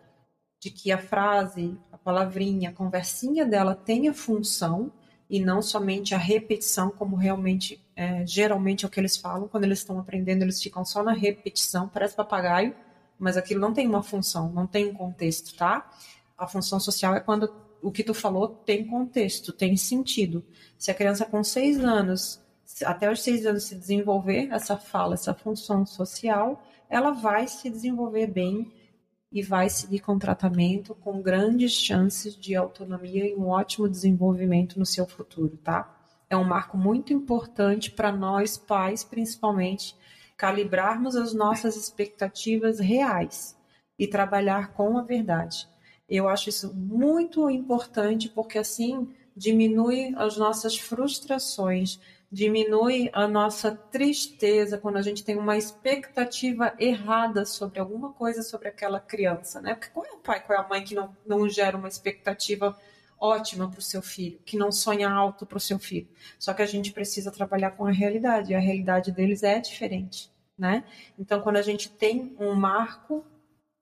de 0.61 0.70
que 0.70 0.92
a 0.92 0.98
frase, 0.98 1.79
a 1.90 1.96
palavrinha, 1.96 2.68
a 2.68 2.74
conversinha 2.74 3.46
dela 3.46 3.74
tenha 3.74 4.12
função 4.12 4.92
e 5.29 5.41
não 5.41 5.61
somente 5.61 6.14
a 6.14 6.19
repetição, 6.19 6.91
como 6.91 7.14
realmente, 7.14 7.85
é, 7.95 8.25
geralmente 8.27 8.85
é 8.85 8.88
o 8.88 8.91
que 8.91 8.99
eles 8.99 9.17
falam, 9.17 9.47
quando 9.47 9.64
eles 9.64 9.81
estão 9.81 9.99
aprendendo, 9.99 10.43
eles 10.43 10.62
ficam 10.62 10.85
só 10.85 11.03
na 11.03 11.12
repetição, 11.12 11.88
parece 11.88 12.14
papagaio, 12.14 12.75
mas 13.19 13.37
aquilo 13.37 13.61
não 13.61 13.75
tem 13.75 13.87
uma 13.87 14.03
função, 14.03 14.51
não 14.51 14.67
tem 14.67 14.88
um 14.88 14.95
contexto, 14.95 15.55
tá? 15.57 15.91
A 16.37 16.47
função 16.47 16.81
social 16.81 17.14
é 17.14 17.21
quando 17.21 17.53
o 17.83 17.93
que 17.93 18.03
tu 18.03 18.14
falou 18.14 18.49
tem 18.49 18.87
contexto, 18.87 19.53
tem 19.53 19.77
sentido. 19.77 20.45
Se 20.79 20.91
a 20.91 20.95
criança 20.95 21.25
com 21.25 21.43
seis 21.45 21.79
anos, 21.79 22.41
até 22.85 23.11
os 23.11 23.23
seis 23.23 23.45
anos 23.45 23.64
se 23.64 23.75
desenvolver 23.75 24.49
essa 24.51 24.77
fala, 24.77 25.14
essa 25.14 25.35
função 25.35 25.85
social, 25.85 26.62
ela 26.88 27.11
vai 27.11 27.47
se 27.47 27.69
desenvolver 27.69 28.29
bem 28.29 28.73
e 29.31 29.43
vai 29.43 29.69
seguir 29.69 30.01
com 30.01 30.19
tratamento 30.19 30.95
com 30.95 31.21
grandes 31.21 31.73
chances 31.73 32.37
de 32.37 32.55
autonomia 32.57 33.29
e 33.29 33.35
um 33.35 33.49
ótimo 33.49 33.88
desenvolvimento 33.88 34.79
no 34.79 34.87
seu 34.87 35.07
futuro, 35.07 35.57
tá? 35.59 35.95
É 36.31 36.37
um 36.37 36.45
marco 36.45 36.77
muito 36.77 37.12
importante 37.12 37.91
para 37.91 38.12
nós 38.12 38.57
pais, 38.57 39.05
principalmente, 39.05 39.95
calibrarmos 40.37 41.17
as 41.17 41.35
nossas 41.35 41.77
expectativas 41.77 42.79
reais 42.79 43.57
e 43.99 44.07
trabalhar 44.07 44.73
com 44.73 44.97
a 44.97 45.03
verdade. 45.03 45.69
Eu 46.09 46.29
acho 46.29 46.49
isso 46.49 46.75
muito 46.75 47.51
importante 47.51 48.29
porque 48.29 48.59
assim 48.59 49.09
diminui 49.37 50.14
as 50.17 50.37
nossas 50.37 50.77
frustrações, 50.77 52.01
diminui 52.31 53.11
a 53.12 53.27
nossa 53.27 53.75
tristeza 53.75 54.77
quando 54.77 54.97
a 54.97 55.03
gente 55.03 55.25
tem 55.25 55.37
uma 55.37 55.57
expectativa 55.57 56.75
errada 56.79 57.47
sobre 57.47 57.81
alguma 57.81 58.12
coisa 58.12 58.43
sobre 58.43 58.69
aquela 58.69 59.01
criança, 59.01 59.61
né? 59.61 59.75
Porque 59.75 59.91
qual 59.91 60.05
é 60.07 60.12
o 60.12 60.19
pai, 60.19 60.45
qual 60.45 60.59
é 60.59 60.62
a 60.62 60.69
mãe 60.69 60.85
que 60.85 60.95
não, 60.95 61.17
não 61.27 61.49
gera 61.49 61.77
uma 61.77 61.88
expectativa 61.88 62.77
ótima 63.21 63.69
para 63.69 63.79
o 63.79 63.83
seu 63.83 64.01
filho, 64.01 64.38
que 64.45 64.57
não 64.57 64.71
sonha 64.71 65.11
alto 65.11 65.45
para 65.45 65.57
o 65.57 65.61
seu 65.61 65.79
filho. 65.79 66.09
Só 66.38 66.55
que 66.55 66.62
a 66.62 66.67
gente 66.67 66.93
precisa 66.93 67.31
trabalhar 67.31 67.73
com 67.73 67.87
a 67.87 67.91
realidade, 67.91 68.53
e 68.53 68.55
a 68.55 68.61
realidade 68.61 69.11
deles 69.11 69.43
é 69.43 69.59
diferente, 69.59 70.31
né? 70.57 70.85
Então, 71.19 71.41
quando 71.41 71.57
a 71.57 71.62
gente 71.62 71.91
tem 71.91 72.37
um 72.38 72.55
marco, 72.55 73.25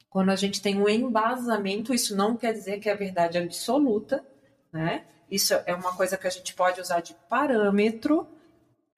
quando 0.08 0.30
a 0.30 0.36
gente 0.36 0.62
tem 0.62 0.80
um 0.80 0.88
embasamento, 0.88 1.92
isso 1.92 2.16
não 2.16 2.36
quer 2.36 2.52
dizer 2.52 2.78
que 2.78 2.88
é 2.88 2.92
a 2.92 2.96
verdade 2.96 3.36
absoluta, 3.36 4.24
né? 4.72 5.04
Isso 5.30 5.54
é 5.66 5.74
uma 5.74 5.94
coisa 5.94 6.16
que 6.16 6.26
a 6.26 6.30
gente 6.30 6.54
pode 6.54 6.80
usar 6.80 7.00
de 7.00 7.14
parâmetro, 7.28 8.26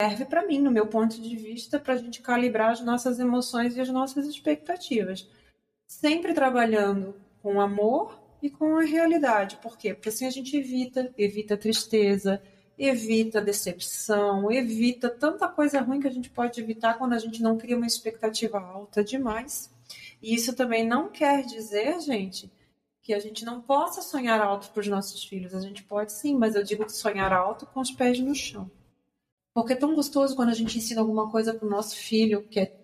serve 0.01 0.23
para 0.23 0.45
mim, 0.45 0.59
no 0.59 0.71
meu 0.71 0.87
ponto 0.87 1.19
de 1.21 1.35
vista, 1.35 1.77
para 1.77 1.93
a 1.93 1.97
gente 1.97 2.21
calibrar 2.21 2.71
as 2.71 2.79
nossas 2.79 3.19
emoções 3.19 3.75
e 3.75 3.81
as 3.81 3.89
nossas 3.89 4.25
expectativas. 4.25 5.27
Sempre 5.85 6.33
trabalhando 6.33 7.15
com 7.41 7.59
amor 7.59 8.17
e 8.41 8.49
com 8.49 8.77
a 8.77 8.83
realidade. 8.83 9.57
Por 9.57 9.77
quê? 9.77 9.93
Porque 9.93 10.07
assim 10.07 10.25
a 10.25 10.29
gente 10.29 10.55
evita, 10.55 11.13
evita 11.17 11.57
tristeza, 11.57 12.41
evita 12.77 13.41
decepção, 13.41 14.49
evita 14.49 15.09
tanta 15.09 15.49
coisa 15.49 15.81
ruim 15.81 15.99
que 15.99 16.07
a 16.07 16.11
gente 16.11 16.29
pode 16.29 16.61
evitar 16.61 16.97
quando 16.97 17.11
a 17.11 17.19
gente 17.19 17.41
não 17.41 17.57
cria 17.57 17.75
uma 17.75 17.85
expectativa 17.87 18.57
alta 18.57 19.03
demais. 19.03 19.69
E 20.21 20.33
isso 20.33 20.55
também 20.55 20.87
não 20.87 21.09
quer 21.09 21.43
dizer, 21.43 21.99
gente, 21.99 22.49
que 23.01 23.13
a 23.13 23.19
gente 23.19 23.43
não 23.43 23.59
possa 23.59 24.01
sonhar 24.01 24.39
alto 24.39 24.69
para 24.71 24.79
os 24.79 24.87
nossos 24.87 25.25
filhos. 25.25 25.53
A 25.53 25.59
gente 25.59 25.83
pode 25.83 26.13
sim, 26.13 26.37
mas 26.37 26.55
eu 26.55 26.63
digo 26.63 26.89
sonhar 26.89 27.33
alto 27.33 27.65
com 27.65 27.81
os 27.81 27.91
pés 27.91 28.17
no 28.21 28.33
chão. 28.33 28.71
Porque 29.61 29.73
é 29.73 29.75
tão 29.75 29.95
gostoso 29.95 30.35
quando 30.35 30.49
a 30.49 30.53
gente 30.53 30.77
ensina 30.77 31.01
alguma 31.01 31.29
coisa 31.29 31.53
para 31.53 31.67
o 31.67 31.69
nosso 31.69 31.95
filho 31.95 32.43
que 32.43 32.59
é 32.59 32.75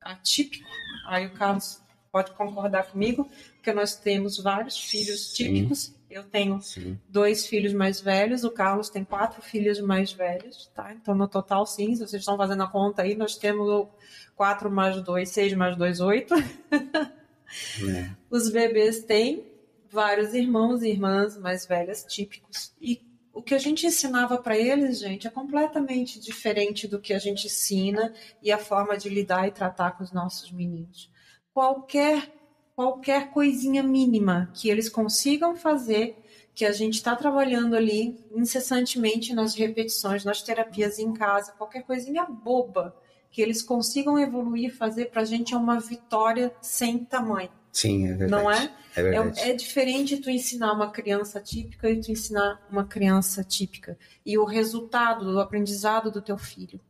atípico. 0.00 0.68
Aí 1.06 1.26
o 1.26 1.34
Carlos 1.34 1.82
pode 2.12 2.30
concordar 2.32 2.86
comigo, 2.90 3.28
porque 3.56 3.72
nós 3.72 3.96
temos 3.96 4.38
vários 4.38 4.78
filhos 4.78 5.32
típicos. 5.32 5.86
Sim. 5.86 5.94
Eu 6.08 6.22
tenho 6.22 6.62
sim. 6.62 6.96
dois 7.08 7.44
filhos 7.44 7.72
mais 7.72 8.00
velhos, 8.00 8.44
o 8.44 8.50
Carlos 8.52 8.88
tem 8.88 9.04
quatro 9.04 9.42
filhos 9.42 9.80
mais 9.80 10.12
velhos, 10.12 10.70
tá? 10.72 10.94
Então, 10.94 11.12
no 11.12 11.26
total, 11.26 11.66
sim, 11.66 11.96
se 11.96 12.06
vocês 12.06 12.22
estão 12.22 12.36
fazendo 12.36 12.62
a 12.62 12.68
conta 12.68 13.02
aí, 13.02 13.16
nós 13.16 13.36
temos 13.36 13.88
quatro 14.36 14.70
mais 14.70 15.02
dois, 15.02 15.30
seis 15.30 15.52
mais 15.54 15.76
dois, 15.76 16.00
oito. 16.00 16.34
É. 16.36 18.10
Os 18.30 18.48
bebês 18.50 19.02
têm 19.04 19.44
vários 19.90 20.34
irmãos 20.34 20.82
e 20.82 20.88
irmãs 20.88 21.36
mais 21.36 21.66
velhas 21.66 22.04
típicos. 22.04 22.72
E 22.80 23.00
o 23.34 23.42
que 23.42 23.54
a 23.54 23.58
gente 23.58 23.86
ensinava 23.86 24.38
para 24.38 24.56
eles, 24.56 25.00
gente, 25.00 25.26
é 25.26 25.30
completamente 25.30 26.20
diferente 26.20 26.86
do 26.86 27.00
que 27.00 27.12
a 27.12 27.18
gente 27.18 27.46
ensina 27.46 28.14
e 28.42 28.52
a 28.52 28.58
forma 28.58 28.96
de 28.96 29.08
lidar 29.08 29.46
e 29.48 29.50
tratar 29.50 29.92
com 29.92 30.04
os 30.04 30.12
nossos 30.12 30.50
meninos 30.52 31.12
qualquer 31.54 32.32
qualquer 32.74 33.30
coisinha 33.30 33.84
mínima 33.84 34.50
que 34.52 34.68
eles 34.68 34.88
consigam 34.88 35.54
fazer, 35.54 36.18
que 36.52 36.64
a 36.64 36.72
gente 36.72 36.94
está 36.94 37.14
trabalhando 37.14 37.76
ali 37.76 38.18
incessantemente 38.34 39.32
nas 39.32 39.54
repetições, 39.54 40.24
nas 40.24 40.42
terapias 40.42 40.98
em 40.98 41.12
casa, 41.12 41.52
qualquer 41.52 41.84
coisinha 41.84 42.24
boba 42.24 42.96
que 43.30 43.40
eles 43.40 43.62
consigam 43.62 44.18
evoluir, 44.18 44.76
fazer 44.76 45.06
para 45.06 45.22
a 45.22 45.24
gente 45.24 45.54
é 45.54 45.56
uma 45.56 45.78
vitória 45.78 46.52
sem 46.60 46.98
tamanho. 46.98 47.50
Sim, 47.74 48.06
é 48.06 48.14
verdade. 48.14 48.30
Não 48.30 48.50
é? 48.50 48.70
É, 48.96 49.00
é, 49.02 49.50
é 49.50 49.52
diferente 49.52 50.18
tu 50.18 50.30
ensinar 50.30 50.72
uma 50.72 50.92
criança 50.92 51.40
típica 51.40 51.90
e 51.90 52.00
tu 52.00 52.12
ensinar 52.12 52.64
uma 52.70 52.84
criança 52.84 53.42
típica. 53.42 53.98
E 54.24 54.38
o 54.38 54.44
resultado 54.44 55.24
do 55.24 55.40
aprendizado 55.40 56.08
do 56.08 56.22
teu 56.22 56.38
filho 56.38 56.80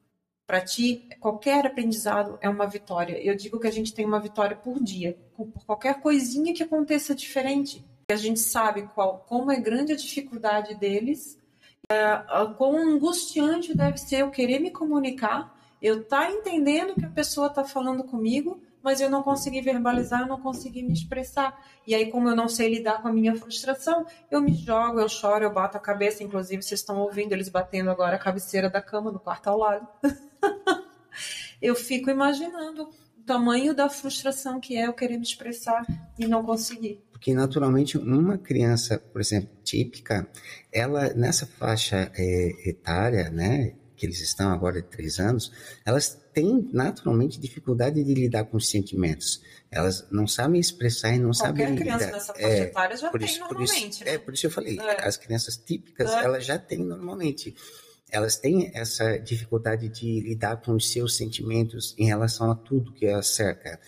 para 0.46 0.60
ti, 0.60 1.08
qualquer 1.18 1.66
aprendizado 1.66 2.38
é 2.42 2.50
uma 2.50 2.66
vitória. 2.66 3.18
Eu 3.18 3.34
digo 3.34 3.58
que 3.58 3.66
a 3.66 3.72
gente 3.72 3.94
tem 3.94 4.04
uma 4.04 4.20
vitória 4.20 4.54
por 4.54 4.78
dia, 4.78 5.16
por 5.34 5.48
qualquer 5.64 6.02
coisinha 6.02 6.52
que 6.52 6.62
aconteça 6.62 7.14
diferente. 7.14 7.82
A 8.10 8.16
gente 8.16 8.40
sabe 8.40 8.82
qual, 8.94 9.24
como 9.26 9.50
é 9.50 9.58
grande 9.58 9.94
a 9.94 9.96
dificuldade 9.96 10.74
deles, 10.74 11.38
é, 11.90 12.22
quão 12.58 12.76
angustiante 12.76 13.74
deve 13.74 13.96
ser 13.96 14.20
eu 14.20 14.30
querer 14.30 14.58
me 14.58 14.70
comunicar, 14.70 15.58
eu 15.80 16.02
estar 16.02 16.26
tá 16.26 16.30
entendendo 16.30 16.94
que 16.94 17.06
a 17.06 17.10
pessoa 17.10 17.46
está 17.46 17.64
falando 17.64 18.04
comigo, 18.04 18.62
mas 18.84 19.00
eu 19.00 19.08
não 19.08 19.22
consegui 19.22 19.62
verbalizar, 19.62 20.20
eu 20.20 20.26
não 20.26 20.38
consegui 20.38 20.82
me 20.82 20.92
expressar. 20.92 21.58
E 21.86 21.94
aí, 21.94 22.10
como 22.10 22.28
eu 22.28 22.36
não 22.36 22.48
sei 22.48 22.68
lidar 22.68 23.00
com 23.00 23.08
a 23.08 23.12
minha 23.12 23.34
frustração, 23.34 24.04
eu 24.30 24.42
me 24.42 24.52
jogo, 24.52 25.00
eu 25.00 25.08
choro, 25.08 25.42
eu 25.42 25.50
bato 25.50 25.78
a 25.78 25.80
cabeça. 25.80 26.22
Inclusive, 26.22 26.62
vocês 26.62 26.80
estão 26.80 26.98
ouvindo 26.98 27.32
eles 27.32 27.48
batendo 27.48 27.90
agora 27.90 28.16
a 28.16 28.18
cabeceira 28.18 28.68
da 28.68 28.82
cama 28.82 29.10
no 29.10 29.18
quarto 29.18 29.48
ao 29.48 29.58
lado. 29.58 29.88
eu 31.62 31.74
fico 31.74 32.10
imaginando 32.10 32.90
o 33.18 33.22
tamanho 33.24 33.74
da 33.74 33.88
frustração 33.88 34.60
que 34.60 34.76
é 34.76 34.86
eu 34.86 34.92
querer 34.92 35.16
me 35.16 35.24
expressar 35.24 35.86
e 36.18 36.26
não 36.26 36.44
conseguir. 36.44 37.02
Porque 37.10 37.32
naturalmente, 37.32 37.96
numa 37.96 38.36
criança, 38.36 38.98
por 38.98 39.18
exemplo, 39.18 39.48
típica, 39.64 40.28
ela 40.70 41.14
nessa 41.14 41.46
faixa 41.46 42.12
é, 42.14 42.68
etária, 42.68 43.30
né, 43.30 43.72
que 43.96 44.04
eles 44.04 44.20
estão 44.20 44.50
agora 44.50 44.82
de 44.82 44.88
três 44.88 45.18
anos, 45.18 45.50
elas 45.86 46.22
têm 46.34 46.68
naturalmente 46.72 47.38
dificuldade 47.38 48.02
de 48.02 48.12
lidar 48.12 48.44
com 48.44 48.56
os 48.56 48.68
sentimentos. 48.68 49.40
Elas 49.70 50.06
não 50.10 50.26
sabem 50.26 50.60
expressar 50.60 51.14
e 51.14 51.18
não 51.18 51.30
Qualquer 51.30 51.46
sabem 51.46 51.66
lidar. 51.66 51.80
criança 51.80 52.06
nessa 52.12 52.34
faixa 52.34 52.48
é, 52.48 52.60
etária 52.60 52.96
já 52.96 53.10
tem 53.10 53.24
isso, 53.24 53.40
normalmente. 53.40 53.90
Isso, 53.90 54.04
né? 54.04 54.10
É, 54.10 54.18
por 54.18 54.34
isso 54.34 54.46
eu 54.46 54.50
falei, 54.50 54.78
é. 54.78 55.06
as 55.06 55.16
crianças 55.16 55.56
típicas, 55.56 56.10
é. 56.10 56.24
elas 56.24 56.44
já 56.44 56.58
têm 56.58 56.84
normalmente 56.84 57.54
elas 58.10 58.36
têm 58.36 58.70
essa 58.74 59.18
dificuldade 59.18 59.88
de 59.88 60.20
lidar 60.20 60.58
com 60.58 60.74
os 60.74 60.92
seus 60.92 61.16
sentimentos 61.16 61.96
em 61.98 62.06
relação 62.06 62.48
a 62.48 62.54
tudo 62.54 62.92
que 62.92 63.08
as 63.08 63.26
cerca. 63.26 63.80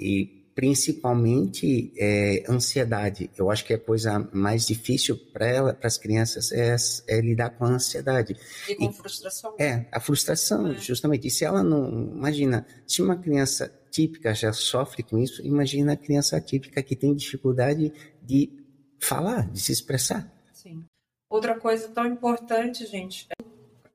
E 0.00 0.37
principalmente 0.58 1.92
é, 1.96 2.42
ansiedade. 2.48 3.30
Eu 3.38 3.48
acho 3.48 3.64
que 3.64 3.72
a 3.72 3.78
coisa 3.78 4.28
mais 4.32 4.66
difícil 4.66 5.16
para 5.32 5.72
para 5.72 5.86
as 5.86 5.96
crianças 5.96 6.50
é, 6.50 6.74
é, 7.06 7.20
lidar 7.20 7.50
com 7.50 7.64
a 7.64 7.68
ansiedade. 7.68 8.36
E 8.68 8.74
com 8.74 8.90
e, 8.90 8.92
frustração. 8.92 9.54
É, 9.56 9.86
a 9.92 10.00
frustração, 10.00 10.72
é. 10.72 10.74
justamente. 10.74 11.28
E 11.28 11.30
se 11.30 11.44
ela 11.44 11.62
não. 11.62 12.10
Imagina, 12.12 12.66
se 12.88 13.00
uma 13.00 13.16
criança 13.16 13.72
típica 13.88 14.34
já 14.34 14.52
sofre 14.52 15.04
com 15.04 15.16
isso, 15.16 15.40
imagina 15.46 15.92
a 15.92 15.96
criança 15.96 16.40
típica 16.40 16.82
que 16.82 16.96
tem 16.96 17.14
dificuldade 17.14 17.92
de 18.20 18.50
falar, 18.98 19.48
de 19.52 19.60
se 19.60 19.70
expressar. 19.70 20.28
Sim. 20.52 20.84
Outra 21.30 21.54
coisa 21.54 21.86
tão 21.86 22.04
importante, 22.04 22.84
gente, 22.84 23.28
é 23.30 23.44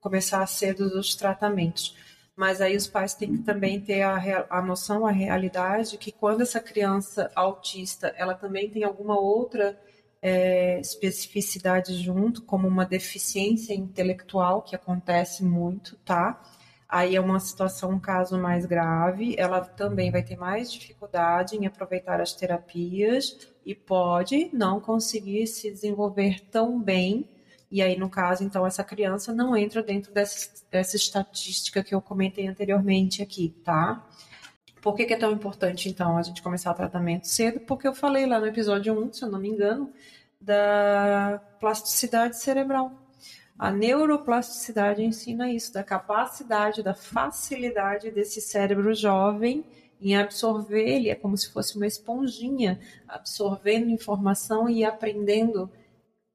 começar 0.00 0.46
cedo 0.46 0.98
os 0.98 1.14
tratamentos. 1.14 1.94
Mas 2.36 2.60
aí 2.60 2.76
os 2.76 2.86
pais 2.86 3.14
têm 3.14 3.36
que 3.36 3.42
também 3.42 3.80
ter 3.80 4.02
a, 4.02 4.46
a 4.50 4.60
noção, 4.60 5.06
a 5.06 5.10
realidade, 5.10 5.98
que 5.98 6.10
quando 6.10 6.42
essa 6.42 6.60
criança 6.60 7.30
autista, 7.34 8.12
ela 8.16 8.34
também 8.34 8.68
tem 8.68 8.82
alguma 8.82 9.18
outra 9.18 9.78
é, 10.20 10.80
especificidade 10.80 11.94
junto, 11.94 12.42
como 12.42 12.66
uma 12.66 12.84
deficiência 12.84 13.74
intelectual, 13.74 14.62
que 14.62 14.74
acontece 14.74 15.44
muito, 15.44 15.96
tá? 15.98 16.42
Aí 16.88 17.16
é 17.16 17.20
uma 17.20 17.40
situação, 17.40 17.90
um 17.90 18.00
caso 18.00 18.38
mais 18.38 18.64
grave, 18.66 19.34
ela 19.36 19.60
também 19.60 20.10
vai 20.10 20.22
ter 20.22 20.36
mais 20.36 20.72
dificuldade 20.72 21.56
em 21.56 21.66
aproveitar 21.66 22.20
as 22.20 22.32
terapias 22.32 23.36
e 23.66 23.74
pode 23.74 24.48
não 24.52 24.80
conseguir 24.80 25.46
se 25.46 25.70
desenvolver 25.70 26.40
tão 26.50 26.80
bem. 26.80 27.28
E 27.74 27.82
aí, 27.82 27.98
no 27.98 28.08
caso, 28.08 28.44
então, 28.44 28.64
essa 28.64 28.84
criança 28.84 29.34
não 29.34 29.56
entra 29.56 29.82
dentro 29.82 30.12
dessa, 30.12 30.48
dessa 30.70 30.94
estatística 30.94 31.82
que 31.82 31.92
eu 31.92 32.00
comentei 32.00 32.46
anteriormente 32.46 33.20
aqui, 33.20 33.52
tá? 33.64 34.08
Por 34.80 34.94
que, 34.94 35.04
que, 35.04 35.12
é 35.12 35.16
tão 35.16 35.32
importante, 35.32 35.88
então, 35.88 36.16
a 36.16 36.22
gente 36.22 36.40
começar 36.40 36.70
o 36.70 36.74
tratamento 36.74 37.26
cedo? 37.26 37.58
Porque 37.58 37.88
eu 37.88 37.92
falei 37.92 38.26
lá 38.26 38.38
no 38.38 38.46
episódio 38.46 38.96
1, 38.96 39.14
se 39.14 39.24
eu 39.24 39.28
não 39.28 39.40
me 39.40 39.48
engano, 39.48 39.92
da 40.40 41.42
plasticidade 41.58 42.38
cerebral. 42.38 42.92
A 43.58 43.72
neuroplasticidade 43.72 45.02
ensina 45.02 45.50
isso, 45.50 45.74
da 45.74 45.82
capacidade, 45.82 46.80
da 46.80 46.94
facilidade 46.94 48.08
desse 48.12 48.40
cérebro 48.40 48.94
jovem 48.94 49.64
em 50.00 50.14
absorver, 50.14 50.88
ele 50.88 51.10
é 51.10 51.16
como 51.16 51.36
se 51.36 51.50
fosse 51.50 51.74
uma 51.74 51.88
esponjinha, 51.88 52.78
absorvendo 53.08 53.90
informação 53.90 54.70
e 54.70 54.84
aprendendo. 54.84 55.68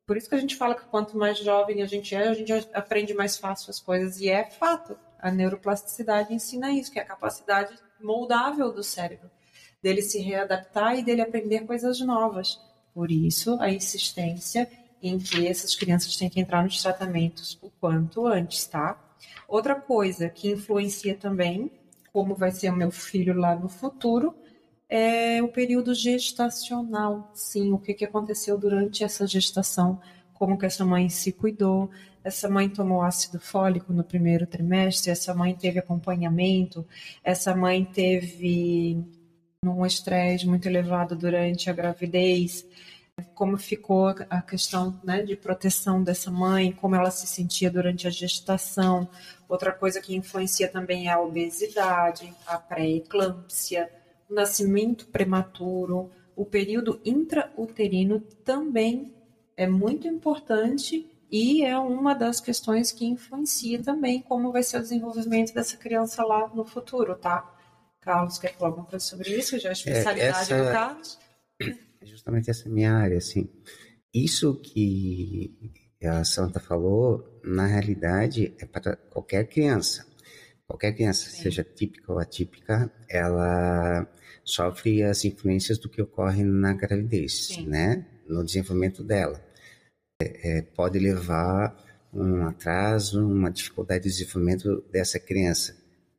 Por 0.09 0.17
isso 0.17 0.27
que 0.27 0.33
a 0.33 0.39
gente 0.39 0.55
fala 0.55 0.73
que 0.73 0.85
quanto 0.85 1.15
mais 1.15 1.37
jovem 1.37 1.83
a 1.83 1.85
gente 1.85 2.15
é, 2.15 2.29
a 2.29 2.33
gente 2.33 2.51
aprende 2.73 3.13
mais 3.13 3.37
fácil 3.37 3.69
as 3.69 3.79
coisas. 3.79 4.19
E 4.19 4.27
é 4.27 4.43
fato. 4.43 4.97
A 5.19 5.29
neuroplasticidade 5.29 6.33
ensina 6.33 6.71
isso, 6.71 6.91
que 6.91 6.97
é 6.97 7.03
a 7.03 7.05
capacidade 7.05 7.75
moldável 8.01 8.73
do 8.73 8.81
cérebro, 8.81 9.29
dele 9.83 10.01
se 10.01 10.17
readaptar 10.17 10.97
e 10.97 11.03
dele 11.03 11.21
aprender 11.21 11.59
coisas 11.67 11.99
novas. 11.99 12.59
Por 12.91 13.11
isso, 13.11 13.55
a 13.61 13.69
insistência 13.69 14.67
em 14.99 15.19
que 15.19 15.47
essas 15.47 15.75
crianças 15.75 16.15
têm 16.15 16.27
que 16.27 16.39
entrar 16.39 16.63
nos 16.63 16.81
tratamentos 16.81 17.59
o 17.61 17.69
quanto 17.69 18.25
antes, 18.25 18.65
tá? 18.65 18.99
Outra 19.47 19.75
coisa 19.75 20.27
que 20.27 20.49
influencia 20.49 21.13
também 21.15 21.71
como 22.11 22.33
vai 22.33 22.49
ser 22.49 22.71
o 22.71 22.75
meu 22.75 22.89
filho 22.89 23.35
lá 23.35 23.55
no 23.55 23.69
futuro 23.69 24.33
é 24.89 25.41
o 25.43 25.47
período 25.47 25.93
gestacional. 25.93 27.31
Sim, 27.33 27.71
o 27.71 27.77
que, 27.77 27.93
que 27.93 28.05
aconteceu 28.05 28.57
durante 28.57 29.03
essa 29.03 29.27
gestação, 29.27 30.01
como 30.33 30.57
que 30.57 30.65
essa 30.65 30.83
mãe 30.83 31.09
se 31.09 31.31
cuidou, 31.31 31.91
essa 32.23 32.49
mãe 32.49 32.67
tomou 32.67 33.01
ácido 33.01 33.39
fólico 33.39 33.93
no 33.93 34.03
primeiro 34.03 34.47
trimestre, 34.47 35.11
essa 35.11 35.33
mãe 35.33 35.55
teve 35.55 35.79
acompanhamento, 35.79 36.85
essa 37.23 37.55
mãe 37.55 37.85
teve 37.85 39.01
um 39.63 39.85
estresse 39.85 40.47
muito 40.47 40.67
elevado 40.67 41.15
durante 41.15 41.69
a 41.69 41.73
gravidez, 41.73 42.65
como 43.35 43.57
ficou 43.57 44.07
a 44.29 44.41
questão 44.41 44.99
né, 45.03 45.21
de 45.21 45.35
proteção 45.35 46.01
dessa 46.03 46.31
mãe, 46.31 46.71
como 46.71 46.95
ela 46.95 47.11
se 47.11 47.27
sentia 47.27 47.69
durante 47.69 48.07
a 48.07 48.09
gestação. 48.09 49.09
Outra 49.47 49.71
coisa 49.73 50.01
que 50.01 50.15
influencia 50.15 50.69
também 50.69 51.07
é 51.07 51.11
a 51.11 51.19
obesidade, 51.19 52.33
a 52.47 52.57
pré-eclâmpsia, 52.57 53.89
o 54.29 54.33
nascimento 54.33 55.07
prematuro, 55.07 56.11
o 56.35 56.45
período 56.45 57.01
intrauterino 57.03 58.21
também 58.43 59.13
é 59.57 59.67
muito 59.67 60.07
importante 60.07 61.09
e 61.31 61.63
é 61.63 61.77
uma 61.77 62.13
das 62.13 62.39
questões 62.39 62.91
que 62.91 63.05
influencia 63.05 63.81
também 63.81 64.21
como 64.21 64.51
vai 64.51 64.63
ser 64.63 64.77
o 64.77 64.81
desenvolvimento 64.81 65.53
dessa 65.53 65.77
criança 65.77 66.23
lá 66.23 66.47
no 66.47 66.65
futuro, 66.65 67.15
tá? 67.15 67.55
Carlos, 67.99 68.39
quer 68.39 68.53
falar 68.53 68.69
alguma 68.69 68.85
coisa 68.85 69.05
sobre 69.05 69.35
isso? 69.35 69.59
Já 69.59 69.69
é 69.69 69.71
a 69.71 69.73
especialidade 69.73 70.53
é, 70.53 70.63
do 70.63 70.71
Carlos? 70.71 71.19
É 72.01 72.05
justamente 72.05 72.49
essa 72.49 72.69
minha 72.69 72.93
área, 72.93 73.17
assim. 73.17 73.49
Isso 74.13 74.55
que 74.55 75.53
a 76.01 76.23
Santa 76.23 76.59
falou, 76.59 77.41
na 77.43 77.65
realidade, 77.67 78.55
é 78.57 78.65
para 78.65 78.95
qualquer 78.95 79.47
criança. 79.47 80.07
Qualquer 80.65 80.93
criança, 80.93 81.29
Sim. 81.29 81.43
seja 81.43 81.63
típica 81.63 82.13
ou 82.13 82.19
atípica, 82.19 82.91
ela 83.09 84.07
sofre 84.49 85.03
as 85.03 85.23
influências 85.25 85.77
do 85.77 85.89
que 85.89 86.01
ocorre 86.01 86.43
na 86.43 86.73
gravidez, 86.73 87.47
Sim. 87.47 87.67
né? 87.67 88.05
No 88.27 88.43
desenvolvimento 88.43 89.03
dela. 89.03 89.41
É, 90.21 90.57
é, 90.57 90.61
pode 90.61 90.99
levar 90.99 91.75
um 92.13 92.45
atraso, 92.45 93.25
uma 93.25 93.49
dificuldade 93.49 94.03
de 94.03 94.09
desenvolvimento 94.09 94.83
dessa 94.91 95.19
criança. 95.19 95.77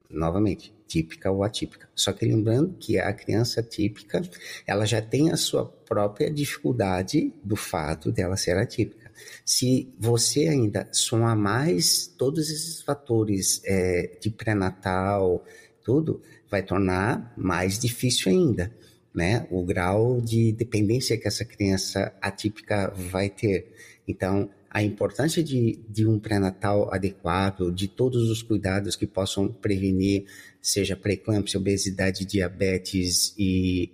Novamente, 0.08 0.74
típica 0.86 1.30
ou 1.30 1.44
atípica. 1.44 1.88
Só 1.94 2.12
que 2.12 2.24
lembrando 2.24 2.76
que 2.78 2.98
a 2.98 3.12
criança 3.12 3.62
típica, 3.62 4.20
ela 4.66 4.84
já 4.84 5.00
tem 5.00 5.30
a 5.30 5.36
sua 5.36 5.64
própria 5.64 6.30
dificuldade 6.30 7.32
do 7.44 7.54
fato 7.54 8.10
dela 8.10 8.36
ser 8.36 8.56
atípica. 8.56 9.10
Se 9.44 9.92
você 9.98 10.48
ainda 10.48 10.88
soma 10.92 11.36
mais 11.36 12.06
todos 12.06 12.50
esses 12.50 12.80
fatores 12.80 13.60
é, 13.64 14.18
de 14.20 14.30
pré-natal, 14.30 15.44
tudo, 15.82 16.22
vai 16.50 16.62
tornar 16.62 17.32
mais 17.36 17.78
difícil 17.78 18.32
ainda, 18.32 18.74
né? 19.14 19.46
O 19.50 19.64
grau 19.64 20.20
de 20.20 20.52
dependência 20.52 21.16
que 21.16 21.28
essa 21.28 21.44
criança 21.44 22.12
atípica 22.20 22.92
vai 22.96 23.30
ter. 23.30 23.72
Então, 24.06 24.50
a 24.68 24.82
importância 24.82 25.42
de, 25.42 25.80
de 25.88 26.06
um 26.06 26.18
pré-natal 26.18 26.92
adequado, 26.92 27.72
de 27.72 27.88
todos 27.88 28.30
os 28.30 28.42
cuidados 28.42 28.94
que 28.96 29.06
possam 29.06 29.48
prevenir, 29.48 30.26
seja 30.60 30.96
pré-eclâmpsia, 30.96 31.58
obesidade, 31.58 32.24
diabetes 32.24 33.34
e 33.38 33.90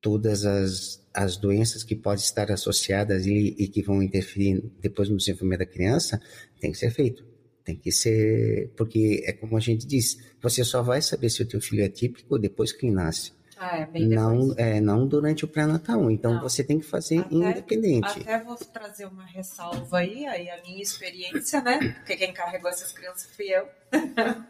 todas 0.00 0.44
as, 0.44 1.02
as 1.12 1.36
doenças 1.36 1.82
que 1.82 1.96
podem 1.96 2.22
estar 2.22 2.50
associadas 2.52 3.26
e, 3.26 3.56
e 3.58 3.66
que 3.66 3.82
vão 3.82 4.02
interferir 4.02 4.62
depois 4.80 5.08
no 5.08 5.16
desenvolvimento 5.16 5.60
da 5.60 5.66
criança, 5.66 6.20
tem 6.60 6.70
que 6.70 6.78
ser 6.78 6.90
feito. 6.90 7.33
Tem 7.64 7.76
que 7.76 7.90
ser, 7.90 8.70
porque 8.76 9.22
é 9.24 9.32
como 9.32 9.56
a 9.56 9.60
gente 9.60 9.86
diz, 9.86 10.18
você 10.40 10.62
só 10.62 10.82
vai 10.82 11.00
saber 11.00 11.30
se 11.30 11.42
o 11.42 11.48
teu 11.48 11.60
filho 11.60 11.82
é 11.82 11.88
típico 11.88 12.38
depois 12.38 12.72
que 12.72 12.86
ele 12.86 12.94
nasce. 12.94 13.32
Ah, 13.56 13.78
é 13.78 13.86
bem 13.86 14.08
não, 14.08 14.52
é, 14.56 14.80
não 14.80 15.06
durante 15.06 15.44
o 15.44 15.48
pré-natal. 15.48 16.10
Então 16.10 16.34
não. 16.34 16.42
você 16.42 16.62
tem 16.62 16.78
que 16.78 16.84
fazer 16.84 17.20
até, 17.20 17.34
independente. 17.34 18.20
Até 18.20 18.42
vou 18.42 18.56
trazer 18.56 19.06
uma 19.06 19.24
ressalva 19.24 19.98
aí, 19.98 20.26
aí 20.26 20.50
a 20.50 20.60
minha 20.62 20.82
experiência, 20.82 21.62
né? 21.62 21.78
Porque 21.94 22.16
quem 22.16 22.32
carregou 22.32 22.68
essas 22.70 22.92
crianças 22.92 23.30
fui 23.34 23.46
eu. 23.46 23.66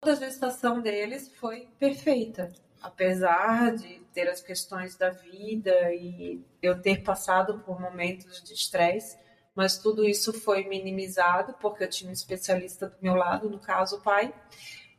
Toda 0.00 0.12
a 0.12 0.16
gestação 0.16 0.80
deles 0.80 1.30
foi 1.36 1.68
perfeita. 1.78 2.50
Apesar 2.80 3.74
de 3.74 4.00
ter 4.12 4.28
as 4.28 4.40
questões 4.40 4.96
da 4.96 5.10
vida 5.10 5.92
e 5.94 6.40
eu 6.62 6.80
ter 6.80 7.02
passado 7.02 7.58
por 7.60 7.80
momentos 7.80 8.42
de 8.42 8.52
estresse, 8.52 9.16
mas 9.54 9.78
tudo 9.78 10.04
isso 10.04 10.32
foi 10.32 10.64
minimizado 10.64 11.54
porque 11.60 11.84
eu 11.84 11.90
tinha 11.90 12.10
um 12.10 12.12
especialista 12.12 12.88
do 12.88 12.96
meu 13.00 13.14
lado, 13.14 13.48
no 13.48 13.58
caso 13.58 13.96
o 13.96 14.00
pai 14.00 14.32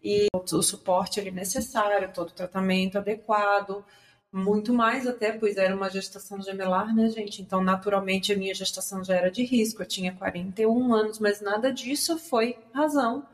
e 0.03 0.27
o 0.33 0.61
suporte 0.61 1.19
ali 1.19 1.31
necessário, 1.31 2.13
todo 2.13 2.29
o 2.29 2.33
tratamento 2.33 2.97
adequado, 2.97 3.83
muito 4.31 4.73
mais 4.73 5.07
até, 5.07 5.31
pois 5.31 5.55
era 5.55 5.73
uma 5.73 5.89
gestação 5.89 6.41
gemelar, 6.41 6.93
né, 6.93 7.09
gente? 7.09 7.41
Então, 7.41 7.63
naturalmente, 7.63 8.33
a 8.33 8.37
minha 8.37 8.53
gestação 8.53 9.03
já 9.03 9.15
era 9.15 9.31
de 9.31 9.43
risco. 9.43 9.81
Eu 9.81 9.87
tinha 9.87 10.13
41 10.13 10.93
anos, 10.93 11.19
mas 11.19 11.39
nada 11.39 11.71
disso 11.71 12.17
foi 12.19 12.57
razão, 12.73 13.25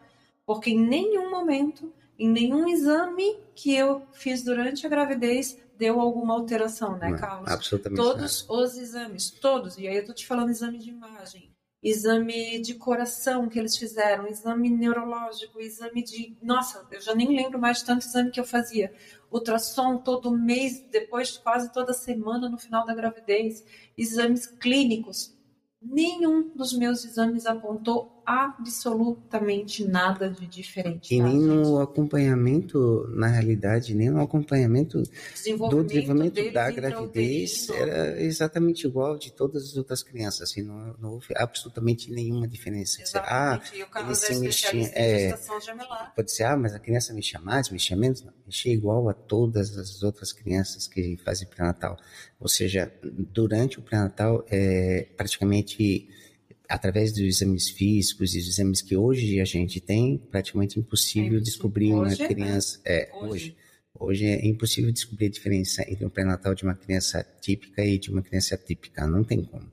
porque 0.45 0.69
em 0.69 0.79
nenhum 0.79 1.31
momento, 1.31 1.91
em 2.19 2.29
nenhum 2.29 2.69
exame 2.69 3.35
que 3.55 3.75
eu 3.75 4.03
fiz 4.13 4.43
durante 4.43 4.85
a 4.85 4.89
gravidez, 4.89 5.57
deu 5.81 5.99
alguma 5.99 6.35
alteração, 6.35 6.95
né, 6.95 7.17
Carlos? 7.17 7.49
Absolutamente. 7.49 7.99
Todos 7.99 8.47
nada. 8.47 8.61
os 8.61 8.77
exames, 8.77 9.31
todos. 9.31 9.79
E 9.79 9.87
aí 9.87 9.97
eu 9.97 10.05
tô 10.05 10.13
te 10.13 10.27
falando 10.27 10.51
exame 10.51 10.77
de 10.77 10.91
imagem, 10.91 11.51
exame 11.81 12.61
de 12.61 12.75
coração 12.75 13.49
que 13.49 13.57
eles 13.57 13.75
fizeram, 13.75 14.27
exame 14.27 14.69
neurológico, 14.69 15.59
exame 15.59 16.03
de. 16.03 16.37
Nossa, 16.39 16.87
eu 16.91 17.01
já 17.01 17.15
nem 17.15 17.35
lembro 17.35 17.57
mais 17.57 17.79
de 17.79 17.85
tanto 17.85 18.05
exame 18.05 18.29
que 18.29 18.39
eu 18.39 18.45
fazia. 18.45 18.93
Ultrassom 19.31 19.97
todo 19.97 20.29
mês, 20.29 20.85
depois 20.91 21.35
quase 21.35 21.73
toda 21.73 21.93
semana 21.93 22.47
no 22.47 22.59
final 22.59 22.85
da 22.85 22.93
gravidez, 22.93 23.65
exames 23.97 24.45
clínicos. 24.45 25.35
Nenhum 25.81 26.55
dos 26.55 26.73
meus 26.73 27.03
exames 27.03 27.47
apontou 27.47 28.20
absolutamente 28.25 29.83
nada 29.85 30.29
de 30.29 30.47
diferente. 30.47 31.13
E 31.13 31.17
tá, 31.17 31.23
nem 31.25 31.39
gente? 31.39 31.45
no 31.47 31.79
acompanhamento, 31.79 33.07
na 33.15 33.27
realidade, 33.27 33.93
nem 33.93 34.09
no 34.09 34.21
acompanhamento 34.21 35.01
do 35.69 35.83
desenvolvimento 35.83 36.51
da 36.51 36.69
gravidez 36.71 37.69
era 37.69 38.21
exatamente 38.21 38.85
igual 38.87 39.17
de 39.17 39.31
todas 39.31 39.63
as 39.63 39.77
outras 39.77 40.03
crianças, 40.03 40.49
assim, 40.49 40.61
não, 40.61 40.95
não 40.99 41.11
houve 41.13 41.27
absolutamente 41.35 42.11
nenhuma 42.11 42.47
diferença. 42.47 43.01
Exatamente. 43.01 43.71
Ah, 43.73 43.77
e 43.77 43.83
o 43.83 43.87
Carlos 43.87 44.23
ele 44.23 44.33
se 44.33 44.65
é 44.65 44.73
mexia- 44.73 44.91
é. 44.93 45.37
Pode 46.15 46.31
ser, 46.31 46.43
ah, 46.43 46.57
mas 46.57 46.73
a 46.73 46.79
criança 46.79 47.13
mexia 47.13 47.39
mais, 47.39 47.69
mexia 47.69 47.95
menos? 47.95 48.21
Não, 48.23 48.33
mexia 48.45 48.73
igual 48.73 49.09
a 49.09 49.13
todas 49.13 49.77
as 49.77 50.03
outras 50.03 50.31
crianças 50.31 50.87
que 50.87 51.17
fazem 51.17 51.47
pré-natal. 51.47 51.97
Ou 52.39 52.47
seja, 52.47 52.91
durante 53.03 53.79
o 53.79 53.81
pré-natal, 53.81 54.45
é, 54.49 55.07
praticamente, 55.15 56.07
através 56.71 57.11
dos 57.11 57.21
exames 57.21 57.69
físicos 57.69 58.33
e 58.33 58.39
dos 58.39 58.47
exames 58.47 58.81
que 58.81 58.95
hoje 58.95 59.39
a 59.39 59.45
gente 59.45 59.79
tem, 59.79 60.17
praticamente 60.17 60.79
impossível 60.79 61.23
É 61.23 61.27
impossível. 61.37 61.41
descobrir 61.41 61.93
uma 61.93 62.07
Hoje, 62.07 62.19
né? 62.19 62.27
criança. 62.27 62.79
É, 62.85 63.09
Hoje. 63.13 63.29
hoje. 63.29 63.57
Hoje 63.93 64.25
é 64.25 64.45
impossível 64.47 64.91
descobrir 64.91 65.27
a 65.27 65.29
diferença 65.29 65.83
entre 65.87 66.05
um 66.05 66.09
pré-natal 66.09 66.55
de 66.55 66.63
uma 66.63 66.73
criança 66.73 67.23
típica 67.41 67.83
e 67.85 67.97
de 67.99 68.09
uma 68.09 68.21
criança 68.21 68.55
atípica. 68.55 69.05
Não 69.05 69.23
tem 69.23 69.43
como. 69.43 69.69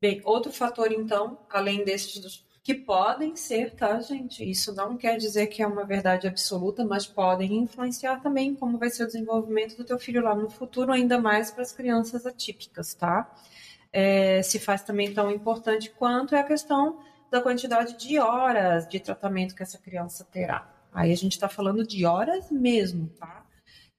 Bem, 0.00 0.20
outro 0.24 0.50
fator, 0.52 0.90
então, 0.90 1.38
além 1.50 1.84
desses 1.84 2.18
dos 2.18 2.44
que 2.64 2.74
podem 2.74 3.36
ser, 3.36 3.76
tá, 3.76 4.00
gente? 4.00 4.42
Isso 4.42 4.74
não 4.74 4.96
quer 4.96 5.16
dizer 5.18 5.46
que 5.46 5.62
é 5.62 5.66
uma 5.66 5.84
verdade 5.84 6.26
absoluta, 6.26 6.84
mas 6.84 7.06
podem 7.06 7.58
influenciar 7.58 8.20
também 8.20 8.56
como 8.56 8.76
vai 8.76 8.90
ser 8.90 9.04
o 9.04 9.06
desenvolvimento 9.06 9.76
do 9.76 9.84
teu 9.84 9.98
filho 10.00 10.20
lá 10.20 10.34
no 10.34 10.50
futuro, 10.50 10.90
ainda 10.90 11.16
mais 11.20 11.52
para 11.52 11.62
as 11.62 11.70
crianças 11.70 12.26
atípicas, 12.26 12.92
tá? 12.92 13.32
É, 13.92 14.42
se 14.42 14.58
faz 14.58 14.82
também 14.82 15.12
tão 15.14 15.30
importante 15.30 15.90
quanto 15.90 16.34
é 16.34 16.40
a 16.40 16.44
questão 16.44 16.98
da 17.30 17.40
quantidade 17.40 17.96
de 17.96 18.18
horas 18.18 18.86
de 18.88 19.00
tratamento 19.00 19.54
que 19.54 19.62
essa 19.62 19.78
criança 19.78 20.24
terá. 20.24 20.70
Aí 20.92 21.12
a 21.12 21.16
gente 21.16 21.32
está 21.32 21.48
falando 21.48 21.86
de 21.86 22.06
horas 22.06 22.50
mesmo, 22.50 23.08
tá? 23.18 23.44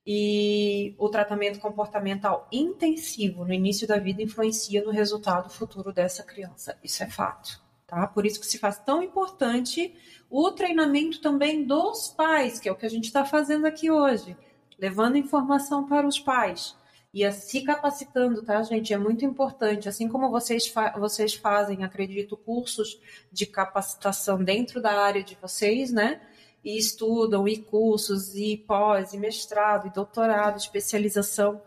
E 0.05 0.95
o 0.97 1.09
tratamento 1.09 1.59
comportamental 1.59 2.47
intensivo 2.51 3.43
no 3.43 3.53
início 3.53 3.85
da 3.85 3.99
vida 3.99 4.23
influencia 4.23 4.83
no 4.83 4.91
resultado 4.91 5.49
futuro 5.49 5.91
dessa 5.91 6.23
criança. 6.23 6.77
Isso 6.81 7.03
é 7.03 7.07
fato, 7.07 7.61
tá? 7.85 8.07
Por 8.07 8.25
isso 8.25 8.39
que 8.39 8.45
se 8.45 8.57
faz 8.57 8.79
tão 8.79 9.03
importante 9.03 9.93
o 10.29 10.49
treinamento 10.51 11.19
também 11.19 11.65
dos 11.65 12.07
pais, 12.07 12.57
que 12.57 12.69
é 12.69 12.71
o 12.71 12.75
que 12.75 12.85
a 12.85 12.89
gente 12.89 13.05
está 13.05 13.25
fazendo 13.25 13.67
aqui 13.67 13.91
hoje, 13.91 14.37
levando 14.79 15.17
informação 15.17 15.85
para 15.85 16.07
os 16.07 16.19
pais 16.19 16.76
e 17.13 17.23
a 17.23 17.31
se 17.31 17.61
capacitando, 17.61 18.43
tá, 18.43 18.61
gente? 18.63 18.93
É 18.93 18.97
muito 18.97 19.25
importante. 19.25 19.89
Assim 19.89 20.07
como 20.07 20.29
vocês, 20.29 20.67
fa 20.67 20.91
vocês 20.97 21.33
fazem, 21.33 21.83
acredito, 21.83 22.37
cursos 22.37 22.99
de 23.31 23.45
capacitação 23.45 24.43
dentro 24.43 24.81
da 24.81 24.91
área 24.91 25.23
de 25.23 25.37
vocês, 25.41 25.91
né? 25.91 26.21
E 26.63 26.77
estudam, 26.77 27.47
e 27.47 27.57
cursos, 27.57 28.35
e 28.35 28.57
pós, 28.57 29.13
e 29.13 29.17
mestrado, 29.17 29.87
e 29.87 29.93
doutorado, 29.93 30.57
especialização. 30.57 31.61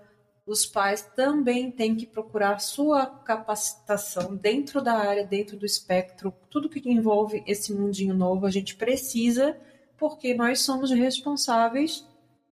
Os 0.46 0.66
pais 0.66 1.02
também 1.14 1.70
têm 1.70 1.94
que 1.94 2.06
procurar 2.06 2.58
sua 2.60 3.06
capacitação 3.06 4.34
dentro 4.34 4.82
da 4.82 4.94
área, 4.94 5.24
dentro 5.24 5.56
do 5.56 5.64
espectro, 5.64 6.34
tudo 6.50 6.68
que 6.68 6.80
envolve 6.90 7.42
esse 7.46 7.72
mundinho 7.72 8.14
novo, 8.14 8.46
a 8.46 8.50
gente 8.50 8.74
precisa, 8.74 9.56
porque 9.96 10.34
nós 10.34 10.60
somos 10.60 10.90
responsáveis 10.90 12.04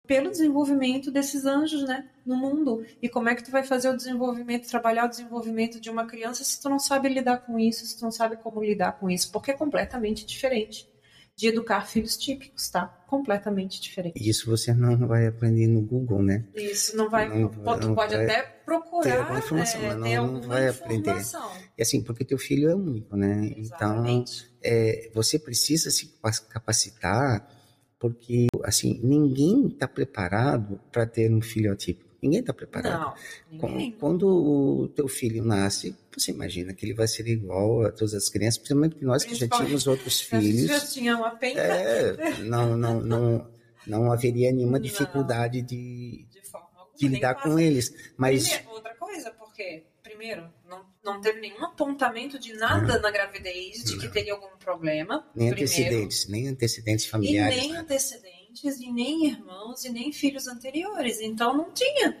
pelo 0.09 0.31
desenvolvimento 0.31 1.11
desses 1.11 1.45
anjos, 1.45 1.83
né, 1.83 2.03
no 2.25 2.35
mundo. 2.35 2.83
E 2.99 3.07
como 3.07 3.29
é 3.29 3.35
que 3.35 3.43
tu 3.43 3.51
vai 3.51 3.63
fazer 3.63 3.89
o 3.89 3.95
desenvolvimento, 3.95 4.67
trabalhar 4.67 5.05
o 5.05 5.07
desenvolvimento 5.07 5.79
de 5.79 5.87
uma 5.87 6.07
criança 6.07 6.43
se 6.43 6.59
tu 6.59 6.67
não 6.67 6.79
sabe 6.79 7.09
lidar 7.09 7.37
com 7.45 7.59
isso, 7.59 7.85
se 7.85 7.95
tu 7.95 8.01
não 8.05 8.11
sabe 8.11 8.35
como 8.37 8.63
lidar 8.63 8.93
com 8.93 9.07
isso, 9.07 9.31
porque 9.31 9.51
é 9.51 9.53
completamente 9.53 10.25
diferente 10.25 10.89
de 11.35 11.47
educar 11.47 11.85
filhos 11.85 12.17
típicos, 12.17 12.69
tá? 12.69 12.87
Completamente 13.07 13.79
diferente. 13.79 14.15
Isso 14.19 14.49
você 14.49 14.73
não 14.73 14.97
vai 15.07 15.27
aprender 15.27 15.67
no 15.67 15.79
Google, 15.81 16.23
né? 16.23 16.43
Isso 16.55 16.97
não 16.97 17.07
vai, 17.07 17.29
Não- 17.29 17.47
tu 17.47 17.59
não 17.85 17.93
pode 17.93 18.15
vai 18.15 18.25
até 18.25 18.41
procurar 18.65 19.27
ter 19.27 19.37
informação, 19.37 19.79
é, 19.79 19.87
mas 19.89 19.97
não- 19.97 20.03
ter 20.03 20.15
não 20.17 20.41
vai 20.41 20.67
aprender. 20.69 21.11
informação. 21.11 21.51
E 21.77 21.81
assim, 21.83 22.01
porque 22.03 22.25
teu 22.25 22.39
filho 22.39 22.67
é 22.71 22.73
único, 22.75 23.15
né? 23.15 23.45
Então, 23.45 23.59
Exatamente. 23.59 24.51
é, 24.61 25.11
você 25.13 25.37
precisa 25.37 25.91
se 25.91 26.11
capacitar, 26.49 27.47
porque 27.99 28.47
assim 28.63 28.99
ninguém 29.03 29.67
está 29.67 29.87
preparado 29.87 30.79
para 30.91 31.05
ter 31.05 31.31
um 31.31 31.41
filho 31.41 31.71
atípico. 31.71 32.07
Ninguém 32.21 32.41
está 32.41 32.53
preparado. 32.53 33.15
Não, 33.51 33.59
ninguém. 33.69 33.91
Quando 33.93 34.27
o 34.27 34.87
teu 34.89 35.07
filho 35.07 35.43
nasce, 35.43 35.95
você 36.17 36.31
imagina 36.31 36.73
que 36.73 36.85
ele 36.85 36.93
vai 36.93 37.07
ser 37.07 37.25
igual 37.27 37.85
a 37.85 37.91
todas 37.91 38.13
as 38.13 38.27
crianças, 38.29 38.57
principalmente 38.57 39.03
nós 39.05 39.23
que 39.23 39.35
já 39.35 39.47
tínhamos 39.47 39.87
outros 39.87 40.19
gente 40.29 40.67
já 40.67 40.79
filhos. 40.79 40.93
tinha 40.93 41.15
uma 41.15 41.31
penca 41.31 41.61
É, 41.61 42.37
não, 42.43 42.75
não, 42.77 42.99
não, 43.01 43.47
não 43.87 44.11
haveria 44.11 44.51
nenhuma 44.51 44.77
Não. 44.77 44.83
dificuldade 44.83 45.61
de, 45.61 46.25
de 46.29 46.39
de 46.97 47.05
nem 47.07 47.15
lidar 47.15 47.35
com 47.35 47.57
eles. 47.57 47.93
Mas 48.17 48.49
Primeiro, 48.49 48.71
outra 48.71 48.95
coisa, 48.95 49.31
porque, 49.31 49.85
primeiro, 50.03 50.43
não, 50.69 50.83
não 51.13 51.21
teve 51.21 51.39
nenhum 51.39 51.63
apontamento 51.65 52.39
de 52.39 52.53
nada 52.53 52.99
na 52.99 53.11
gravidez 53.11 53.83
de 53.83 53.97
que 53.97 54.07
teria 54.09 54.33
algum 54.33 54.57
problema. 54.57 55.25
nem 55.35 55.49
primeiro. 55.49 55.63
antecedentes, 55.71 56.27
nem 56.27 56.47
antecedentes 56.47 57.05
E 57.05 57.09
familiares. 57.09 57.57
nem 57.57 57.71
né? 57.73 57.79
antecedentes, 57.79 58.79
e 58.79 58.91
nem 58.91 59.27
irmãos, 59.27 59.83
e 59.85 59.89
nem 59.89 60.11
filhos 60.11 60.47
anteriores. 60.47 61.19
Então 61.21 61.55
não 61.55 61.71
tinha. 61.73 62.17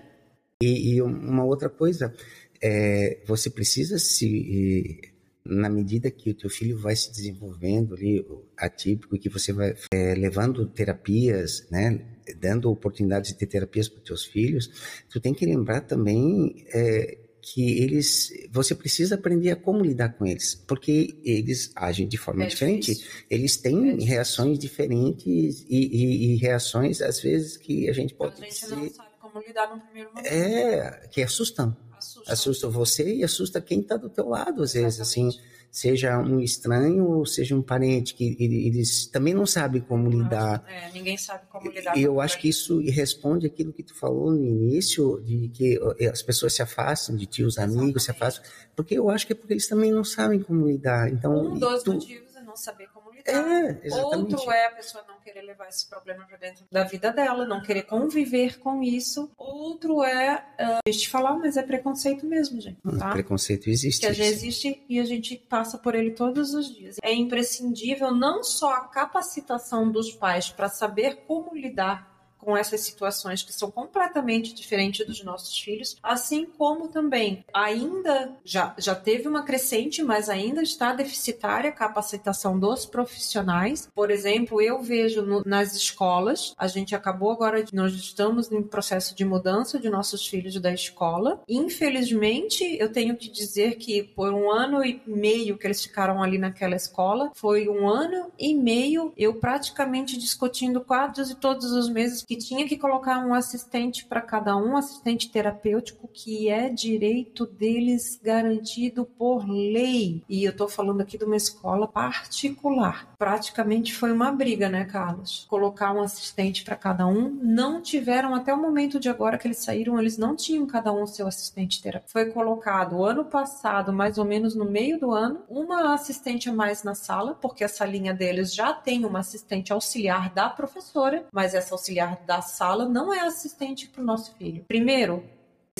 E, 0.61 0.95
e 0.95 1.01
uma 1.01 1.43
outra 1.45 1.69
coisa, 1.69 2.13
é, 2.61 3.21
você 3.25 3.49
precisa 3.49 3.97
se, 3.97 4.99
na 5.45 5.69
medida 5.69 6.11
que 6.11 6.31
o 6.31 6.33
teu 6.33 6.49
filho 6.49 6.77
vai 6.77 6.95
se 6.95 7.09
desenvolvendo 7.11 7.95
ali, 7.95 8.25
atípico, 8.57 9.17
que 9.17 9.29
você 9.29 9.53
vai 9.53 9.73
é, 9.93 10.13
levando 10.15 10.65
terapias, 10.67 11.65
né, 11.71 11.99
dando 12.37 12.69
oportunidades 12.69 13.31
de 13.31 13.37
ter 13.37 13.47
terapias 13.47 13.87
para 13.87 13.99
os 13.99 14.03
teus 14.03 14.25
filhos, 14.25 15.03
tu 15.09 15.19
tem 15.19 15.33
que 15.33 15.45
lembrar 15.45 15.81
também 15.81 16.65
é, 16.73 17.17
que 17.41 17.79
eles, 17.81 18.31
você 18.51 18.75
precisa 18.75 19.15
aprender 19.15 19.51
a 19.51 19.55
como 19.55 19.83
lidar 19.83 20.09
com 20.09 20.25
eles, 20.25 20.55
porque 20.67 21.15
eles 21.23 21.71
agem 21.75 22.07
de 22.07 22.17
forma 22.17 22.43
É 22.43 22.47
diferente. 22.47 22.93
difícil. 22.93 23.07
Eles 23.29 23.57
É 23.57 23.61
têm 23.61 23.83
difícil. 23.85 24.07
reações 24.07 24.59
diferentes 24.59 25.65
e, 25.69 25.77
e- 25.77 26.33
e 26.33 26.35
reações, 26.37 27.01
às 27.01 27.21
vezes, 27.21 27.57
que 27.57 27.89
a 27.89 27.93
gente 27.93 28.13
A 28.13 28.17
pode 28.17 28.39
gente 28.41 28.59
dizer... 28.61 28.75
não 28.75 28.89
sabe 28.89 29.09
como 29.21 29.39
lidar 29.45 29.73
no 29.75 29.81
primeiro 29.81 30.09
momento. 30.09 30.27
É, 30.27 31.07
que 31.11 31.21
assustam. 31.21 31.75
Assusta. 32.21 32.33
Assusta 32.33 32.67
você 32.69 33.15
e 33.15 33.23
assusta 33.23 33.61
quem 33.61 33.79
está 33.81 33.97
do 33.97 34.09
teu 34.09 34.27
lado, 34.29 34.63
às 34.63 34.73
vezes, 34.73 34.99
assim, 34.99 35.27
Exatamente. 35.27 35.49
seja 35.71 36.17
um 36.19 36.39
estranho 36.39 37.07
ou 37.07 37.25
seja 37.25 37.55
um 37.55 37.61
parente, 37.61 38.13
que 38.15 38.35
ele- 38.39 38.67
eles 38.67 39.05
também 39.07 39.33
não 39.33 39.45
sabem 39.45 39.81
como 39.81 40.09
lidar. 40.09 40.63
É, 40.67 40.91
ninguém 40.91 41.15
sabe 41.17 41.43
como 41.47 41.69
lidar 41.71 41.95
E 41.95 42.01
eu 42.03 42.19
acho 42.19 42.39
que 42.39 42.49
isso 42.49 42.79
responde 42.87 43.45
aquilo 43.45 43.71
que 43.71 43.83
tu 43.83 43.93
falou 43.95 44.31
no 44.31 44.43
início, 44.43 45.21
de 45.23 45.49
que 45.49 45.79
eh, 45.99 46.07
as 46.07 46.21
pessoas 46.23 46.53
se 46.53 46.61
afastam 46.61 47.15
de 47.15 47.25
ti, 47.27 47.43
os 47.43 47.57
amigos 47.59 48.03
se 48.03 48.09
Exatamente. 48.11 48.11
afastam, 48.11 48.43
porque 48.75 48.95
eu 48.97 49.09
acho 49.09 49.27
que 49.27 49.33
é 49.33 49.35
porque 49.35 49.53
eles 49.53 49.67
também 49.67 49.91
não 49.91 50.03
sabem 50.03 50.39
como 50.41 50.67
lidar. 50.67 51.09
Então, 51.11 51.33
Um 51.53 51.59
dos 51.59 51.83
tu- 51.83 51.93
motivos 51.93 52.35
é 52.35 52.41
não 52.41 52.55
saber 52.55 52.87
como 52.93 52.98
É. 53.25 53.89
Outro 54.03 54.51
é 54.51 54.67
a 54.67 54.71
pessoa 54.71 55.03
não 55.07 55.19
querer 55.19 55.41
levar 55.41 55.67
esse 55.67 55.89
problema 55.89 56.25
para 56.25 56.37
dentro 56.37 56.65
da 56.71 56.83
vida 56.83 57.11
dela, 57.11 57.45
não 57.45 57.61
querer 57.61 57.83
conviver 57.83 58.59
com 58.59 58.83
isso. 58.83 59.31
Outro 59.37 60.03
é, 60.03 60.35
uh, 60.35 60.79
deixa 60.85 60.99
eu 60.99 61.03
te 61.03 61.09
falar, 61.09 61.33
mas 61.37 61.57
é 61.57 61.63
preconceito 61.63 62.25
mesmo, 62.25 62.61
gente. 62.61 62.77
Hum, 62.85 62.99
Tá? 62.99 63.11
Preconceito 63.11 63.69
existe. 63.69 64.05
Que 64.05 64.13
gente 64.13 64.27
existe 64.27 64.85
e 64.89 64.99
a 64.99 65.05
gente 65.05 65.35
passa 65.35 65.77
por 65.77 65.95
ele 65.95 66.11
todos 66.11 66.53
os 66.53 66.73
dias. 66.75 66.97
É 67.01 67.13
imprescindível 67.13 68.13
não 68.13 68.43
só 68.43 68.73
a 68.73 68.87
capacitação 68.87 69.89
dos 69.91 70.11
pais 70.11 70.49
para 70.49 70.67
saber 70.67 71.23
como 71.25 71.55
lidar 71.55 72.08
com 72.39 72.55
essas 72.57 72.81
situações 72.81 73.43
que 73.43 73.53
são 73.53 73.69
completamente 73.69 74.53
diferentes 74.53 75.05
dos 75.05 75.23
nossos 75.23 75.57
filhos, 75.57 75.97
assim 76.01 76.45
como 76.57 76.87
também 76.87 77.43
ainda 77.53 78.31
já, 78.43 78.73
já 78.77 78.95
teve 78.95 79.27
uma 79.27 79.43
crescente, 79.43 80.01
mas 80.01 80.29
ainda 80.29 80.61
está 80.63 80.93
deficitária 80.93 81.69
a 81.69 81.73
capacitação 81.73 82.57
dos 82.57 82.85
profissionais. 82.85 83.89
Por 83.93 84.09
exemplo, 84.09 84.61
eu 84.61 84.81
vejo 84.81 85.21
no- 85.21 85.43
nas 85.45 85.75
escolas, 85.75 86.53
a 86.57 86.67
gente 86.67 86.95
acabou 86.95 87.31
agora, 87.31 87.63
nós 87.73 87.93
estamos 87.93 88.51
em 88.51 88.63
processo 88.63 89.15
de 89.15 89.25
mudança 89.25 89.79
de 89.79 89.89
nossos 89.89 90.25
filhos 90.25 90.59
da 90.59 90.73
escola. 90.73 91.41
Infelizmente, 91.47 92.63
eu 92.79 92.91
tenho 92.91 93.15
que 93.17 93.29
dizer 93.29 93.75
que 93.75 94.03
por 94.03 94.33
um 94.33 94.51
ano 94.51 94.83
e 94.85 95.01
meio 95.05 95.57
que 95.57 95.67
eles 95.67 95.81
ficaram 95.83 96.21
ali 96.21 96.37
naquela 96.37 96.75
escola, 96.75 97.31
foi 97.33 97.67
um 97.67 97.87
ano 97.89 98.31
e 98.37 98.53
meio 98.53 99.11
eu 99.17 99.33
praticamente 99.35 100.17
discutindo 100.17 100.81
quadros 100.81 101.29
e 101.31 101.35
todos 101.35 101.71
os 101.71 101.89
meses 101.89 102.23
que 102.29 102.37
tinha 102.37 102.67
que 102.67 102.77
colocar 102.77 103.25
um 103.25 103.33
assistente 103.33 104.05
para 104.05 104.21
cada 104.21 104.55
um, 104.55 104.77
assistente 104.77 105.31
terapêutico, 105.31 106.07
que 106.07 106.47
é 106.47 106.69
direito 106.69 107.43
deles 107.43 108.19
garantido 108.23 109.03
por 109.03 109.49
lei. 109.49 110.21
E 110.29 110.43
eu 110.43 110.51
estou 110.51 110.69
falando 110.69 111.01
aqui 111.01 111.17
de 111.17 111.25
uma 111.25 111.35
escola 111.35 111.87
particular. 111.87 113.15
Praticamente 113.17 113.95
foi 113.95 114.11
uma 114.11 114.31
briga, 114.31 114.69
né, 114.69 114.85
Carlos? 114.85 115.47
Colocar 115.49 115.91
um 115.91 116.03
assistente 116.03 116.63
para 116.63 116.75
cada 116.75 117.07
um. 117.07 117.31
Não 117.41 117.81
tiveram, 117.81 118.35
até 118.35 118.53
o 118.53 118.61
momento 118.61 118.99
de 118.99 119.09
agora 119.09 119.35
que 119.35 119.47
eles 119.47 119.63
saíram, 119.63 119.99
eles 119.99 120.19
não 120.19 120.35
tinham 120.35 120.67
cada 120.67 120.93
um 120.93 121.07
seu 121.07 121.25
assistente 121.25 121.81
terapêutico. 121.81 122.11
Foi 122.11 122.27
colocado 122.27 123.03
ano 123.03 123.25
passado, 123.25 123.91
mais 123.91 124.19
ou 124.19 124.25
menos 124.25 124.53
no 124.53 124.65
meio 124.65 124.99
do 124.99 125.11
ano, 125.11 125.41
uma 125.49 125.95
assistente 125.95 126.47
a 126.47 126.53
mais 126.53 126.83
na 126.83 126.93
sala, 126.93 127.33
porque 127.33 127.63
a 127.63 127.67
salinha 127.67 128.13
deles 128.13 128.53
já 128.53 128.71
tem 128.71 129.03
uma 129.03 129.21
assistente 129.21 129.73
auxiliar 129.73 130.29
da 130.31 130.47
professora, 130.47 131.25
mas 131.33 131.55
essa 131.55 131.73
auxiliar 131.73 132.18
da 132.25 132.41
sala 132.41 132.87
não 132.87 133.13
é 133.13 133.21
assistente 133.21 133.87
para 133.87 134.01
o 134.01 134.05
nosso 134.05 134.33
filho. 134.35 134.63
Primeiro, 134.67 135.23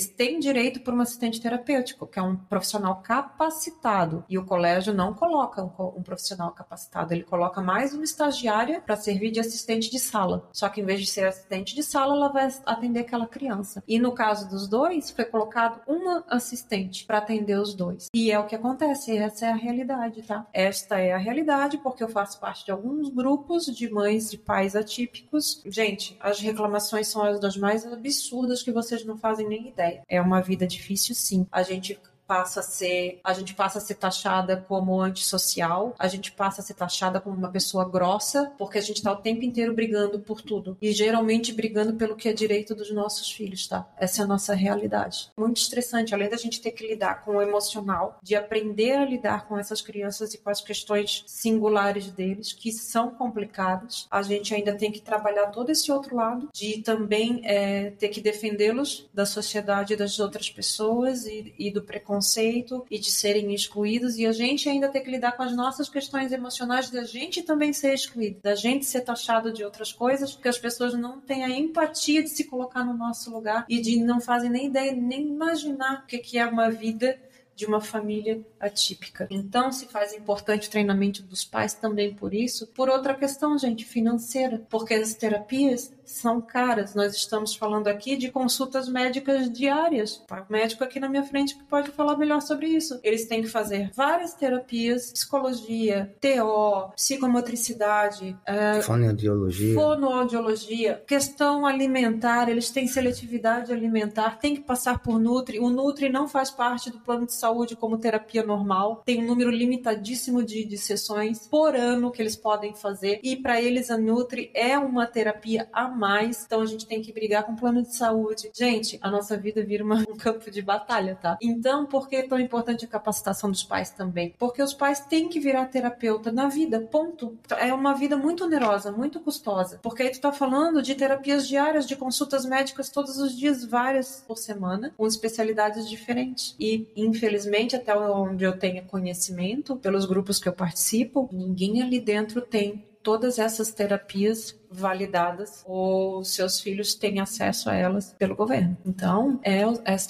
têm 0.06 0.38
direito 0.38 0.80
por 0.80 0.94
um 0.94 1.00
assistente 1.00 1.40
terapêutico, 1.40 2.06
que 2.06 2.18
é 2.18 2.22
um 2.22 2.36
profissional 2.36 3.02
capacitado. 3.02 4.24
E 4.28 4.38
o 4.38 4.44
colégio 4.44 4.94
não 4.94 5.14
coloca 5.14 5.62
um, 5.62 5.98
um 5.98 6.02
profissional 6.02 6.52
capacitado, 6.52 7.12
ele 7.12 7.24
coloca 7.24 7.60
mais 7.60 7.94
uma 7.94 8.04
estagiária 8.04 8.80
para 8.80 8.96
servir 8.96 9.30
de 9.30 9.40
assistente 9.40 9.90
de 9.90 9.98
sala. 9.98 10.48
Só 10.52 10.68
que 10.68 10.80
em 10.80 10.84
vez 10.84 11.00
de 11.00 11.06
ser 11.06 11.26
assistente 11.26 11.74
de 11.74 11.82
sala, 11.82 12.14
ela 12.14 12.28
vai 12.28 12.48
atender 12.66 13.00
aquela 13.00 13.26
criança. 13.26 13.82
E 13.86 13.98
no 13.98 14.12
caso 14.12 14.48
dos 14.48 14.68
dois, 14.68 15.10
foi 15.10 15.24
colocado 15.24 15.80
uma 15.86 16.24
assistente 16.28 17.04
para 17.04 17.18
atender 17.18 17.58
os 17.58 17.74
dois. 17.74 18.08
E 18.14 18.30
é 18.30 18.38
o 18.38 18.46
que 18.46 18.54
acontece, 18.54 19.16
essa 19.16 19.46
é 19.46 19.50
a 19.50 19.56
realidade, 19.56 20.22
tá? 20.22 20.46
Esta 20.52 20.98
é 20.98 21.12
a 21.12 21.18
realidade, 21.18 21.78
porque 21.78 22.02
eu 22.02 22.08
faço 22.08 22.38
parte 22.40 22.64
de 22.64 22.70
alguns 22.70 23.08
grupos 23.08 23.66
de 23.66 23.90
mães 23.90 24.30
de 24.30 24.38
pais 24.38 24.76
atípicos. 24.76 25.62
Gente, 25.66 26.16
as 26.20 26.40
reclamações 26.40 27.08
são 27.08 27.22
as 27.22 27.40
das 27.40 27.56
mais 27.56 27.84
absurdas 27.86 28.62
que 28.62 28.72
vocês 28.72 29.04
não 29.04 29.16
fazem 29.16 29.48
nem 29.48 29.68
ideia. 29.68 29.89
É 30.08 30.20
uma 30.20 30.40
vida 30.40 30.66
difícil, 30.66 31.14
sim. 31.14 31.46
A 31.50 31.62
gente 31.62 31.98
passa 32.30 32.60
a 32.60 32.62
ser, 32.62 33.18
a 33.24 33.32
gente 33.32 33.54
passa 33.54 33.78
a 33.78 33.80
ser 33.80 33.96
taxada 33.96 34.64
como 34.68 35.00
antissocial, 35.00 35.96
a 35.98 36.06
gente 36.06 36.30
passa 36.30 36.60
a 36.60 36.64
ser 36.64 36.74
taxada 36.74 37.20
como 37.20 37.36
uma 37.36 37.50
pessoa 37.50 37.84
grossa, 37.84 38.52
porque 38.56 38.78
a 38.78 38.80
gente 38.80 38.98
está 38.98 39.10
o 39.10 39.16
tempo 39.16 39.44
inteiro 39.44 39.74
brigando 39.74 40.20
por 40.20 40.40
tudo 40.40 40.78
e 40.80 40.92
geralmente 40.92 41.52
brigando 41.52 41.94
pelo 41.94 42.14
que 42.14 42.28
é 42.28 42.32
direito 42.32 42.72
dos 42.72 42.92
nossos 42.92 43.32
filhos, 43.32 43.66
tá? 43.66 43.84
Essa 43.96 44.22
é 44.22 44.24
a 44.24 44.28
nossa 44.28 44.54
realidade. 44.54 45.32
Muito 45.36 45.56
estressante, 45.56 46.14
além 46.14 46.30
da 46.30 46.36
gente 46.36 46.60
ter 46.60 46.70
que 46.70 46.86
lidar 46.86 47.24
com 47.24 47.32
o 47.32 47.42
emocional, 47.42 48.20
de 48.22 48.36
aprender 48.36 48.92
a 48.92 49.04
lidar 49.04 49.48
com 49.48 49.58
essas 49.58 49.82
crianças 49.82 50.32
e 50.32 50.38
com 50.38 50.50
as 50.50 50.60
questões 50.60 51.24
singulares 51.26 52.12
deles, 52.12 52.52
que 52.52 52.70
são 52.70 53.10
complicadas, 53.10 54.06
a 54.08 54.22
gente 54.22 54.54
ainda 54.54 54.72
tem 54.72 54.92
que 54.92 55.00
trabalhar 55.00 55.46
todo 55.46 55.70
esse 55.70 55.90
outro 55.90 56.14
lado 56.14 56.48
de 56.54 56.80
também 56.80 57.40
é, 57.42 57.90
ter 57.90 58.08
que 58.08 58.20
defendê-los 58.20 59.10
da 59.12 59.26
sociedade 59.26 59.96
das 59.96 60.20
outras 60.20 60.48
pessoas 60.48 61.26
e, 61.26 61.52
e 61.58 61.72
do 61.72 61.82
preconceito 61.82 62.19
preconceito 62.20 62.84
e 62.90 62.98
de 62.98 63.10
serem 63.10 63.52
excluídos 63.54 64.16
e 64.16 64.26
a 64.26 64.32
gente 64.32 64.68
ainda 64.68 64.88
ter 64.88 65.00
que 65.00 65.10
lidar 65.10 65.32
com 65.32 65.42
as 65.42 65.56
nossas 65.56 65.88
questões 65.88 66.30
emocionais 66.30 66.90
da 66.90 67.02
gente 67.04 67.42
também 67.42 67.72
ser 67.72 67.94
excluído, 67.94 68.40
da 68.42 68.54
gente 68.54 68.84
ser 68.84 69.00
taxado 69.00 69.52
de 69.52 69.64
outras 69.64 69.92
coisas, 69.92 70.32
porque 70.32 70.48
as 70.48 70.58
pessoas 70.58 70.94
não 70.94 71.20
têm 71.20 71.44
a 71.44 71.48
empatia 71.48 72.22
de 72.22 72.28
se 72.28 72.44
colocar 72.44 72.84
no 72.84 72.92
nosso 72.92 73.30
lugar 73.30 73.64
e 73.68 73.80
de 73.80 73.98
não 74.00 74.20
fazem 74.20 74.50
nem 74.50 74.66
ideia, 74.66 74.92
nem 74.92 75.28
imaginar 75.28 76.04
o 76.04 76.06
que 76.06 76.38
é 76.38 76.46
uma 76.46 76.70
vida 76.70 77.18
de 77.60 77.66
uma 77.66 77.80
família 77.80 78.40
atípica. 78.58 79.28
Então, 79.30 79.70
se 79.70 79.84
faz 79.84 80.14
importante 80.14 80.66
o 80.66 80.70
treinamento 80.70 81.22
dos 81.22 81.44
pais 81.44 81.74
também 81.74 82.14
por 82.14 82.32
isso. 82.32 82.66
Por 82.68 82.88
outra 82.88 83.12
questão, 83.12 83.58
gente, 83.58 83.84
financeira, 83.84 84.62
porque 84.70 84.94
as 84.94 85.12
terapias 85.12 85.92
são 86.06 86.40
caras. 86.40 86.94
Nós 86.94 87.14
estamos 87.14 87.54
falando 87.54 87.86
aqui 87.86 88.16
de 88.16 88.30
consultas 88.30 88.88
médicas 88.88 89.50
diárias. 89.52 90.24
O 90.30 90.52
médico 90.52 90.82
aqui 90.82 90.98
na 90.98 91.08
minha 91.08 91.22
frente 91.22 91.54
que 91.54 91.62
pode 91.64 91.90
falar 91.90 92.16
melhor 92.16 92.40
sobre 92.40 92.66
isso. 92.66 92.98
Eles 93.02 93.26
têm 93.26 93.42
que 93.42 93.48
fazer 93.48 93.90
várias 93.94 94.32
terapias, 94.32 95.12
psicologia, 95.12 96.14
TO, 96.18 96.92
psicomotricidade, 96.96 98.36
é, 98.46 98.80
fonoaudiologia. 98.80 99.74
fonoaudiologia, 99.74 101.02
questão 101.06 101.66
alimentar, 101.66 102.48
eles 102.48 102.70
têm 102.70 102.86
seletividade 102.86 103.70
alimentar, 103.70 104.38
tem 104.38 104.54
que 104.54 104.62
passar 104.62 105.00
por 105.00 105.18
Nutri. 105.18 105.60
O 105.60 105.68
Nutri 105.68 106.08
não 106.08 106.26
faz 106.26 106.50
parte 106.50 106.90
do 106.90 106.98
plano 106.98 107.26
de 107.26 107.34
saúde 107.34 107.49
como 107.76 107.98
terapia 107.98 108.42
normal, 108.42 109.02
tem 109.04 109.22
um 109.22 109.26
número 109.26 109.50
limitadíssimo 109.50 110.42
de, 110.42 110.64
de 110.64 110.78
sessões 110.78 111.46
por 111.48 111.74
ano 111.74 112.10
que 112.10 112.22
eles 112.22 112.36
podem 112.36 112.74
fazer, 112.74 113.20
e 113.22 113.36
para 113.36 113.60
eles 113.60 113.90
a 113.90 113.98
Nutri 113.98 114.50
é 114.54 114.78
uma 114.78 115.06
terapia 115.06 115.68
a 115.72 115.88
mais, 115.88 116.44
então 116.44 116.60
a 116.60 116.66
gente 116.66 116.86
tem 116.86 117.02
que 117.02 117.12
brigar 117.12 117.44
com 117.44 117.52
o 117.52 117.56
plano 117.56 117.82
de 117.82 117.94
saúde. 117.94 118.50
Gente, 118.54 118.98
a 119.02 119.10
nossa 119.10 119.36
vida 119.36 119.62
vira 119.62 119.84
uma, 119.84 119.96
um 120.08 120.16
campo 120.16 120.50
de 120.50 120.62
batalha, 120.62 121.16
tá? 121.20 121.38
Então, 121.42 121.86
por 121.86 122.08
que 122.08 122.16
é 122.16 122.22
tão 122.22 122.38
importante 122.38 122.84
a 122.84 122.88
capacitação 122.88 123.50
dos 123.50 123.62
pais 123.62 123.90
também? 123.90 124.34
Porque 124.38 124.62
os 124.62 124.72
pais 124.72 125.00
têm 125.00 125.28
que 125.28 125.40
virar 125.40 125.66
terapeuta 125.66 126.32
na 126.32 126.48
vida, 126.48 126.80
ponto. 126.80 127.38
É 127.58 127.72
uma 127.72 127.94
vida 127.94 128.16
muito 128.16 128.44
onerosa, 128.44 128.92
muito 128.92 129.20
custosa, 129.20 129.78
porque 129.82 130.02
aí 130.02 130.10
tu 130.10 130.20
tá 130.20 130.32
falando 130.32 130.82
de 130.82 130.94
terapias 130.94 131.46
diárias, 131.46 131.86
de 131.86 131.96
consultas 131.96 132.44
médicas 132.44 132.88
todos 132.88 133.18
os 133.18 133.36
dias, 133.36 133.64
várias 133.64 134.24
por 134.26 134.38
semana, 134.38 134.92
com 134.96 135.06
especialidades 135.06 135.88
diferentes. 135.88 136.54
E, 136.58 136.86
infelizmente, 136.96 137.39
até 137.76 137.96
onde 137.96 138.44
eu 138.44 138.58
tenho 138.58 138.84
conhecimento, 138.84 139.76
pelos 139.76 140.04
grupos 140.04 140.38
que 140.38 140.48
eu 140.48 140.52
participo, 140.52 141.28
ninguém 141.32 141.82
ali 141.82 142.00
dentro 142.00 142.40
tem 142.40 142.84
todas 143.02 143.38
essas 143.38 143.72
terapias 143.72 144.59
validadas 144.70 145.62
ou 145.66 146.24
seus 146.24 146.60
filhos 146.60 146.94
têm 146.94 147.20
acesso 147.20 147.68
a 147.68 147.74
elas 147.74 148.14
pelo 148.18 148.36
governo. 148.36 148.76
Então, 148.86 149.40
é 149.42 149.60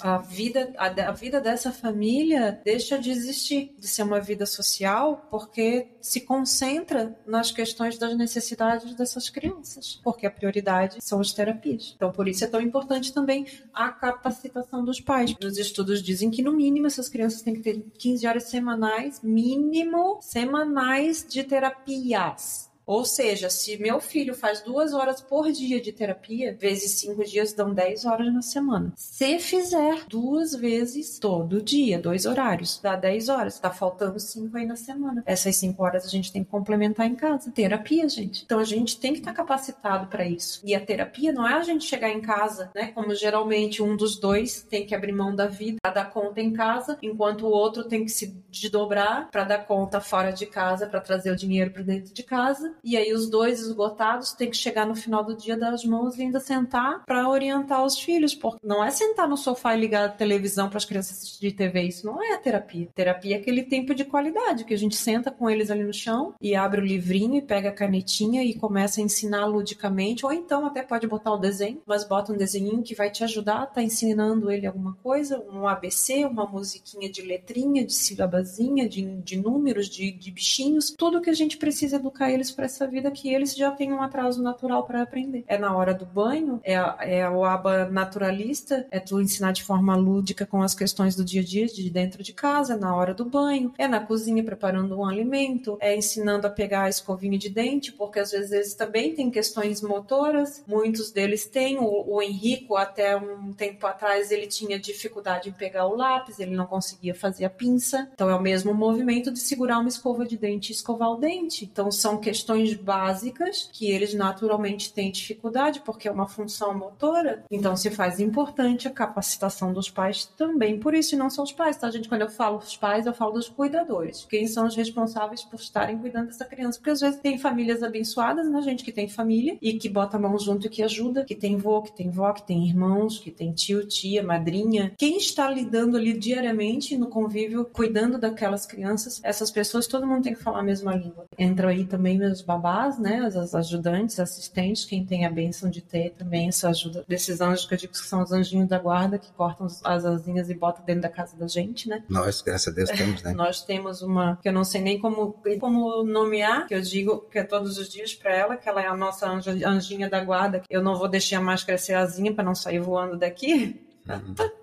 a 0.01 0.17
vida 0.17 0.71
a, 0.77 1.11
vida 1.11 1.41
dessa 1.41 1.71
família 1.71 2.59
deixa 2.63 2.97
de 2.97 3.09
existir, 3.09 3.75
de 3.77 3.87
ser 3.87 4.03
uma 4.03 4.19
vida 4.19 4.45
social, 4.45 5.27
porque 5.29 5.87
se 5.99 6.21
concentra 6.21 7.17
nas 7.25 7.51
questões 7.51 7.97
das 7.97 8.15
necessidades 8.15 8.93
dessas 8.95 9.29
crianças, 9.29 9.99
porque 10.03 10.25
a 10.25 10.31
prioridade 10.31 10.97
são 11.01 11.19
as 11.19 11.33
terapias. 11.33 11.93
Então, 11.95 12.11
por 12.11 12.27
isso 12.27 12.43
é 12.43 12.47
tão 12.47 12.61
importante 12.61 13.13
também 13.13 13.45
a 13.73 13.89
capacitação 13.89 14.83
dos 14.83 14.99
pais. 14.99 15.35
Os 15.43 15.57
estudos 15.57 16.01
dizem 16.01 16.29
que 16.29 16.41
no 16.41 16.53
mínimo 16.53 16.87
essas 16.87 17.09
crianças 17.09 17.41
têm 17.41 17.55
que 17.55 17.61
ter 17.61 17.81
15 17.97 18.27
horas 18.27 18.43
semanais, 18.43 19.21
mínimo 19.21 20.19
semanais 20.21 21.25
de 21.27 21.43
terapias 21.43 22.71
ou 22.85 23.05
seja, 23.05 23.49
se 23.49 23.77
meu 23.77 24.01
filho 24.01 24.33
faz 24.33 24.50
duas 24.59 24.93
horas 24.93 25.21
por 25.21 25.49
dia 25.51 25.79
de 25.79 25.93
terapia, 25.93 26.57
vezes 26.59 26.99
cinco 26.99 27.23
dias 27.23 27.53
dão 27.53 27.73
dez 27.73 28.03
horas 28.03 28.33
na 28.33 28.41
semana. 28.41 28.91
Se 28.97 29.39
fizer 29.39 30.03
duas 30.07 30.53
vezes 30.53 31.19
todo 31.19 31.61
dia, 31.61 31.99
dois 31.99 32.25
horários, 32.25 32.79
dá 32.83 32.95
dez 32.95 33.29
horas. 33.29 33.59
Tá 33.59 33.69
faltando 33.69 34.19
cinco 34.19 34.57
aí 34.57 34.65
na 34.65 34.75
semana. 34.75 35.23
Essas 35.25 35.55
cinco 35.55 35.83
horas 35.83 36.03
a 36.05 36.09
gente 36.09 36.33
tem 36.33 36.43
que 36.43 36.49
complementar 36.49 37.07
em 37.07 37.15
casa. 37.15 37.51
Terapia, 37.51 38.09
gente. 38.09 38.43
Então 38.43 38.59
a 38.59 38.65
gente 38.65 38.99
tem 38.99 39.13
que 39.13 39.19
estar 39.19 39.31
tá 39.31 39.37
capacitado 39.37 40.07
para 40.07 40.25
isso. 40.25 40.59
E 40.65 40.75
a 40.75 40.83
terapia 40.83 41.31
não 41.31 41.47
é 41.47 41.53
a 41.53 41.61
gente 41.61 41.85
chegar 41.85 42.09
em 42.09 42.19
casa, 42.19 42.71
né? 42.75 42.87
Como 42.87 43.13
geralmente 43.13 43.81
um 43.81 43.95
dos 43.95 44.19
dois 44.19 44.65
tem 44.69 44.85
que 44.85 44.95
abrir 44.95 45.13
mão 45.13 45.35
da 45.35 45.47
vida 45.47 45.77
para 45.81 45.93
dar 45.93 46.09
conta 46.09 46.41
em 46.41 46.51
casa, 46.51 46.97
enquanto 47.01 47.45
o 47.45 47.51
outro 47.51 47.83
tem 47.83 48.03
que 48.03 48.11
se 48.11 48.35
desdobrar 48.49 49.29
para 49.29 49.43
dar 49.43 49.65
conta 49.65 50.01
fora 50.01 50.31
de 50.31 50.45
casa, 50.45 50.87
para 50.87 50.99
trazer 50.99 51.31
o 51.31 51.35
dinheiro 51.35 51.71
para 51.71 51.83
dentro 51.83 52.13
de 52.13 52.23
casa 52.23 52.73
e 52.83 52.97
aí 52.97 53.13
os 53.13 53.29
dois 53.29 53.59
esgotados 53.59 54.33
têm 54.41 54.49
que 54.49 54.57
chegar 54.57 54.87
no 54.87 54.95
final 54.95 55.23
do 55.23 55.35
dia 55.35 55.55
das 55.55 55.85
mãos 55.85 56.17
e 56.17 56.23
ainda 56.23 56.39
sentar 56.39 57.05
para 57.05 57.29
orientar 57.29 57.85
os 57.85 57.99
filhos, 57.99 58.33
porque 58.33 58.65
não 58.65 58.83
é 58.83 58.89
sentar 58.89 59.27
no 59.27 59.37
sofá 59.37 59.75
e 59.75 59.79
ligar 59.79 60.05
a 60.05 60.09
televisão 60.09 60.67
para 60.67 60.77
as 60.77 60.85
crianças 60.85 61.17
assistir 61.17 61.51
TV, 61.51 61.83
isso 61.83 62.07
não 62.07 62.23
é 62.23 62.35
terapia. 62.37 62.87
Terapia 62.95 63.35
é 63.35 63.39
aquele 63.39 63.61
tempo 63.61 63.93
de 63.93 64.03
qualidade 64.03 64.65
que 64.65 64.73
a 64.73 64.77
gente 64.77 64.95
senta 64.95 65.29
com 65.29 65.47
eles 65.47 65.69
ali 65.69 65.83
no 65.83 65.93
chão 65.93 66.33
e 66.41 66.55
abre 66.55 66.81
o 66.81 66.83
livrinho 66.83 67.35
e 67.35 67.41
pega 67.41 67.69
a 67.69 67.73
canetinha 67.73 68.43
e 68.43 68.55
começa 68.55 68.99
a 68.99 69.03
ensinar 69.03 69.45
ludicamente, 69.45 70.25
ou 70.25 70.33
então 70.33 70.65
até 70.65 70.81
pode 70.81 71.05
botar 71.05 71.33
o 71.33 71.37
desenho, 71.37 71.79
mas 71.85 72.03
bota 72.03 72.33
um 72.33 72.37
desenho 72.37 72.81
que 72.81 72.95
vai 72.95 73.11
te 73.11 73.23
ajudar, 73.23 73.67
tá 73.67 73.83
ensinando 73.83 74.49
ele 74.49 74.65
alguma 74.65 74.93
coisa, 75.03 75.39
um 75.51 75.67
ABC, 75.67 76.25
uma 76.25 76.47
musiquinha 76.47 77.11
de 77.11 77.21
letrinha, 77.21 77.85
de 77.85 77.93
sílabazinha, 77.93 78.89
de, 78.89 79.03
de 79.17 79.37
números, 79.37 79.87
de, 79.87 80.11
de 80.11 80.31
bichinhos, 80.31 80.89
tudo 80.89 81.21
que 81.21 81.29
a 81.29 81.35
gente 81.35 81.57
precisa 81.57 81.97
educar 81.97 82.31
eles 82.31 82.49
para 82.49 82.65
essa 82.65 82.87
vida 82.87 83.11
que 83.11 83.31
eles 83.31 83.55
já 83.55 83.69
têm 83.69 83.93
um 83.93 84.01
atraso 84.01 84.30
natural 84.39 84.83
para 84.83 85.01
aprender. 85.01 85.43
É 85.47 85.57
na 85.57 85.75
hora 85.75 85.93
do 85.93 86.05
banho, 86.05 86.59
é, 86.63 86.75
é 87.19 87.29
o 87.29 87.43
aba 87.43 87.85
naturalista, 87.85 88.85
é 88.91 88.99
tu 88.99 89.19
ensinar 89.19 89.51
de 89.51 89.63
forma 89.63 89.95
lúdica 89.95 90.45
com 90.45 90.61
as 90.61 90.75
questões 90.75 91.15
do 91.15 91.23
dia 91.25 91.41
a 91.41 91.43
dia 91.43 91.65
de 91.65 91.89
dentro 91.89 92.21
de 92.21 92.33
casa, 92.33 92.77
na 92.77 92.95
hora 92.95 93.13
do 93.13 93.25
banho, 93.25 93.73
é 93.77 93.87
na 93.87 93.99
cozinha 93.99 94.43
preparando 94.43 94.97
um 94.97 95.05
alimento, 95.05 95.77
é 95.79 95.95
ensinando 95.95 96.47
a 96.47 96.49
pegar 96.49 96.83
a 96.83 96.89
escovinha 96.89 97.37
de 97.37 97.49
dente, 97.49 97.91
porque 97.91 98.19
às 98.19 98.31
vezes 98.31 98.51
eles 98.51 98.73
também 98.73 99.15
têm 99.15 99.29
questões 99.29 99.81
motoras, 99.81 100.63
muitos 100.67 101.11
deles 101.11 101.45
têm. 101.45 101.79
O, 101.79 102.15
o 102.15 102.21
Henrico, 102.21 102.75
até 102.75 103.15
um 103.15 103.53
tempo 103.53 103.85
atrás, 103.87 104.31
ele 104.31 104.47
tinha 104.47 104.79
dificuldade 104.79 105.49
em 105.49 105.53
pegar 105.53 105.87
o 105.87 105.95
lápis, 105.95 106.39
ele 106.39 106.55
não 106.55 106.65
conseguia 106.65 107.15
fazer 107.15 107.45
a 107.45 107.49
pinça. 107.49 108.09
Então 108.13 108.29
é 108.29 108.35
o 108.35 108.41
mesmo 108.41 108.73
movimento 108.73 109.31
de 109.31 109.39
segurar 109.39 109.79
uma 109.79 109.89
escova 109.89 110.25
de 110.25 110.37
dente 110.37 110.71
e 110.71 110.75
escovar 110.75 111.11
o 111.11 111.17
dente. 111.17 111.65
Então 111.65 111.91
são 111.91 112.17
questões 112.17 112.73
básicas 112.73 113.69
que 113.71 113.89
eles 113.89 114.13
naturalmente 114.21 114.93
têm 114.93 115.11
dificuldade 115.11 115.81
porque 115.81 116.07
é 116.07 116.11
uma 116.11 116.27
função 116.27 116.77
motora, 116.77 117.43
então 117.49 117.75
se 117.75 117.89
faz 117.89 118.19
importante 118.19 118.87
a 118.87 118.91
capacitação 118.91 119.73
dos 119.73 119.89
pais 119.89 120.25
também 120.37 120.79
por 120.79 120.93
isso, 120.93 121.17
não 121.17 121.29
são 121.29 121.43
os 121.43 121.51
pais, 121.51 121.77
tá, 121.77 121.89
gente? 121.89 122.07
Quando 122.07 122.21
eu 122.21 122.29
falo 122.29 122.57
os 122.57 122.77
pais, 122.77 123.05
eu 123.05 123.13
falo 123.13 123.33
dos 123.33 123.49
cuidadores. 123.49 124.25
Quem 124.29 124.47
são 124.47 124.67
os 124.67 124.75
responsáveis 124.75 125.43
por 125.43 125.59
estarem 125.59 125.97
cuidando 125.97 126.27
dessa 126.27 126.45
criança? 126.45 126.77
Porque 126.77 126.91
às 126.91 127.01
vezes 127.01 127.19
tem 127.19 127.37
famílias 127.37 127.81
abençoadas, 127.81 128.49
né, 128.49 128.61
gente, 128.61 128.83
que 128.83 128.91
tem 128.91 129.07
família 129.07 129.57
e 129.61 129.73
que 129.73 129.89
bota 129.89 130.17
a 130.17 130.19
mão 130.19 130.37
junto 130.37 130.67
e 130.67 130.69
que 130.69 130.83
ajuda, 130.83 131.25
que 131.25 131.35
tem 131.35 131.57
vô, 131.57 131.81
que 131.81 131.95
tem 131.95 132.09
vó, 132.09 132.31
que 132.33 132.45
tem 132.45 132.67
irmãos, 132.67 133.19
que 133.19 133.31
tem 133.31 133.51
tio, 133.51 133.87
tia, 133.87 134.23
madrinha. 134.23 134.93
Quem 134.97 135.17
está 135.17 135.49
lidando 135.49 135.97
ali 135.97 136.13
diariamente 136.13 136.97
no 136.97 137.07
convívio, 137.07 137.65
cuidando 137.65 138.17
daquelas 138.17 138.65
crianças, 138.65 139.19
essas 139.23 139.51
pessoas, 139.51 139.87
todo 139.87 140.07
mundo 140.07 140.23
tem 140.23 140.33
que 140.33 140.43
falar 140.43 140.59
a 140.59 140.63
mesma 140.63 140.95
língua. 140.95 141.25
Entra 141.37 141.69
aí 141.69 141.85
também 141.85 142.17
meus 142.17 142.41
babás, 142.41 142.99
né, 142.99 143.19
as 143.25 143.55
ajudantes, 143.55 144.10
assistentes, 144.19 144.85
quem 144.85 145.05
tem 145.05 145.25
a 145.25 145.29
benção 145.29 145.69
de 145.69 145.81
ter 145.81 146.11
também 146.11 146.47
essa 146.47 146.69
ajuda 146.69 147.03
desses 147.07 147.41
anjos 147.41 147.65
que 147.65 147.73
eu 147.73 147.77
digo 147.77 147.93
que 147.93 147.99
são 147.99 148.21
os 148.21 148.31
anjinhos 148.31 148.67
da 148.67 148.79
guarda 148.79 149.17
que 149.17 149.31
cortam 149.31 149.67
as 149.83 150.05
asinhas 150.05 150.49
e 150.49 150.53
botam 150.53 150.83
dentro 150.85 151.03
da 151.03 151.09
casa 151.09 151.35
da 151.37 151.47
gente, 151.47 151.87
né? 151.87 152.03
Nós, 152.09 152.41
graças 152.41 152.67
a 152.67 152.75
Deus, 152.75 152.89
temos, 152.89 153.23
né? 153.23 153.33
Nós 153.35 153.63
temos 153.63 154.01
uma 154.01 154.37
que 154.41 154.49
eu 154.49 154.53
não 154.53 154.63
sei 154.63 154.81
nem 154.81 154.99
como, 154.99 155.35
como 155.59 156.03
nomear, 156.03 156.67
que 156.67 156.75
eu 156.75 156.81
digo 156.81 157.21
que 157.31 157.39
é 157.39 157.43
todos 157.43 157.77
os 157.77 157.89
dias 157.89 158.13
para 158.13 158.35
ela, 158.35 158.57
que 158.57 158.67
ela 158.67 158.81
é 158.81 158.87
a 158.87 158.95
nossa 158.95 159.29
anjinha 159.29 160.09
da 160.09 160.23
guarda. 160.23 160.63
Eu 160.69 160.83
não 160.83 160.95
vou 160.95 161.07
deixar 161.07 161.41
mais 161.41 161.63
crescer 161.63 161.93
a 161.93 162.01
asinha 162.01 162.33
para 162.33 162.43
não 162.43 162.55
sair 162.55 162.79
voando 162.79 163.17
daqui. 163.17 163.81
Uhum. 164.07 164.60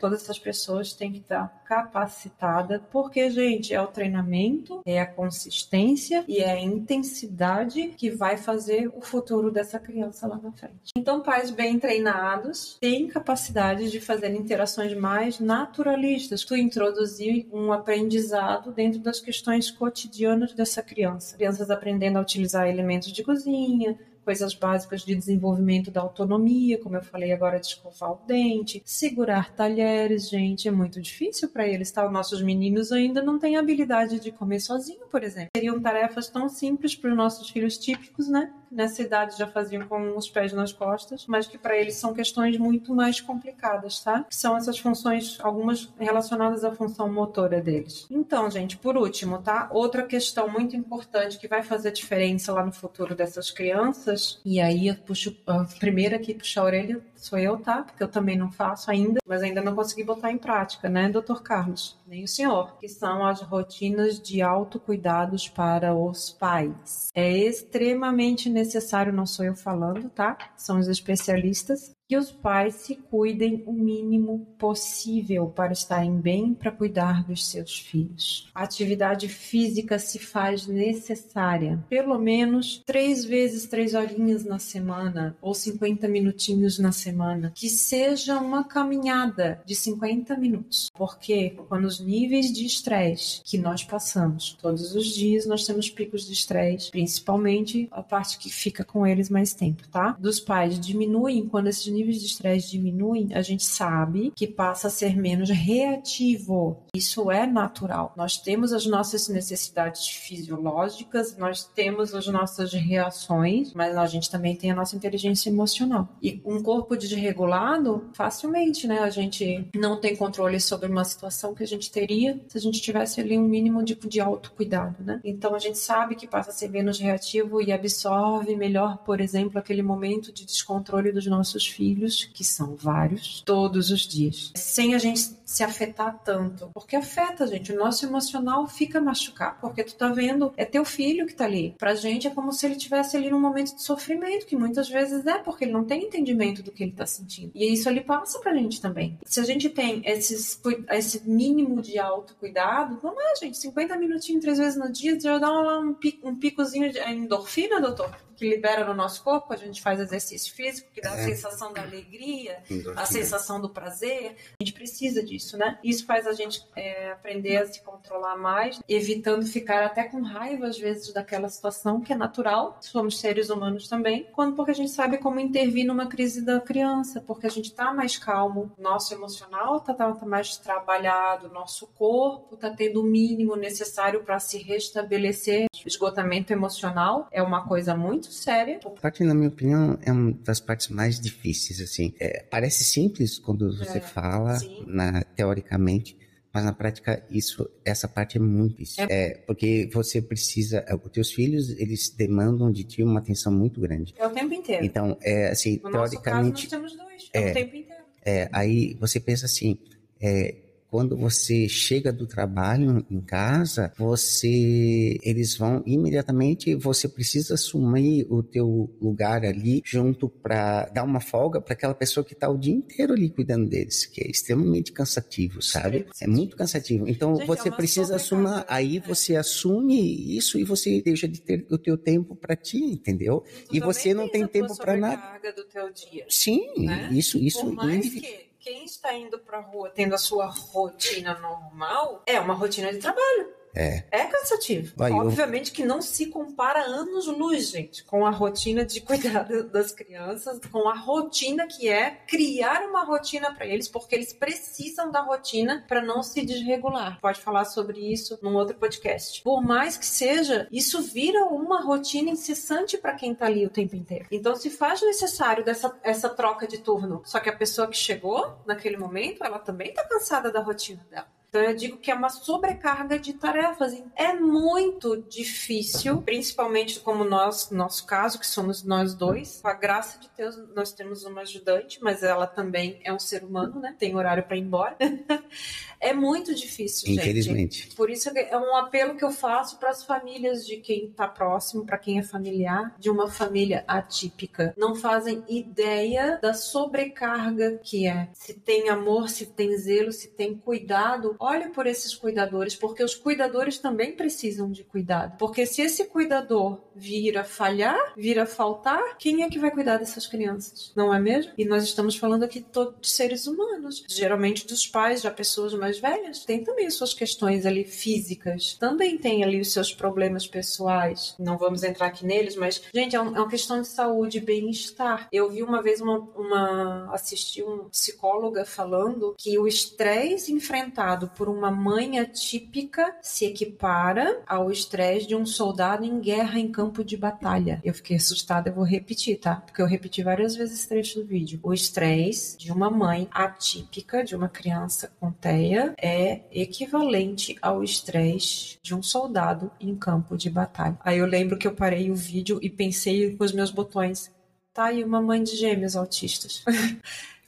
Todas 0.00 0.22
essas 0.22 0.38
pessoas 0.38 0.92
têm 0.92 1.12
que 1.12 1.18
estar 1.18 1.62
capacitadas, 1.64 2.80
porque, 2.90 3.30
gente, 3.30 3.72
é 3.72 3.80
o 3.80 3.86
treinamento, 3.86 4.82
é 4.84 5.00
a 5.00 5.06
consistência 5.06 6.24
e 6.28 6.38
é 6.38 6.52
a 6.52 6.60
intensidade 6.60 7.88
que 7.96 8.10
vai 8.10 8.36
fazer 8.36 8.88
o 8.94 9.00
futuro 9.00 9.50
dessa 9.50 9.78
criança 9.78 10.26
lá 10.26 10.36
na 10.36 10.52
frente. 10.52 10.92
Então, 10.96 11.20
pais 11.20 11.50
bem 11.50 11.78
treinados 11.78 12.76
têm 12.80 13.08
capacidade 13.08 13.90
de 13.90 14.00
fazer 14.00 14.34
interações 14.34 14.94
mais 14.94 15.40
naturalistas, 15.40 16.44
tu 16.44 16.54
introduzir 16.54 17.48
um 17.52 17.72
aprendizado 17.72 18.72
dentro 18.72 19.00
das 19.00 19.20
questões 19.20 19.70
cotidianas 19.70 20.52
dessa 20.52 20.82
criança. 20.82 21.36
Crianças 21.36 21.70
aprendendo 21.70 22.18
a 22.18 22.22
utilizar 22.22 22.68
elementos 22.68 23.12
de 23.12 23.22
cozinha, 23.22 23.98
coisas 24.26 24.54
básicas 24.54 25.02
de 25.02 25.14
desenvolvimento 25.14 25.88
da 25.88 26.00
autonomia, 26.00 26.80
como 26.80 26.96
eu 26.96 27.02
falei 27.02 27.32
agora 27.32 27.60
de 27.60 27.68
escovar 27.68 28.10
o 28.10 28.26
dente, 28.26 28.82
segurar 28.84 29.54
talheres, 29.54 30.28
gente, 30.28 30.66
é 30.66 30.70
muito 30.72 31.00
difícil 31.00 31.48
para 31.48 31.68
eles, 31.68 31.92
tá? 31.92 32.04
Os 32.04 32.12
nossos 32.12 32.42
meninos 32.42 32.90
ainda 32.90 33.22
não 33.22 33.38
têm 33.38 33.56
habilidade 33.56 34.18
de 34.18 34.32
comer 34.32 34.58
sozinho, 34.58 35.06
por 35.12 35.22
exemplo. 35.22 35.50
Seriam 35.56 35.80
tarefas 35.80 36.28
tão 36.28 36.48
simples 36.48 36.96
para 36.96 37.10
os 37.10 37.16
nossos 37.16 37.48
filhos 37.50 37.78
típicos, 37.78 38.28
né? 38.28 38.52
Nessa 38.76 39.00
idade 39.00 39.38
já 39.38 39.46
faziam 39.46 39.88
com 39.88 40.18
os 40.18 40.28
pés 40.28 40.52
nas 40.52 40.70
costas, 40.70 41.24
mas 41.26 41.46
que 41.46 41.56
para 41.56 41.78
eles 41.78 41.94
são 41.94 42.12
questões 42.12 42.58
muito 42.58 42.94
mais 42.94 43.22
complicadas, 43.22 44.00
tá? 44.00 44.24
Que 44.24 44.36
são 44.36 44.54
essas 44.54 44.78
funções, 44.78 45.38
algumas 45.40 45.90
relacionadas 45.98 46.62
à 46.62 46.70
função 46.70 47.10
motora 47.10 47.58
deles. 47.62 48.06
Então, 48.10 48.50
gente, 48.50 48.76
por 48.76 48.98
último, 48.98 49.38
tá? 49.38 49.66
Outra 49.72 50.02
questão 50.02 50.46
muito 50.46 50.76
importante 50.76 51.38
que 51.38 51.48
vai 51.48 51.62
fazer 51.62 51.90
diferença 51.90 52.52
lá 52.52 52.66
no 52.66 52.72
futuro 52.72 53.14
dessas 53.14 53.50
crianças 53.50 54.42
e 54.44 54.60
aí 54.60 54.88
eu 54.88 54.94
puxo 54.96 55.34
a 55.46 55.64
primeira 55.80 56.16
aqui 56.16 56.34
puxar 56.34 56.60
a 56.60 56.64
orelha 56.64 57.00
sou 57.16 57.38
eu, 57.38 57.58
tá? 57.58 57.82
Porque 57.82 58.02
eu 58.02 58.08
também 58.08 58.36
não 58.36 58.50
faço 58.50 58.90
ainda, 58.90 59.20
mas 59.26 59.42
ainda 59.42 59.60
não 59.60 59.74
consegui 59.74 60.04
botar 60.04 60.30
em 60.30 60.38
prática, 60.38 60.88
né, 60.88 61.08
doutor 61.08 61.42
Carlos? 61.42 61.98
Nem 62.06 62.24
o 62.24 62.28
senhor, 62.28 62.76
que 62.78 62.88
são 62.88 63.26
as 63.26 63.40
rotinas 63.40 64.20
de 64.20 64.42
autocuidados 64.42 65.48
para 65.48 65.94
os 65.94 66.30
pais. 66.30 67.10
É 67.14 67.36
extremamente 67.36 68.48
necessário, 68.48 69.12
não 69.12 69.26
sou 69.26 69.44
eu 69.44 69.54
falando, 69.54 70.08
tá? 70.10 70.36
São 70.56 70.78
os 70.78 70.88
especialistas 70.88 71.96
que 72.08 72.16
os 72.16 72.30
pais 72.30 72.74
se 72.76 72.94
cuidem 72.94 73.64
o 73.66 73.72
mínimo 73.72 74.46
possível 74.58 75.48
para 75.48 75.72
estarem 75.72 76.20
bem 76.20 76.54
para 76.54 76.70
cuidar 76.70 77.24
dos 77.24 77.48
seus 77.48 77.78
filhos. 77.78 78.48
A 78.54 78.62
atividade 78.62 79.28
física 79.28 79.98
se 79.98 80.18
faz 80.18 80.66
necessária, 80.66 81.84
pelo 81.88 82.18
menos 82.18 82.82
três 82.86 83.24
vezes 83.24 83.66
três 83.66 83.94
horinhas 83.94 84.44
na 84.44 84.58
semana 84.58 85.36
ou 85.40 85.52
50 85.52 86.06
minutinhos 86.06 86.78
na 86.78 86.92
semana, 86.92 87.52
que 87.54 87.68
seja 87.68 88.38
uma 88.38 88.62
caminhada 88.62 89.60
de 89.64 89.74
50 89.74 90.36
minutos, 90.36 90.90
porque 90.94 91.50
quando 91.68 91.86
os 91.86 91.98
níveis 91.98 92.52
de 92.52 92.64
estresse 92.64 93.40
que 93.44 93.58
nós 93.58 93.82
passamos 93.82 94.56
todos 94.60 94.94
os 94.94 95.06
dias, 95.06 95.46
nós 95.46 95.64
temos 95.64 95.90
picos 95.90 96.26
de 96.26 96.32
estresse, 96.32 96.90
principalmente 96.90 97.88
a 97.90 98.02
parte 98.02 98.38
que 98.38 98.48
fica 98.48 98.84
com 98.84 99.06
eles 99.06 99.28
mais 99.28 99.54
tempo, 99.54 99.88
tá? 99.88 100.16
Dos 100.20 100.38
pais 100.38 100.78
diminuem 100.78 101.46
quando 101.48 101.66
esses 101.66 101.95
níveis 101.96 102.20
de 102.20 102.26
estresse 102.26 102.70
diminuem, 102.70 103.28
a 103.32 103.40
gente 103.40 103.64
sabe 103.64 104.32
que 104.36 104.46
passa 104.46 104.88
a 104.88 104.90
ser 104.90 105.16
menos 105.16 105.48
reativo. 105.50 106.84
Isso 106.94 107.30
é 107.30 107.46
natural. 107.46 108.12
Nós 108.16 108.36
temos 108.36 108.72
as 108.72 108.86
nossas 108.86 109.28
necessidades 109.28 110.06
fisiológicas, 110.08 111.36
nós 111.36 111.64
temos 111.64 112.14
as 112.14 112.26
nossas 112.26 112.72
reações, 112.72 113.72
mas 113.72 113.96
a 113.96 114.06
gente 114.06 114.30
também 114.30 114.54
tem 114.54 114.70
a 114.70 114.74
nossa 114.74 114.94
inteligência 114.94 115.48
emocional. 115.48 116.08
E 116.22 116.40
um 116.44 116.62
corpo 116.62 116.96
desregulado, 116.96 118.08
facilmente, 118.12 118.86
né? 118.86 118.98
A 119.00 119.10
gente 119.10 119.68
não 119.74 119.98
tem 119.98 120.14
controle 120.14 120.60
sobre 120.60 120.88
uma 120.88 121.04
situação 121.04 121.54
que 121.54 121.62
a 121.62 121.66
gente 121.66 121.90
teria 121.90 122.38
se 122.48 122.58
a 122.58 122.60
gente 122.60 122.80
tivesse 122.80 123.20
ali 123.20 123.38
um 123.38 123.48
mínimo 123.48 123.82
de, 123.82 123.94
de 123.94 124.20
autocuidado, 124.20 125.02
né? 125.02 125.20
Então 125.24 125.54
a 125.54 125.58
gente 125.58 125.78
sabe 125.78 126.14
que 126.14 126.26
passa 126.26 126.50
a 126.50 126.54
ser 126.54 126.68
menos 126.68 126.98
reativo 126.98 127.62
e 127.62 127.72
absorve 127.72 128.54
melhor, 128.54 128.98
por 128.98 129.20
exemplo, 129.20 129.58
aquele 129.58 129.82
momento 129.82 130.32
de 130.32 130.44
descontrole 130.44 131.10
dos 131.12 131.26
nossos 131.26 131.66
filhos 131.66 131.85
filhos, 131.86 132.28
que 132.32 132.42
são 132.42 132.74
vários, 132.74 133.40
todos 133.42 133.90
os 133.90 134.00
dias, 134.00 134.50
sem 134.54 134.94
a 134.94 134.98
gente 134.98 135.36
se 135.44 135.62
afetar 135.62 136.18
tanto. 136.24 136.70
Porque 136.74 136.96
afeta, 136.96 137.46
gente. 137.46 137.72
O 137.72 137.78
nosso 137.78 138.04
emocional 138.04 138.66
fica 138.66 139.00
machucado. 139.00 139.58
Porque 139.60 139.84
tu 139.84 139.94
tá 139.94 140.08
vendo, 140.08 140.52
é 140.56 140.64
teu 140.64 140.84
filho 140.84 141.26
que 141.26 141.34
tá 141.34 141.44
ali. 141.44 141.74
Pra 141.78 141.94
gente 141.94 142.26
é 142.26 142.30
como 142.30 142.52
se 142.52 142.66
ele 142.66 142.74
tivesse 142.74 143.16
ali 143.16 143.30
num 143.30 143.40
momento 143.40 143.74
de 143.74 143.82
sofrimento, 143.82 144.46
que 144.46 144.56
muitas 144.56 144.88
vezes 144.88 145.24
é, 145.24 145.38
porque 145.38 145.64
ele 145.64 145.72
não 145.72 145.84
tem 145.84 146.04
entendimento 146.04 146.62
do 146.62 146.72
que 146.72 146.82
ele 146.82 146.92
tá 146.92 147.06
sentindo. 147.06 147.52
E 147.54 147.72
isso 147.72 147.88
ali 147.88 148.00
passa 148.00 148.40
pra 148.40 148.54
gente 148.54 148.80
também. 148.80 149.16
Se 149.24 149.38
a 149.38 149.44
gente 149.44 149.68
tem 149.68 150.02
esses, 150.04 150.60
esse 150.90 151.28
mínimo 151.28 151.80
de 151.80 151.98
autocuidado, 151.98 152.98
não 153.02 153.14
é, 153.20 153.36
gente, 153.36 153.56
50 153.56 153.96
minutinhos, 153.96 154.42
três 154.42 154.58
vezes 154.58 154.76
no 154.76 154.90
dia, 154.90 155.18
já 155.18 155.38
dá 155.38 155.52
um, 155.52 155.94
um 156.24 156.34
picozinho 156.34 156.90
de 156.90 156.98
endorfina, 156.98 157.80
doutor? 157.80 158.25
Que 158.36 158.48
libera 158.48 158.84
no 158.84 158.94
nosso 158.94 159.22
corpo, 159.22 159.52
a 159.52 159.56
gente 159.56 159.82
faz 159.82 160.00
exercício 160.00 160.54
físico, 160.54 160.90
que 160.92 161.00
dá 161.00 161.16
é. 161.16 161.20
a 161.20 161.24
sensação 161.24 161.72
da 161.72 161.82
alegria, 161.82 162.58
Endorfina. 162.70 163.02
a 163.02 163.06
sensação 163.06 163.60
do 163.60 163.70
prazer. 163.70 164.36
A 164.60 164.62
gente 164.62 164.74
precisa 164.74 165.22
disso, 165.22 165.56
né? 165.56 165.78
Isso 165.82 166.04
faz 166.06 166.26
a 166.26 166.32
gente 166.32 166.66
é, 166.76 167.12
aprender 167.12 167.56
a 167.56 167.66
se 167.66 167.82
controlar 167.82 168.36
mais, 168.36 168.80
evitando 168.88 169.44
ficar 169.46 169.84
até 169.84 170.04
com 170.04 170.22
raiva, 170.22 170.66
às 170.66 170.78
vezes, 170.78 171.12
daquela 171.12 171.48
situação, 171.48 172.00
que 172.00 172.12
é 172.12 172.16
natural, 172.16 172.76
somos 172.80 173.18
seres 173.18 173.50
humanos 173.50 173.88
também, 173.88 174.26
quando 174.32 174.54
porque 174.54 174.70
a 174.70 174.74
gente 174.74 174.90
sabe 174.90 175.18
como 175.18 175.40
intervir 175.40 175.86
numa 175.86 176.06
crise 176.06 176.44
da 176.44 176.60
criança, 176.60 177.20
porque 177.20 177.46
a 177.46 177.50
gente 177.50 177.72
tá 177.72 177.92
mais 177.92 178.16
calmo, 178.16 178.70
nosso 178.78 179.14
emocional 179.14 179.80
tá, 179.80 179.94
tá, 179.94 180.12
tá 180.12 180.26
mais 180.26 180.56
trabalhado, 180.56 181.48
nosso 181.48 181.86
corpo 181.88 182.56
tá 182.56 182.70
tendo 182.70 183.00
o 183.00 183.04
mínimo 183.04 183.56
necessário 183.56 184.22
para 184.22 184.38
se 184.38 184.58
restabelecer. 184.58 185.66
Esgotamento 185.84 186.52
emocional 186.52 187.28
é 187.30 187.42
uma 187.42 187.66
coisa 187.66 187.94
muito 187.96 188.25
muito 188.26 188.32
séria. 188.32 188.80
A 188.84 188.90
parte, 188.90 189.24
na 189.24 189.34
minha 189.34 189.48
opinião, 189.48 189.98
é 190.02 190.12
uma 190.12 190.32
das 190.44 190.60
partes 190.60 190.88
mais 190.88 191.20
difíceis, 191.20 191.80
assim. 191.80 192.12
É, 192.20 192.42
parece 192.50 192.84
simples 192.84 193.38
quando 193.38 193.76
você 193.76 193.98
é, 193.98 194.00
fala, 194.00 194.58
na, 194.86 195.22
teoricamente, 195.22 196.16
mas 196.52 196.64
na 196.64 196.72
prática 196.72 197.22
isso 197.30 197.68
essa 197.84 198.08
parte 198.08 198.38
é 198.38 198.40
muito 198.40 198.70
difícil 198.70 199.04
é. 199.04 199.26
é. 199.26 199.30
porque 199.46 199.90
você 199.92 200.22
precisa 200.22 200.82
os 201.04 201.10
teus 201.10 201.30
filhos 201.30 201.68
eles 201.78 202.08
demandam 202.08 202.72
de 202.72 202.82
ti 202.82 203.02
uma 203.02 203.20
atenção 203.20 203.52
muito 203.52 203.78
grande 203.78 204.14
é 204.16 204.26
o 204.26 204.30
tempo 204.30 204.54
inteiro 204.54 204.82
então 204.82 205.18
é 205.20 205.48
assim 205.48 205.78
no 205.84 205.90
teoricamente 205.90 206.66
caso, 206.66 206.82
nós 206.82 206.92
temos 206.94 207.08
dois 207.10 207.30
é, 207.34 207.48
é 207.48 207.50
o 207.50 207.52
tempo 207.52 207.76
inteiro 207.76 208.02
é 208.24 208.48
aí 208.52 208.96
você 208.98 209.20
pensa 209.20 209.44
assim 209.44 209.78
é, 210.18 210.54
quando 210.90 211.16
você 211.16 211.68
chega 211.68 212.12
do 212.12 212.26
trabalho 212.26 213.04
em 213.10 213.20
casa, 213.20 213.92
você 213.96 215.18
eles 215.22 215.56
vão 215.56 215.82
imediatamente, 215.86 216.74
você 216.74 217.08
precisa 217.08 217.54
assumir 217.54 218.26
o 218.30 218.42
teu 218.42 218.90
lugar 219.00 219.44
ali 219.44 219.82
junto 219.84 220.28
para 220.28 220.86
dar 220.86 221.04
uma 221.04 221.20
folga 221.20 221.60
para 221.60 221.74
aquela 221.74 221.94
pessoa 221.94 222.24
que 222.24 222.32
está 222.32 222.48
o 222.48 222.58
dia 222.58 222.74
inteiro 222.74 223.12
ali 223.12 223.30
cuidando 223.30 223.68
deles, 223.68 224.06
que 224.06 224.22
é 224.22 224.30
extremamente 224.30 224.92
cansativo, 224.92 225.60
sabe? 225.62 226.06
É 226.20 226.26
muito 226.26 226.56
cansativo. 226.56 227.08
Então 227.08 227.36
Gente, 227.36 227.46
você 227.46 227.68
é 227.68 227.72
precisa 227.72 228.16
assumir, 228.16 228.64
aí 228.68 228.98
você 229.00 229.36
assume 229.36 230.36
isso 230.36 230.58
e 230.58 230.64
você 230.64 231.00
deixa 231.02 231.28
de 231.28 231.40
ter 231.40 231.66
o 231.70 231.78
teu 231.78 231.96
tempo 231.96 232.36
para 232.36 232.56
ti, 232.56 232.78
entendeu? 232.78 233.44
E, 233.72 233.78
e 233.78 233.80
você 233.80 234.14
não 234.14 234.28
tem 234.28 234.46
tempo 234.46 234.76
para 234.76 234.96
nada. 234.96 235.52
do 235.52 235.64
teu 235.64 235.92
dia. 235.92 236.26
Sim, 236.28 236.66
né? 236.78 237.08
isso 237.12 237.38
isso 237.38 237.60
Por 237.60 237.74
mais 237.74 238.08
que 238.08 238.45
quem 238.66 238.84
está 238.84 239.14
indo 239.14 239.38
para 239.38 239.58
a 239.58 239.60
rua 239.60 239.90
tendo 239.90 240.16
a 240.16 240.18
sua 240.18 240.46
rotina 240.46 241.38
normal 241.38 242.20
é 242.26 242.40
uma 242.40 242.52
rotina 242.52 242.92
de 242.92 242.98
trabalho. 242.98 243.55
É. 243.76 244.04
É 244.10 244.24
cansativo. 244.24 244.92
Vai, 244.96 245.10
eu- 245.12 245.16
Obviamente 245.18 245.70
que 245.72 245.84
não 245.84 246.00
se 246.00 246.26
compara 246.26 246.80
anos-luz, 246.80 247.68
gente, 247.70 248.02
com 248.04 248.24
a 248.26 248.30
rotina 248.30 248.84
de 248.84 249.00
cuidado 249.00 249.64
das 249.70 249.92
crianças, 249.92 250.58
com 250.72 250.88
a 250.88 250.94
rotina 250.94 251.66
que 251.66 251.88
é 251.88 252.10
criar 252.26 252.82
uma 252.88 253.04
rotina 253.04 253.52
para 253.54 253.66
eles, 253.66 253.88
porque 253.88 254.14
eles 254.14 254.32
precisam 254.32 255.10
da 255.10 255.20
rotina 255.20 255.84
para 255.86 256.00
não 256.02 256.22
se 256.22 256.44
desregular. 256.44 257.20
Pode 257.20 257.40
falar 257.40 257.64
sobre 257.66 258.00
isso 258.12 258.38
num 258.42 258.54
outro 258.54 258.76
podcast. 258.76 259.42
Por 259.42 259.62
mais 259.62 259.96
que 259.96 260.06
seja, 260.06 260.66
isso 260.72 261.02
vira 261.02 261.44
uma 261.44 261.82
rotina 261.82 262.30
incessante 262.30 262.96
para 262.96 263.14
quem 263.14 263.34
tá 263.34 263.46
ali 263.46 263.66
o 263.66 263.70
tempo 263.70 263.94
inteiro. 263.94 264.26
Então 264.30 264.56
se 264.56 264.70
faz 264.70 265.02
necessário 265.02 265.64
dessa 265.64 265.94
essa 266.02 266.28
troca 266.28 266.66
de 266.66 266.78
turno. 266.78 267.22
Só 267.24 267.40
que 267.40 267.48
a 267.48 267.56
pessoa 267.56 267.88
que 267.88 267.96
chegou 267.96 268.58
naquele 268.66 268.96
momento, 268.96 269.44
ela 269.44 269.58
também 269.58 269.92
tá 269.92 270.04
cansada 270.04 270.50
da 270.50 270.60
rotina 270.60 271.06
dela. 271.10 271.26
Então 271.48 271.62
eu 271.62 271.74
digo 271.74 271.96
que 271.96 272.10
é 272.10 272.14
uma 272.14 272.28
sobrecarga 272.28 273.18
de 273.18 273.32
tarefas. 273.32 274.02
É 274.14 274.34
muito 274.34 275.22
difícil, 275.22 276.20
principalmente 276.22 277.00
como 277.00 277.24
nós, 277.24 277.70
nosso 277.70 278.04
caso, 278.06 278.38
que 278.38 278.46
somos 278.46 278.82
nós 278.82 279.14
dois. 279.14 279.60
Com 279.62 279.68
a 279.68 279.74
graça 279.74 280.18
de 280.18 280.30
Deus, 280.36 280.56
nós 280.74 280.92
temos 280.92 281.24
uma 281.24 281.42
ajudante, 281.42 281.98
mas 282.02 282.22
ela 282.22 282.46
também 282.46 283.00
é 283.04 283.12
um 283.12 283.18
ser 283.18 283.42
humano, 283.42 283.80
né? 283.80 283.94
Tem 283.98 284.14
horário 284.14 284.42
para 284.42 284.56
ir 284.56 284.60
embora. 284.60 284.96
é 286.00 286.12
muito 286.12 286.54
difícil, 286.54 287.08
gente. 287.08 287.20
Infelizmente. 287.20 287.94
Por 287.96 288.10
isso 288.10 288.28
é 288.28 288.56
um 288.58 288.76
apelo 288.76 289.16
que 289.16 289.24
eu 289.24 289.30
faço 289.30 289.78
para 289.78 289.90
as 289.90 290.04
famílias 290.04 290.66
de 290.66 290.76
quem 290.76 291.06
está 291.06 291.26
próximo, 291.26 291.86
para 291.86 291.98
quem 291.98 292.18
é 292.18 292.22
familiar, 292.22 292.94
de 292.98 293.08
uma 293.08 293.30
família 293.30 293.84
atípica. 293.86 294.74
Não 294.76 294.94
fazem 294.94 295.44
ideia 295.48 296.38
da 296.42 296.52
sobrecarga 296.52 297.78
que 297.82 298.06
é. 298.06 298.28
Se 298.34 298.54
tem 298.54 298.88
amor, 298.88 299.28
se 299.28 299.46
tem 299.46 299.76
zelo, 299.76 300.12
se 300.12 300.28
tem 300.28 300.54
cuidado, 300.54 301.36
olhe 301.46 301.68
por 301.68 301.86
esses 301.86 302.14
cuidadores, 302.14 302.74
porque 302.74 303.02
os 303.02 303.14
cuidadores 303.14 303.78
também 303.78 304.12
precisam 304.12 304.70
de 304.70 304.82
cuidado. 304.82 305.36
Porque 305.38 305.64
se 305.64 305.82
esse 305.82 306.04
cuidador 306.06 306.80
vir 306.94 307.38
a 307.38 307.44
falhar, 307.44 308.12
vir 308.16 308.38
a 308.38 308.46
faltar, 308.46 309.16
quem 309.18 309.42
é 309.42 309.48
que 309.48 309.58
vai 309.58 309.70
cuidar 309.70 309.98
dessas 309.98 310.26
crianças? 310.26 310.92
Não 310.96 311.14
é 311.14 311.20
mesmo? 311.20 311.52
E 311.56 311.64
nós 311.64 311.84
estamos 311.84 312.16
falando 312.16 312.42
aqui 312.42 312.60
de 312.60 313.08
seres 313.08 313.46
humanos, 313.46 314.04
geralmente 314.08 314.66
dos 314.66 314.86
pais, 314.86 315.22
já 315.22 315.30
pessoas 315.30 315.72
mais 315.74 315.98
velhas, 315.98 316.44
tem 316.44 316.64
também 316.64 316.90
suas 316.90 317.14
questões 317.14 317.64
ali 317.64 317.84
físicas, 317.84 318.74
também 318.74 319.16
tem 319.16 319.44
ali 319.44 319.60
os 319.60 319.72
seus 319.72 319.92
problemas 319.92 320.46
pessoais. 320.46 321.34
Não 321.38 321.56
vamos 321.56 321.82
entrar 321.82 322.08
aqui 322.08 322.26
neles, 322.26 322.56
mas, 322.56 322.82
gente, 322.92 323.14
é, 323.14 323.18
é 323.18 323.22
uma 323.22 323.48
questão 323.48 323.80
de 323.80 323.88
saúde, 323.88 324.40
bem-estar. 324.40 325.28
Eu 325.30 325.50
vi 325.50 325.62
uma 325.62 325.82
vez 325.82 326.00
uma, 326.00 326.18
uma 326.34 327.05
assisti 327.16 327.62
uma 327.62 327.84
psicóloga 327.88 328.64
falando 328.64 329.34
que 329.36 329.58
o 329.58 329.66
estresse 329.66 330.52
enfrentado 330.52 331.28
por 331.36 331.48
uma 331.48 331.70
mãe 331.70 332.18
atípica 332.18 333.16
se 333.20 333.44
equipara 333.44 334.42
ao 334.46 334.70
estresse 334.70 335.26
de 335.26 335.34
um 335.34 335.44
soldado 335.44 336.04
em 336.04 336.20
guerra 336.20 336.58
em 336.58 336.70
campo 336.70 337.02
de 337.02 337.16
batalha. 337.16 337.80
Eu 337.84 337.94
fiquei 337.94 338.16
assustada, 338.16 338.70
eu 338.70 338.74
vou 338.74 338.84
repetir, 338.84 339.38
tá? 339.38 339.56
Porque 339.56 339.82
eu 339.82 339.86
repeti 339.86 340.22
várias 340.22 340.54
vezes 340.54 340.78
esse 340.78 340.88
trecho 340.88 341.20
do 341.20 341.26
vídeo. 341.26 341.58
O 341.62 341.72
estresse 341.72 342.56
de 342.56 342.70
uma 342.70 342.90
mãe 342.90 343.28
atípica, 343.32 344.22
de 344.22 344.36
uma 344.36 344.48
criança 344.48 345.10
com 345.18 345.32
TEA, 345.32 345.94
é 346.00 346.42
equivalente 346.52 347.56
ao 347.60 347.82
estresse 347.82 348.78
de 348.82 348.94
um 348.94 349.02
soldado 349.02 349.70
em 349.80 349.94
campo 349.96 350.36
de 350.36 350.50
batalha. 350.50 350.98
Aí 351.00 351.18
eu 351.18 351.26
lembro 351.26 351.58
que 351.58 351.66
eu 351.66 351.74
parei 351.74 352.10
o 352.10 352.14
vídeo 352.14 352.58
e 352.62 352.70
pensei 352.70 353.34
com 353.36 353.44
os 353.44 353.52
meus 353.52 353.70
botões. 353.70 354.30
Tá 354.76 354.84
aí 354.84 355.02
uma 355.02 355.22
mãe 355.22 355.42
de 355.42 355.56
gêmeos 355.56 355.96
autistas. 355.96 356.62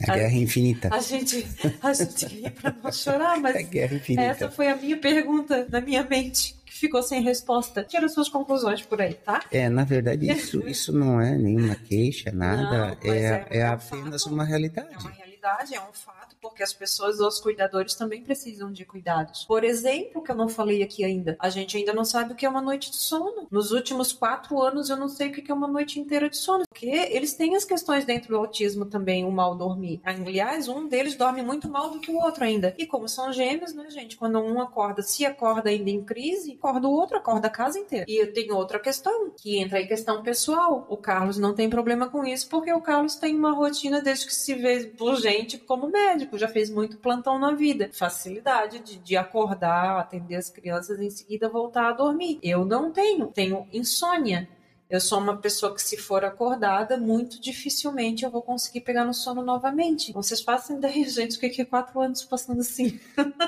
A 0.08 0.14
guerra 0.14 0.32
infinita. 0.34 0.88
A 0.92 1.00
gente, 1.00 1.46
a 1.82 1.92
gente 1.92 2.24
ri 2.26 2.48
pra 2.50 2.74
não 2.82 2.90
chorar, 2.90 3.38
mas 3.38 3.54
A 3.56 3.62
guerra 3.62 3.96
infinita. 3.96 4.22
essa 4.22 4.50
foi 4.50 4.68
a 4.68 4.76
minha 4.76 4.96
pergunta 4.96 5.66
na 5.70 5.80
minha 5.80 6.02
mente, 6.04 6.56
que 6.64 6.72
ficou 6.72 7.02
sem 7.02 7.20
resposta. 7.20 7.82
Tira 7.84 8.08
suas 8.08 8.28
conclusões 8.28 8.80
por 8.80 9.02
aí, 9.02 9.12
tá? 9.14 9.42
É, 9.50 9.68
na 9.68 9.84
verdade, 9.84 10.30
isso, 10.30 10.66
isso 10.68 10.92
não 10.92 11.20
é 11.20 11.36
nenhuma 11.36 11.74
queixa, 11.74 12.30
nada. 12.32 12.96
Não, 13.04 13.12
é, 13.12 13.18
é- 13.18 13.46
é 13.50 13.58
é 13.58 13.68
um 13.68 13.72
apenas 13.74 14.24
uma 14.26 14.44
É 14.44 14.46
realidade. 14.46 14.96
uma 15.00 15.10
realidade, 15.10 15.74
é 15.74 15.80
um 15.80 15.92
fato, 15.92 16.27
porque 16.40 16.62
as 16.62 16.72
pessoas, 16.72 17.20
os 17.20 17.40
cuidadores 17.40 17.94
também 17.94 18.22
precisam 18.22 18.72
de 18.72 18.84
cuidados. 18.84 19.44
Por 19.44 19.64
exemplo, 19.64 20.22
que 20.22 20.30
eu 20.30 20.36
não 20.36 20.48
falei 20.48 20.82
aqui 20.82 21.04
ainda, 21.04 21.36
a 21.38 21.48
gente 21.48 21.76
ainda 21.76 21.92
não 21.92 22.04
sabe 22.04 22.32
o 22.32 22.36
que 22.36 22.46
é 22.46 22.48
uma 22.48 22.62
noite 22.62 22.90
de 22.90 22.96
sono. 22.96 23.46
Nos 23.50 23.72
últimos 23.72 24.12
quatro 24.12 24.60
anos 24.60 24.90
eu 24.90 24.96
não 24.96 25.08
sei 25.08 25.28
o 25.28 25.32
que 25.32 25.50
é 25.50 25.54
uma 25.54 25.68
noite 25.68 26.00
inteira 26.00 26.28
de 26.28 26.36
sono, 26.36 26.64
porque 26.68 26.86
eles 26.86 27.34
têm 27.34 27.56
as 27.56 27.64
questões 27.64 28.04
dentro 28.04 28.28
do 28.28 28.36
autismo 28.36 28.84
também, 28.84 29.24
o 29.24 29.30
mal 29.30 29.54
dormir. 29.56 30.00
Aliás, 30.04 30.68
um 30.68 30.86
deles 30.86 31.16
dorme 31.16 31.42
muito 31.42 31.68
mal 31.68 31.90
do 31.90 32.00
que 32.00 32.10
o 32.10 32.18
outro 32.18 32.44
ainda. 32.44 32.74
E 32.78 32.86
como 32.86 33.08
são 33.08 33.32
gêmeos, 33.32 33.74
né, 33.74 33.90
gente? 33.90 34.16
Quando 34.16 34.38
um 34.40 34.60
acorda, 34.60 35.02
se 35.02 35.24
acorda 35.26 35.70
ainda 35.70 35.90
em 35.90 36.02
crise, 36.02 36.52
acorda 36.52 36.88
o 36.88 36.92
outro, 36.92 37.16
acorda 37.16 37.48
a 37.48 37.50
casa 37.50 37.78
inteira. 37.78 38.04
E 38.08 38.26
tem 38.26 38.52
outra 38.52 38.78
questão, 38.78 39.30
que 39.36 39.58
entra 39.58 39.80
em 39.80 39.86
questão 39.86 40.22
pessoal. 40.22 40.86
O 40.88 40.96
Carlos 40.96 41.38
não 41.38 41.54
tem 41.54 41.68
problema 41.68 42.08
com 42.08 42.24
isso, 42.24 42.48
porque 42.48 42.72
o 42.72 42.80
Carlos 42.80 43.16
tem 43.16 43.34
uma 43.34 43.52
rotina 43.52 44.00
desde 44.00 44.26
que 44.26 44.34
se 44.34 44.54
vê 44.54 44.84
por 44.96 45.16
gente 45.16 45.58
como 45.58 45.88
médico, 45.88 46.37
já 46.38 46.48
fez 46.48 46.70
muito 46.70 46.98
plantão 46.98 47.38
na 47.38 47.52
vida. 47.52 47.90
Facilidade 47.92 48.78
de, 48.80 48.96
de 48.96 49.16
acordar, 49.16 49.98
atender 49.98 50.36
as 50.36 50.48
crianças 50.48 51.00
em 51.00 51.10
seguida 51.10 51.48
voltar 51.48 51.88
a 51.88 51.92
dormir. 51.92 52.38
Eu 52.42 52.64
não 52.64 52.90
tenho, 52.90 53.26
tenho 53.26 53.66
insônia. 53.72 54.48
Eu 54.90 55.00
sou 55.00 55.18
uma 55.18 55.36
pessoa 55.36 55.74
que, 55.74 55.82
se 55.82 55.98
for 55.98 56.24
acordada, 56.24 56.96
muito 56.96 57.38
dificilmente 57.40 58.24
eu 58.24 58.30
vou 58.30 58.40
conseguir 58.40 58.80
pegar 58.80 59.04
no 59.04 59.12
sono 59.12 59.42
novamente. 59.42 60.10
Então, 60.10 60.22
Vocês 60.22 60.40
façam 60.40 60.78
ideia, 60.78 61.04
gente, 61.08 61.36
o 61.36 61.40
que 61.40 61.60
é 61.60 61.64
quatro 61.64 62.00
anos 62.00 62.24
passando 62.24 62.60
assim? 62.60 62.98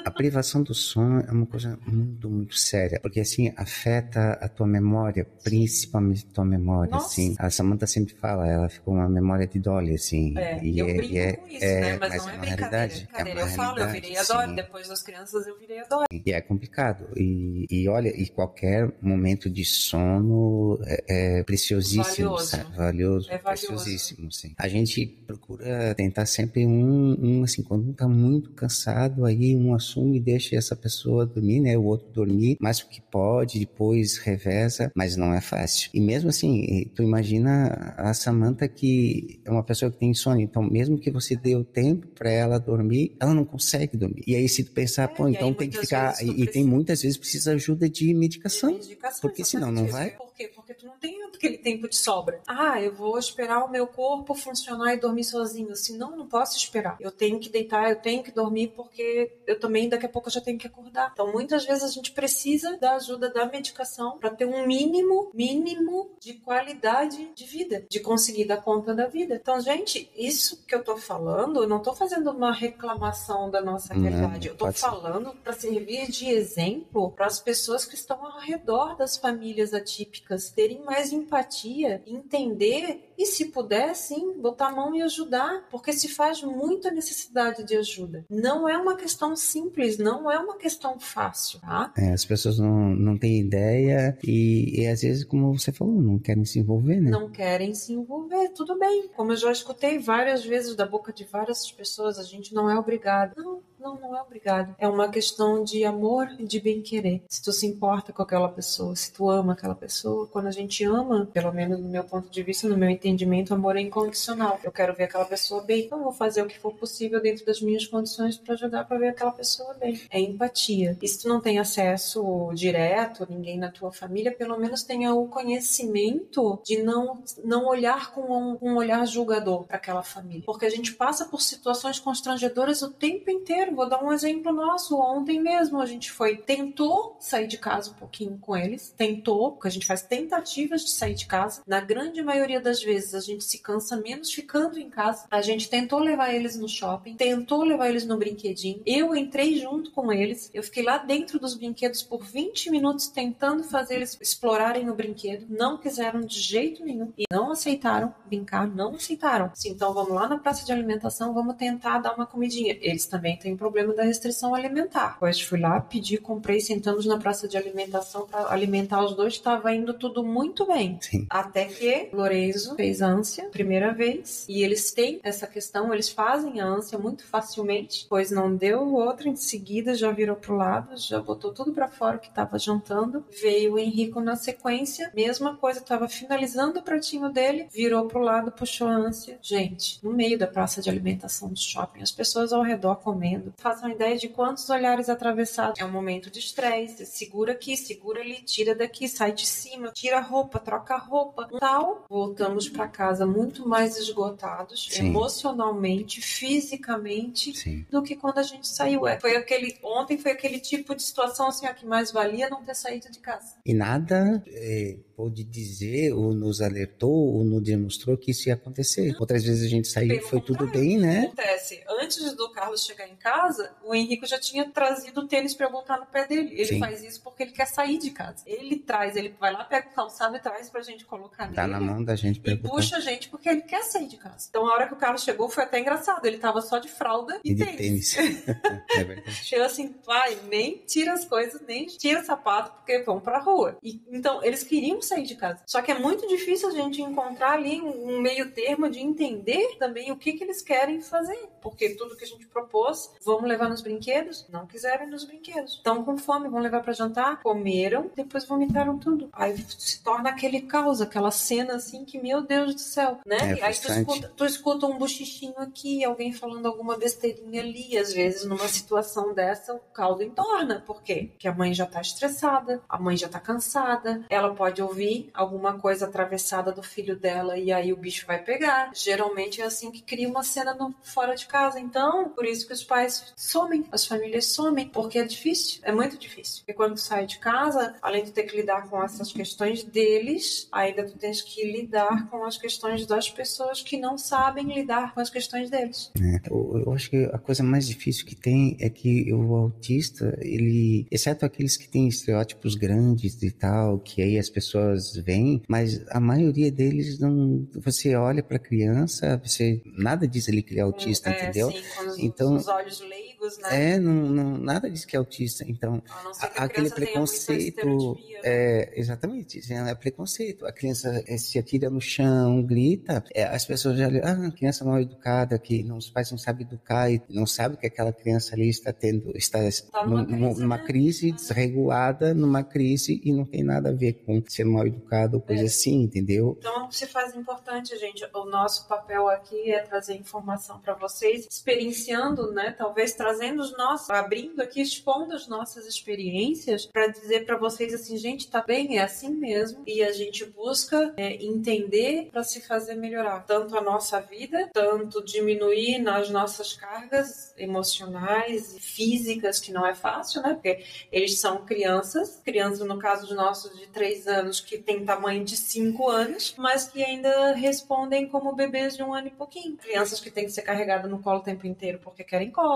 A 0.05 0.11
privação 0.11 0.62
do 0.62 0.74
sono 0.74 1.20
é 1.20 1.30
uma 1.30 1.47
coisa 1.47 1.78
muito, 1.86 2.28
muito 2.28 2.55
séria, 2.57 3.01
porque 3.01 3.20
assim 3.20 3.53
afeta 3.57 4.32
a 4.32 4.49
tua 4.49 4.66
memória, 4.66 5.26
principalmente 5.43 6.26
a 6.30 6.34
tua 6.34 6.45
memória, 6.45 6.91
Nossa. 6.91 7.07
assim. 7.07 7.34
A 7.38 7.49
Samantha 7.49 7.86
sempre 7.86 8.14
fala, 8.14 8.47
ela 8.47 8.68
ficou 8.68 8.95
uma 8.95 9.09
memória 9.09 9.47
de 9.47 9.59
Dolly, 9.59 9.95
assim. 9.95 10.36
É, 10.36 10.62
e 10.62 10.78
eu 10.78 10.88
é, 10.88 10.95
brinco 10.95 11.16
é, 11.16 11.32
com 11.32 11.47
isso, 11.49 11.64
é, 11.64 11.80
né? 11.80 11.99
Mas, 11.99 12.11
mas 12.11 12.22
não 12.22 12.28
é 12.28 12.32
é 12.32 12.36
uma 12.36 12.41
brincadeira. 12.41 12.70
realidade. 12.70 13.05
brincadeira. 13.07 13.41
É 13.41 13.43
eu 13.43 13.49
falo, 13.49 13.78
eu 13.78 13.88
virei 13.88 14.16
a 14.16 14.24
sim. 14.24 14.55
depois 14.55 14.88
das 14.88 15.03
crianças 15.03 15.47
eu 15.47 15.59
virei 15.59 15.78
a 15.80 15.84
Dori. 15.84 16.07
E 16.12 16.32
é 16.32 16.41
complicado. 16.43 17.09
E, 17.16 17.66
e 17.70 17.88
olha, 17.88 18.09
e 18.09 18.28
qualquer 18.28 18.93
momento 19.01 19.49
de 19.49 19.64
sono 19.64 20.78
é, 20.84 21.05
é 21.38 21.42
preciosíssimo, 21.42 22.30
Valioso. 22.30 22.46
sabe? 22.46 22.76
Valioso, 22.76 23.30
É 23.30 23.38
valioso. 23.38 23.66
preciosíssimo, 23.66 24.32
sim. 24.32 24.52
A 24.58 24.68
gente 24.68 25.06
procura 25.26 25.94
tentar 25.94 26.26
sempre 26.26 26.66
um, 26.66 27.16
um 27.20 27.42
assim, 27.44 27.62
quando 27.62 27.88
um 27.88 27.92
tá 27.92 28.08
muito 28.08 28.50
cansado, 28.52 29.24
aí 29.24 29.54
um 29.56 29.74
assume 29.74 30.16
e 30.16 30.20
deixa 30.20 30.56
essa 30.56 30.74
pessoa 30.76 31.26
dormir, 31.26 31.60
né? 31.60 31.76
O 31.76 31.84
outro 31.84 32.08
dormir, 32.12 32.56
mais 32.60 32.80
o 32.80 32.88
que 32.88 33.00
pode, 33.00 33.58
depois 33.58 34.18
reveza, 34.18 34.90
mas 34.94 35.16
não 35.16 35.32
é 35.32 35.40
fácil. 35.40 35.90
E 35.94 36.00
mesmo 36.00 36.28
assim, 36.30 36.86
tu 36.94 37.02
imagina 37.02 37.94
a 37.96 38.12
Samantha 38.14 38.68
que 38.68 39.40
é 39.44 39.50
uma 39.50 39.62
pessoa 39.62 39.90
que 39.90 39.98
tem 39.98 40.10
insônia, 40.10 40.44
então 40.44 40.62
mesmo 40.62 40.98
que 40.98 41.10
você 41.10 41.36
dê 41.36 41.54
o 41.56 41.64
tempo 41.64 42.06
para 42.08 42.30
ela 42.30 42.58
dormir, 42.58 43.16
ela 43.20 43.34
não 43.34 43.44
consegue 43.44 43.96
dormir. 43.96 44.22
E 44.26 44.34
aí 44.34 44.48
se 44.48 44.64
tu 44.64 44.72
pensar, 44.72 45.04
É, 45.04 45.06
pô, 45.08 45.28
então 45.28 45.52
tem 45.54 45.68
que 45.68 45.76
muitas 45.76 45.80
ficar 45.80 46.14
e, 46.22 46.26
e 46.30 46.34
tem 46.34 46.44
precisa- 46.46 46.66
muitas 46.70 47.02
vezes 47.02 47.16
precisa 47.16 47.52
ajuda 47.52 47.88
de 47.88 48.12
medicação. 48.14 48.72
Medicação, 48.72 49.20
porque 49.20 49.44
senão 49.44 49.70
não 49.72 49.86
vai. 49.86 50.10
Por 50.10 50.32
quê? 50.34 50.50
Porque 50.54 50.74
tu 50.74 50.86
não 50.86 50.98
tem 50.98 51.19
aquele 51.28 51.58
tempo 51.58 51.88
de 51.88 51.96
sobra. 51.96 52.40
Ah, 52.46 52.80
eu 52.80 52.94
vou 52.94 53.18
esperar 53.18 53.64
o 53.64 53.70
meu 53.70 53.86
corpo 53.86 54.34
funcionar 54.34 54.94
e 54.94 55.00
dormir 55.00 55.24
sozinho. 55.24 55.74
Senão, 55.76 56.16
não 56.16 56.26
posso 56.26 56.56
esperar. 56.56 56.96
Eu 57.00 57.10
tenho 57.10 57.38
que 57.38 57.48
deitar, 57.48 57.90
eu 57.90 57.96
tenho 57.96 58.22
que 58.22 58.30
dormir, 58.30 58.68
porque 58.68 59.32
eu 59.46 59.58
também 59.58 59.88
daqui 59.88 60.06
a 60.06 60.08
pouco 60.08 60.28
eu 60.28 60.32
já 60.32 60.40
tenho 60.40 60.58
que 60.58 60.66
acordar. 60.66 61.10
Então, 61.12 61.32
muitas 61.32 61.64
vezes 61.64 61.84
a 61.84 61.88
gente 61.88 62.12
precisa 62.12 62.76
da 62.78 62.94
ajuda 62.96 63.30
da 63.30 63.46
medicação 63.46 64.18
para 64.18 64.30
ter 64.30 64.46
um 64.46 64.66
mínimo, 64.66 65.30
mínimo 65.34 66.10
de 66.20 66.34
qualidade 66.34 67.30
de 67.34 67.44
vida, 67.44 67.84
de 67.88 68.00
conseguir 68.00 68.44
dar 68.44 68.58
conta 68.58 68.94
da 68.94 69.06
vida. 69.06 69.34
Então, 69.34 69.60
gente, 69.60 70.10
isso 70.16 70.64
que 70.66 70.74
eu 70.74 70.82
tô 70.82 70.96
falando, 70.96 71.62
eu 71.62 71.68
não 71.68 71.80
tô 71.80 71.94
fazendo 71.94 72.30
uma 72.30 72.52
reclamação 72.52 73.50
da 73.50 73.60
nossa 73.60 73.94
Não, 73.94 74.02
realidade. 74.02 74.48
Eu 74.48 74.56
tô 74.56 74.70
falando 74.72 75.34
para 75.42 75.52
servir 75.52 76.10
de 76.10 76.28
exemplo 76.28 77.10
para 77.12 77.26
as 77.26 77.40
pessoas 77.40 77.84
que 77.84 77.94
estão 77.94 78.24
ao 78.24 78.40
redor 78.40 78.96
das 78.96 79.16
famílias 79.16 79.74
atípicas 79.74 80.50
terem 80.50 80.82
mais 80.84 81.09
empatia, 81.12 82.02
entender 82.06 83.11
e, 83.16 83.26
se 83.26 83.46
puder, 83.46 83.94
sim, 83.94 84.40
botar 84.40 84.68
a 84.68 84.72
mão 84.72 84.94
e 84.94 85.02
ajudar, 85.02 85.68
porque 85.70 85.92
se 85.92 86.08
faz 86.08 86.42
muita 86.42 86.90
necessidade 86.90 87.62
de 87.64 87.76
ajuda. 87.76 88.24
Não 88.30 88.68
é 88.68 88.78
uma 88.78 88.96
questão 88.96 89.36
simples, 89.36 89.98
não 89.98 90.30
é 90.30 90.38
uma 90.38 90.56
questão 90.56 90.98
fácil, 90.98 91.61
tá? 91.61 91.92
É, 91.96 92.12
as 92.12 92.24
pessoas 92.24 92.58
não, 92.58 92.90
não 92.94 93.18
têm 93.18 93.40
ideia 93.40 94.16
e, 94.24 94.80
e 94.80 94.86
às 94.86 95.02
vezes, 95.02 95.24
como 95.24 95.56
você 95.58 95.70
falou, 95.70 96.00
não 96.00 96.18
querem 96.18 96.44
se 96.44 96.58
envolver, 96.58 97.00
né? 97.00 97.11
não 97.11 97.30
querem 97.30 97.74
se 97.74 97.92
envolver, 97.92 98.48
tudo 98.50 98.78
bem. 98.78 99.08
Como 99.14 99.32
eu 99.32 99.36
já 99.36 99.52
escutei 99.52 99.98
várias 99.98 100.44
vezes 100.44 100.74
da 100.74 100.86
boca 100.86 101.12
de 101.12 101.24
várias 101.24 101.70
pessoas, 101.70 102.18
a 102.18 102.22
gente 102.22 102.54
não 102.54 102.70
é 102.70 102.78
obrigado. 102.78 103.34
Não, 103.36 103.62
não, 103.80 103.98
não 103.98 104.16
é 104.16 104.22
obrigado. 104.22 104.74
É 104.78 104.86
uma 104.86 105.08
questão 105.08 105.64
de 105.64 105.84
amor 105.84 106.28
e 106.38 106.44
de 106.44 106.60
bem-querer. 106.60 107.22
Se 107.28 107.42
tu 107.42 107.52
se 107.52 107.66
importa 107.66 108.12
com 108.12 108.22
aquela 108.22 108.48
pessoa, 108.48 108.94
se 108.94 109.12
tu 109.12 109.28
ama 109.30 109.54
aquela 109.54 109.74
pessoa, 109.74 110.26
quando 110.26 110.46
a 110.46 110.50
gente 110.50 110.84
ama, 110.84 111.26
pelo 111.32 111.52
menos 111.52 111.80
no 111.80 111.88
meu 111.88 112.04
ponto 112.04 112.30
de 112.30 112.42
vista, 112.42 112.68
no 112.68 112.76
meu 112.76 112.90
entendimento, 112.90 113.54
amor 113.54 113.76
é 113.76 113.80
incondicional. 113.80 114.60
Eu 114.62 114.70
quero 114.70 114.94
ver 114.94 115.04
aquela 115.04 115.24
pessoa 115.24 115.62
bem, 115.62 115.86
então 115.86 116.02
vou 116.02 116.12
fazer 116.12 116.42
o 116.42 116.46
que 116.46 116.58
for 116.58 116.74
possível 116.74 117.20
dentro 117.20 117.44
das 117.44 117.60
minhas 117.60 117.86
condições 117.86 118.36
para 118.36 118.54
ajudar 118.54 118.84
para 118.84 118.98
ver 118.98 119.08
aquela 119.08 119.32
pessoa 119.32 119.74
bem. 119.74 120.00
É 120.10 120.20
empatia. 120.20 120.96
E 121.00 121.08
se 121.08 121.22
tu 121.22 121.28
não 121.28 121.40
tem 121.40 121.58
acesso 121.58 122.50
direto, 122.54 123.26
ninguém 123.28 123.58
na 123.58 123.70
tua 123.70 123.90
família, 123.90 124.32
pelo 124.32 124.58
menos 124.58 124.82
tenha 124.82 125.14
o 125.14 125.26
conhecimento 125.28 126.60
de 126.64 126.82
não, 126.82 127.22
não 127.42 127.66
olhar 127.66 128.12
com 128.12 128.20
um, 128.20 128.58
um 128.60 128.76
olhar 128.76 129.06
julgador 129.06 129.64
para 129.64 129.76
aquela 129.76 130.02
família. 130.02 130.42
Porque 130.44 130.66
a 130.66 130.70
gente 130.70 130.94
passa 130.94 131.24
por 131.24 131.40
situações 131.40 131.98
constrangedoras 131.98 132.82
o 132.82 132.90
tempo 132.90 133.30
inteiro. 133.30 133.69
Vou 133.74 133.88
dar 133.88 134.02
um 134.02 134.12
exemplo 134.12 134.52
nosso. 134.52 134.96
Ontem 134.98 135.40
mesmo 135.40 135.80
a 135.80 135.86
gente 135.86 136.10
foi, 136.10 136.36
tentou 136.36 137.16
sair 137.20 137.46
de 137.46 137.58
casa 137.58 137.90
um 137.90 137.94
pouquinho 137.94 138.38
com 138.38 138.56
eles, 138.56 138.94
tentou, 138.96 139.52
porque 139.52 139.68
a 139.68 139.70
gente 139.70 139.86
faz 139.86 140.02
tentativas 140.02 140.82
de 140.82 140.90
sair 140.90 141.14
de 141.14 141.26
casa. 141.26 141.62
Na 141.66 141.80
grande 141.80 142.22
maioria 142.22 142.60
das 142.60 142.82
vezes 142.82 143.14
a 143.14 143.20
gente 143.20 143.44
se 143.44 143.58
cansa 143.58 143.96
menos 143.96 144.32
ficando 144.32 144.78
em 144.78 144.90
casa. 144.90 145.26
A 145.30 145.40
gente 145.40 145.68
tentou 145.68 145.98
levar 145.98 146.34
eles 146.34 146.56
no 146.58 146.68
shopping, 146.68 147.16
tentou 147.16 147.62
levar 147.62 147.88
eles 147.88 148.06
no 148.06 148.16
brinquedinho. 148.16 148.82
Eu 148.84 149.14
entrei 149.14 149.56
junto 149.56 149.90
com 149.92 150.12
eles, 150.12 150.50
eu 150.52 150.62
fiquei 150.62 150.82
lá 150.82 150.98
dentro 150.98 151.38
dos 151.38 151.54
brinquedos 151.54 152.02
por 152.02 152.24
20 152.24 152.70
minutos 152.70 153.08
tentando 153.08 153.64
fazer 153.64 153.96
eles 153.96 154.18
explorarem 154.20 154.90
o 154.90 154.94
brinquedo. 154.94 155.46
Não 155.48 155.78
quiseram 155.78 156.20
de 156.20 156.40
jeito 156.40 156.84
nenhum 156.84 157.12
e 157.16 157.24
não 157.30 157.50
aceitaram 157.50 158.14
brincar, 158.26 158.66
não 158.66 158.94
aceitaram. 158.94 159.50
Sim, 159.54 159.70
então 159.70 159.92
vamos 159.92 160.12
lá 160.12 160.28
na 160.28 160.38
praça 160.38 160.64
de 160.64 160.72
alimentação, 160.72 161.34
vamos 161.34 161.56
tentar 161.56 161.98
dar 161.98 162.14
uma 162.14 162.26
comidinha. 162.26 162.76
Eles 162.80 163.06
também 163.06 163.36
têm 163.36 163.56
problema 163.61 163.92
da 163.92 164.02
restrição 164.02 164.54
alimentar. 164.54 165.18
Pois 165.20 165.38
fui 165.38 165.61
lá, 165.61 165.78
pedi, 165.78 166.16
comprei, 166.16 166.61
sentamos 166.61 167.04
na 167.04 167.18
praça 167.18 167.46
de 167.46 167.58
alimentação 167.58 168.26
para 168.26 168.50
alimentar 168.50 169.04
os 169.04 169.14
dois, 169.14 169.34
estava 169.34 169.74
indo 169.74 169.92
tudo 169.92 170.24
muito 170.24 170.66
bem. 170.66 170.98
Sim. 171.02 171.26
Até 171.28 171.66
que 171.66 172.08
Lorenzo 172.11 172.74
fez 172.74 173.02
ânsia, 173.02 173.50
primeira 173.50 173.92
vez, 173.92 174.46
e 174.48 174.62
eles 174.62 174.92
têm 174.92 175.20
essa 175.22 175.46
questão, 175.46 175.92
eles 175.92 176.08
fazem 176.08 176.58
a 176.58 176.66
ânsia 176.66 176.98
muito 176.98 177.22
facilmente, 177.22 178.06
pois 178.08 178.30
não 178.30 178.56
deu 178.56 178.94
outra, 178.94 179.28
em 179.28 179.36
seguida 179.36 179.94
já 179.94 180.11
virou 180.11 180.36
pro 180.36 180.56
lado, 180.56 180.96
já 180.96 181.20
botou 181.20 181.52
tudo 181.52 181.72
para 181.72 181.86
fora 181.86 182.16
que 182.16 182.28
estava 182.28 182.58
jantando. 182.58 183.22
Veio 183.42 183.74
o 183.74 183.78
Henrico 183.78 184.22
na 184.22 184.36
sequência, 184.36 185.12
mesma 185.14 185.54
coisa, 185.56 185.80
estava 185.80 186.08
finalizando 186.08 186.78
o 186.78 186.82
pratinho 186.82 187.28
dele, 187.28 187.68
virou 187.70 188.06
pro 188.06 188.20
lado, 188.20 188.50
puxou 188.52 188.88
a 188.88 188.96
ânsia. 188.96 189.38
Gente, 189.42 190.02
no 190.02 190.12
meio 190.12 190.38
da 190.38 190.46
praça 190.46 190.80
de 190.80 190.88
alimentação 190.88 191.50
do 191.50 191.61
shopping, 191.61 192.00
as 192.00 192.11
pessoas 192.11 192.54
ao 192.54 192.62
redor 192.62 192.96
comendo. 192.96 193.49
Façam 193.59 193.90
ideia 193.90 194.16
de 194.16 194.28
quantos 194.28 194.68
olhares 194.70 195.09
atravessados. 195.09 195.80
É 195.80 195.84
um 195.84 195.90
momento 195.90 196.30
de 196.30 196.38
estresse, 196.38 197.07
segura 197.07 197.53
aqui, 197.53 197.76
segura 197.76 198.20
ali, 198.20 198.42
tira 198.42 198.74
daqui, 198.74 199.09
sai 199.09 199.32
de 199.32 199.46
cima, 199.46 199.90
tira 199.92 200.18
a 200.18 200.20
roupa, 200.20 200.59
troca 200.59 200.94
a 200.94 200.98
roupa. 200.98 201.48
Tal, 201.59 202.05
voltamos 202.09 202.68
para 202.68 202.88
casa 202.88 203.26
muito 203.26 203.68
mais 203.68 203.96
esgotados, 203.96 204.88
Sim. 204.90 205.09
emocionalmente, 205.09 206.20
fisicamente, 206.20 207.57
Sim. 207.57 207.86
do 207.90 208.03
que 208.03 208.16
quando 208.16 208.38
a 208.38 208.42
gente 208.42 208.68
saiu. 208.68 209.07
É, 209.07 209.18
foi 209.18 209.36
aquele 209.36 209.76
ontem 209.82 210.18
foi 210.18 210.32
aquele 210.32 210.61
tipo 210.61 210.94
de 210.94 211.03
situação 211.03 211.48
assim, 211.48 211.66
ó, 211.66 211.72
que 211.72 211.86
mais 211.86 212.11
valia 212.11 212.48
não 212.48 212.62
ter 212.64 212.74
saído 212.74 213.11
de 213.11 213.18
casa. 213.18 213.57
E 213.64 213.74
nada 213.74 214.42
é, 214.46 214.96
pôde 215.20 215.44
dizer, 215.44 216.12
ou 216.12 216.32
nos 216.32 216.62
alertou, 216.62 217.34
ou 217.34 217.44
nos 217.44 217.62
demonstrou 217.62 218.16
que 218.16 218.30
isso 218.30 218.48
ia 218.48 218.55
acontecer. 218.55 219.14
Outras 219.20 219.44
vezes 219.44 219.66
a 219.66 219.68
gente 219.68 219.88
saiu 219.88 220.14
e 220.14 220.20
foi 220.20 220.40
tudo 220.40 220.66
bem, 220.66 220.98
né? 220.98 221.24
Acontece, 221.26 221.82
antes 222.01 222.32
do 222.34 222.51
Carlos 222.53 222.84
chegar 222.84 223.07
em 223.07 223.16
casa, 223.16 223.39
o 223.84 223.95
Henrico 223.95 224.26
já 224.26 224.38
tinha 224.38 224.68
trazido 224.70 225.20
o 225.22 225.26
tênis 225.28 225.55
para 225.55 225.66
eu 225.66 225.72
botar 225.72 225.99
no 225.99 226.07
pé 226.07 226.26
dele. 226.26 226.51
Ele 226.53 226.64
Sim. 226.64 226.78
faz 226.78 227.03
isso 227.03 227.22
porque 227.22 227.43
ele 227.45 227.53
quer 227.53 227.66
sair 227.66 227.99
de 227.99 228.11
casa. 228.11 228.43
Ele 228.47 228.78
traz, 228.78 229.16
ele 229.16 229.34
vai 229.41 229.53
lá, 229.53 229.64
pega 229.64 229.88
o 229.88 229.95
calçado 229.95 230.36
e 230.36 230.41
traz 230.41 230.68
pra 230.70 230.82
gente 230.82 231.05
colocar 231.05 231.53
Tá 231.53 231.66
nele. 231.66 231.72
na 231.72 231.80
mão 231.80 232.03
da 232.05 232.16
gente 232.16 232.41
E 232.45 232.57
puxa 232.57 232.97
a 232.97 233.01
gente 233.01 233.28
porque 233.28 233.49
ele 233.49 233.62
quer 233.62 233.82
sair 233.84 234.07
de 234.09 234.16
casa. 234.16 234.47
Então 234.49 234.66
a 234.68 234.72
hora 234.74 234.86
que 234.88 234.95
o 234.95 234.97
Carlos 234.97 235.22
chegou 235.22 235.49
foi 235.49 235.64
até 235.64 235.78
engraçado. 235.80 236.24
Ele 236.26 236.38
tava 236.38 236.61
só 236.61 236.78
de 236.78 236.88
fralda 236.88 237.41
e, 237.45 237.51
E 237.53 237.55
de 237.55 237.64
tênis. 237.64 238.14
tênis. 238.14 238.45
é 238.97 239.05
verdade. 239.05 239.49
Eu 239.53 239.64
assim, 239.64 239.88
pai, 239.88 240.38
nem 240.49 240.78
tira 240.86 241.12
as 241.12 241.24
coisas, 241.24 241.61
nem 241.66 241.86
tira 241.86 242.22
sapato, 242.24 242.72
porque 242.72 243.03
vão 243.03 243.20
pra 243.20 243.38
rua. 243.38 243.76
E, 243.82 244.01
então, 244.11 244.43
eles 244.45 244.62
queriam 244.62 245.01
sair 245.03 245.22
de 245.24 245.36
casa. 245.36 245.62
Só 245.66 245.80
que 245.82 245.91
é 245.91 245.99
muito 245.99 246.26
difícil 246.28 246.68
a 246.68 246.72
gente 246.72 247.01
encontrar 247.03 247.53
ali 247.53 247.80
um 247.80 248.01
um 248.11 248.20
meio 248.20 248.51
termo 248.53 248.88
de 248.91 248.99
entender 248.99 249.76
também 249.78 250.11
o 250.11 250.16
que, 250.16 250.32
que 250.32 250.43
eles 250.43 250.62
querem 250.62 251.01
fazer. 251.01 251.38
Porque 251.61 251.91
tudo 251.91 252.16
que 252.16 252.24
a 252.24 252.26
gente 252.26 252.47
propôs, 252.47 253.11
vamos 253.34 253.48
levar 253.48 253.68
nos 253.68 253.80
brinquedos? 253.82 254.46
Não 254.50 254.66
quiseram 254.66 255.04
ir 255.06 255.10
nos 255.10 255.24
brinquedos. 255.24 255.74
Estão 255.74 256.04
com 256.04 256.16
fome, 256.16 256.48
vão 256.48 256.60
levar 256.60 256.80
pra 256.82 256.92
jantar? 256.92 257.40
Comeram, 257.42 258.10
depois 258.14 258.44
vomitaram 258.46 258.98
tudo. 258.98 259.28
Aí 259.32 259.56
se 259.78 260.02
torna 260.02 260.30
aquele 260.30 260.62
caos, 260.62 261.00
aquela 261.00 261.30
cena 261.30 261.74
assim 261.74 262.04
que, 262.04 262.20
meu 262.20 262.42
Deus 262.42 262.74
do 262.74 262.80
céu, 262.80 263.18
né? 263.26 263.36
É 263.58 263.62
aí 263.64 263.74
tu 263.74 263.88
escuta, 263.92 264.32
tu 264.36 264.44
escuta 264.44 264.86
um 264.86 264.98
bochichinho 264.98 265.54
aqui, 265.58 266.04
alguém 266.04 266.32
falando 266.32 266.66
alguma 266.66 266.96
besteirinha 266.98 267.60
ali. 267.62 267.96
Às 267.98 268.12
vezes, 268.12 268.44
numa 268.44 268.68
situação 268.68 269.34
dessa, 269.34 269.74
o 269.74 269.78
caldo 269.92 270.22
entorna. 270.22 270.82
Por 270.86 271.02
quê? 271.02 271.28
Porque 271.30 271.48
a 271.48 271.54
mãe 271.54 271.72
já 271.74 271.86
tá 271.86 272.00
estressada, 272.00 272.80
a 272.88 272.98
mãe 272.98 273.16
já 273.16 273.28
tá 273.28 273.40
cansada, 273.40 274.24
ela 274.28 274.54
pode 274.54 274.82
ouvir 274.82 275.30
alguma 275.34 275.78
coisa 275.78 276.06
atravessada 276.06 276.72
do 276.72 276.82
filho 276.82 277.16
dela 277.16 277.56
e 277.58 277.72
aí 277.72 277.92
o 277.92 277.96
bicho 277.96 278.26
vai 278.26 278.38
pegar. 278.42 278.90
Geralmente 278.94 279.60
é 279.60 279.64
assim 279.64 279.90
que 279.90 280.02
cria 280.02 280.28
uma 280.28 280.42
cena 280.42 280.74
no- 280.74 280.94
fora 281.02 281.34
de 281.34 281.46
casa. 281.46 281.78
Então, 281.80 282.28
por 282.30 282.44
isso 282.44 282.66
que 282.66 282.72
os 282.72 282.84
pais 282.84 283.09
somem, 283.36 283.84
as 283.92 284.06
famílias 284.06 284.46
somem, 284.46 284.88
porque 284.88 285.18
é 285.18 285.24
difícil, 285.24 285.80
é 285.82 285.92
muito 285.92 286.16
difícil. 286.18 286.58
Porque 286.61 286.74
quando 286.74 286.94
tu 286.94 287.00
sai 287.00 287.26
de 287.26 287.38
casa, 287.38 287.94
além 288.02 288.24
de 288.24 288.32
ter 288.32 288.44
que 288.44 288.56
lidar 288.56 288.88
com 288.88 289.02
essas 289.02 289.32
questões 289.32 289.82
deles, 289.84 290.68
ainda 290.72 291.04
tu 291.04 291.16
tens 291.18 291.42
que 291.42 291.64
lidar 291.70 292.28
com 292.30 292.44
as 292.44 292.56
questões 292.56 293.06
das 293.06 293.28
pessoas 293.30 293.82
que 293.82 293.96
não 293.96 294.16
sabem 294.18 294.66
lidar 294.72 295.14
com 295.14 295.20
as 295.20 295.30
questões 295.30 295.70
deles. 295.70 296.11
Eu, 296.50 296.82
eu 296.86 296.92
acho 296.92 297.11
que 297.11 297.24
a 297.32 297.38
coisa 297.38 297.62
mais 297.62 297.86
difícil 297.86 298.24
que 298.26 298.34
tem 298.34 298.76
é 298.80 298.88
que 298.88 299.32
o 299.32 299.54
autista, 299.54 300.36
ele, 300.40 301.06
exceto 301.11 301.44
aqueles 301.44 301.76
que 301.76 301.88
têm 301.88 302.08
estereótipos 302.08 302.74
grandes 302.74 303.42
e 303.42 303.50
tal, 303.50 303.98
que 303.98 304.22
aí 304.22 304.38
as 304.38 304.48
pessoas 304.48 305.14
veem, 305.16 305.62
mas 305.68 306.04
a 306.11 306.20
maioria 306.20 306.70
deles 306.70 307.18
não. 307.18 307.66
Você 307.76 308.14
olha 308.14 308.42
para 308.42 308.58
criança, 308.58 309.40
você 309.44 309.80
nada 309.96 310.26
diz 310.26 310.48
ali 310.48 310.62
que 310.62 310.72
ele 310.72 310.80
é 310.80 310.82
autista, 310.82 311.30
É, 311.30 311.42
entendeu? 311.42 311.70
sim, 311.70 311.80
Então- 312.26 312.56
os 312.56 312.68
olhos 312.68 312.99
leigos, 313.01 313.59
né? 313.59 313.94
É, 313.94 313.98
não, 313.98 314.12
não, 314.12 314.59
nada 314.59 314.90
diz 314.90 315.05
que 315.05 315.16
é 315.16 315.18
autista. 315.18 315.64
Então, 315.66 316.03
A 316.09 316.46
a- 316.46 316.64
aquele 316.64 316.90
preconceito 316.90 317.86
né? 318.14 318.40
é 318.44 318.92
exatamente 319.01 319.61
é 319.72 319.94
preconceito 319.94 320.66
a 320.66 320.72
criança 320.72 321.22
eh, 321.26 321.36
se 321.38 321.59
atira 321.59 321.90
no 321.90 322.01
chão 322.01 322.62
grita 322.62 323.24
é, 323.34 323.44
as 323.44 323.64
pessoas 323.64 323.98
já 323.98 324.07
olham, 324.07 324.22
ah 324.24 324.51
criança 324.51 324.84
mal 324.84 325.01
educada 325.01 325.59
que 325.59 325.82
não, 325.82 325.96
os 325.98 326.11
pais 326.11 326.30
não 326.30 326.38
sabem 326.38 326.66
educar 326.66 327.11
e 327.11 327.20
não 327.28 327.46
sabem 327.46 327.76
que 327.78 327.86
aquela 327.86 328.12
criança 328.12 328.55
ali 328.55 328.68
está 328.68 328.92
tendo 328.92 329.36
está 329.36 329.59
Tá 329.92 330.07
numa 330.07 330.22
num- 330.22 330.26
crise, 330.55 330.61
numa 330.62 330.76
né? 330.76 330.84
crise 330.84 331.32
desregulada 331.32 332.34
numa 332.34 332.62
crise 332.64 333.20
e 333.24 333.32
não 333.32 333.44
tem 333.44 333.62
nada 333.62 333.90
a 333.90 333.92
ver 333.92 334.14
com 334.24 334.42
ser 334.48 334.64
mal 334.64 334.86
educado 334.86 335.36
ou 335.36 335.42
É. 335.42 335.46
coisa 335.46 335.64
assim 335.64 336.03
entendeu 336.03 336.57
Então, 336.59 336.90
se 336.90 337.07
faz 337.07 337.34
importante, 337.34 337.96
gente. 337.98 338.24
O 338.34 338.44
nosso 338.46 338.86
papel 338.88 339.28
aqui 339.28 339.70
é 339.72 339.80
trazer 339.80 340.14
informação 340.14 340.78
para 340.80 340.94
vocês, 340.94 341.46
experienciando, 341.51 342.53
né? 342.53 342.72
Talvez 342.76 342.89
trazendo 343.16 343.61
os 343.61 343.76
nossos, 343.76 344.11
abrindo 344.11 344.61
aqui, 344.61 344.80
expondo 344.80 345.34
as 345.34 345.49
nossas 345.49 345.86
experiências 345.86 346.86
para 346.86 347.09
dizer 347.09 347.45
para 347.47 347.57
vocês 347.57 347.95
assim, 347.95 348.16
gente, 348.16 348.51
tá 348.51 348.62
bem, 348.62 348.99
é 348.99 349.03
assim 349.03 349.30
mesmo. 349.30 349.82
E 349.86 350.03
a 350.03 350.12
gente 350.12 350.45
busca 350.45 351.12
é, 351.16 351.34
entender 351.45 352.28
para 352.30 352.43
se 352.43 352.61
fazer 352.61 352.95
melhorar 352.95 353.41
tanto 353.41 353.76
a 353.76 353.80
nossa 353.80 354.20
vida, 354.20 354.70
tanto 354.72 355.24
diminuir 355.24 355.99
nas 355.99 356.30
nossas 356.30 356.72
cargas 356.72 357.55
emocionais 357.57 358.76
e 358.76 358.80
físicas, 358.80 359.59
que 359.61 359.72
não 359.72 359.86
é 359.86 359.95
fácil, 359.95 360.43
né? 360.43 360.55
Porque 360.55 360.84
eles 361.11 361.38
são 361.38 361.64
crianças, 361.64 362.41
crianças 362.45 362.86
no 362.86 362.99
caso 362.99 363.26
de 363.26 363.34
nossos 363.34 363.78
de 363.78 363.86
3 363.88 364.26
anos 364.26 364.61
que 364.61 364.78
tem 364.78 365.05
tamanho 365.05 365.45
de 365.45 365.57
5 365.57 366.09
anos, 366.09 366.55
mas 366.57 366.88
que 366.88 367.03
ainda 367.03 367.53
respondem 367.55 368.28
como 368.28 368.55
bebês 368.55 368.97
de 368.97 369.03
um 369.03 369.14
ano 369.14 369.28
e 369.28 369.30
pouquinho. 369.30 369.76
Crianças 369.76 370.20
que 370.20 370.30
têm 370.30 370.45
que 370.45 370.53
ser 370.53 370.62
carregadas 370.62 371.11
no 371.11 371.20
colo 371.20 371.41
o 371.41 371.43
tempo 371.43 371.66
inteiro 371.66 372.01
porque 372.03 372.24
querem 372.24 372.51
colo, 372.51 372.70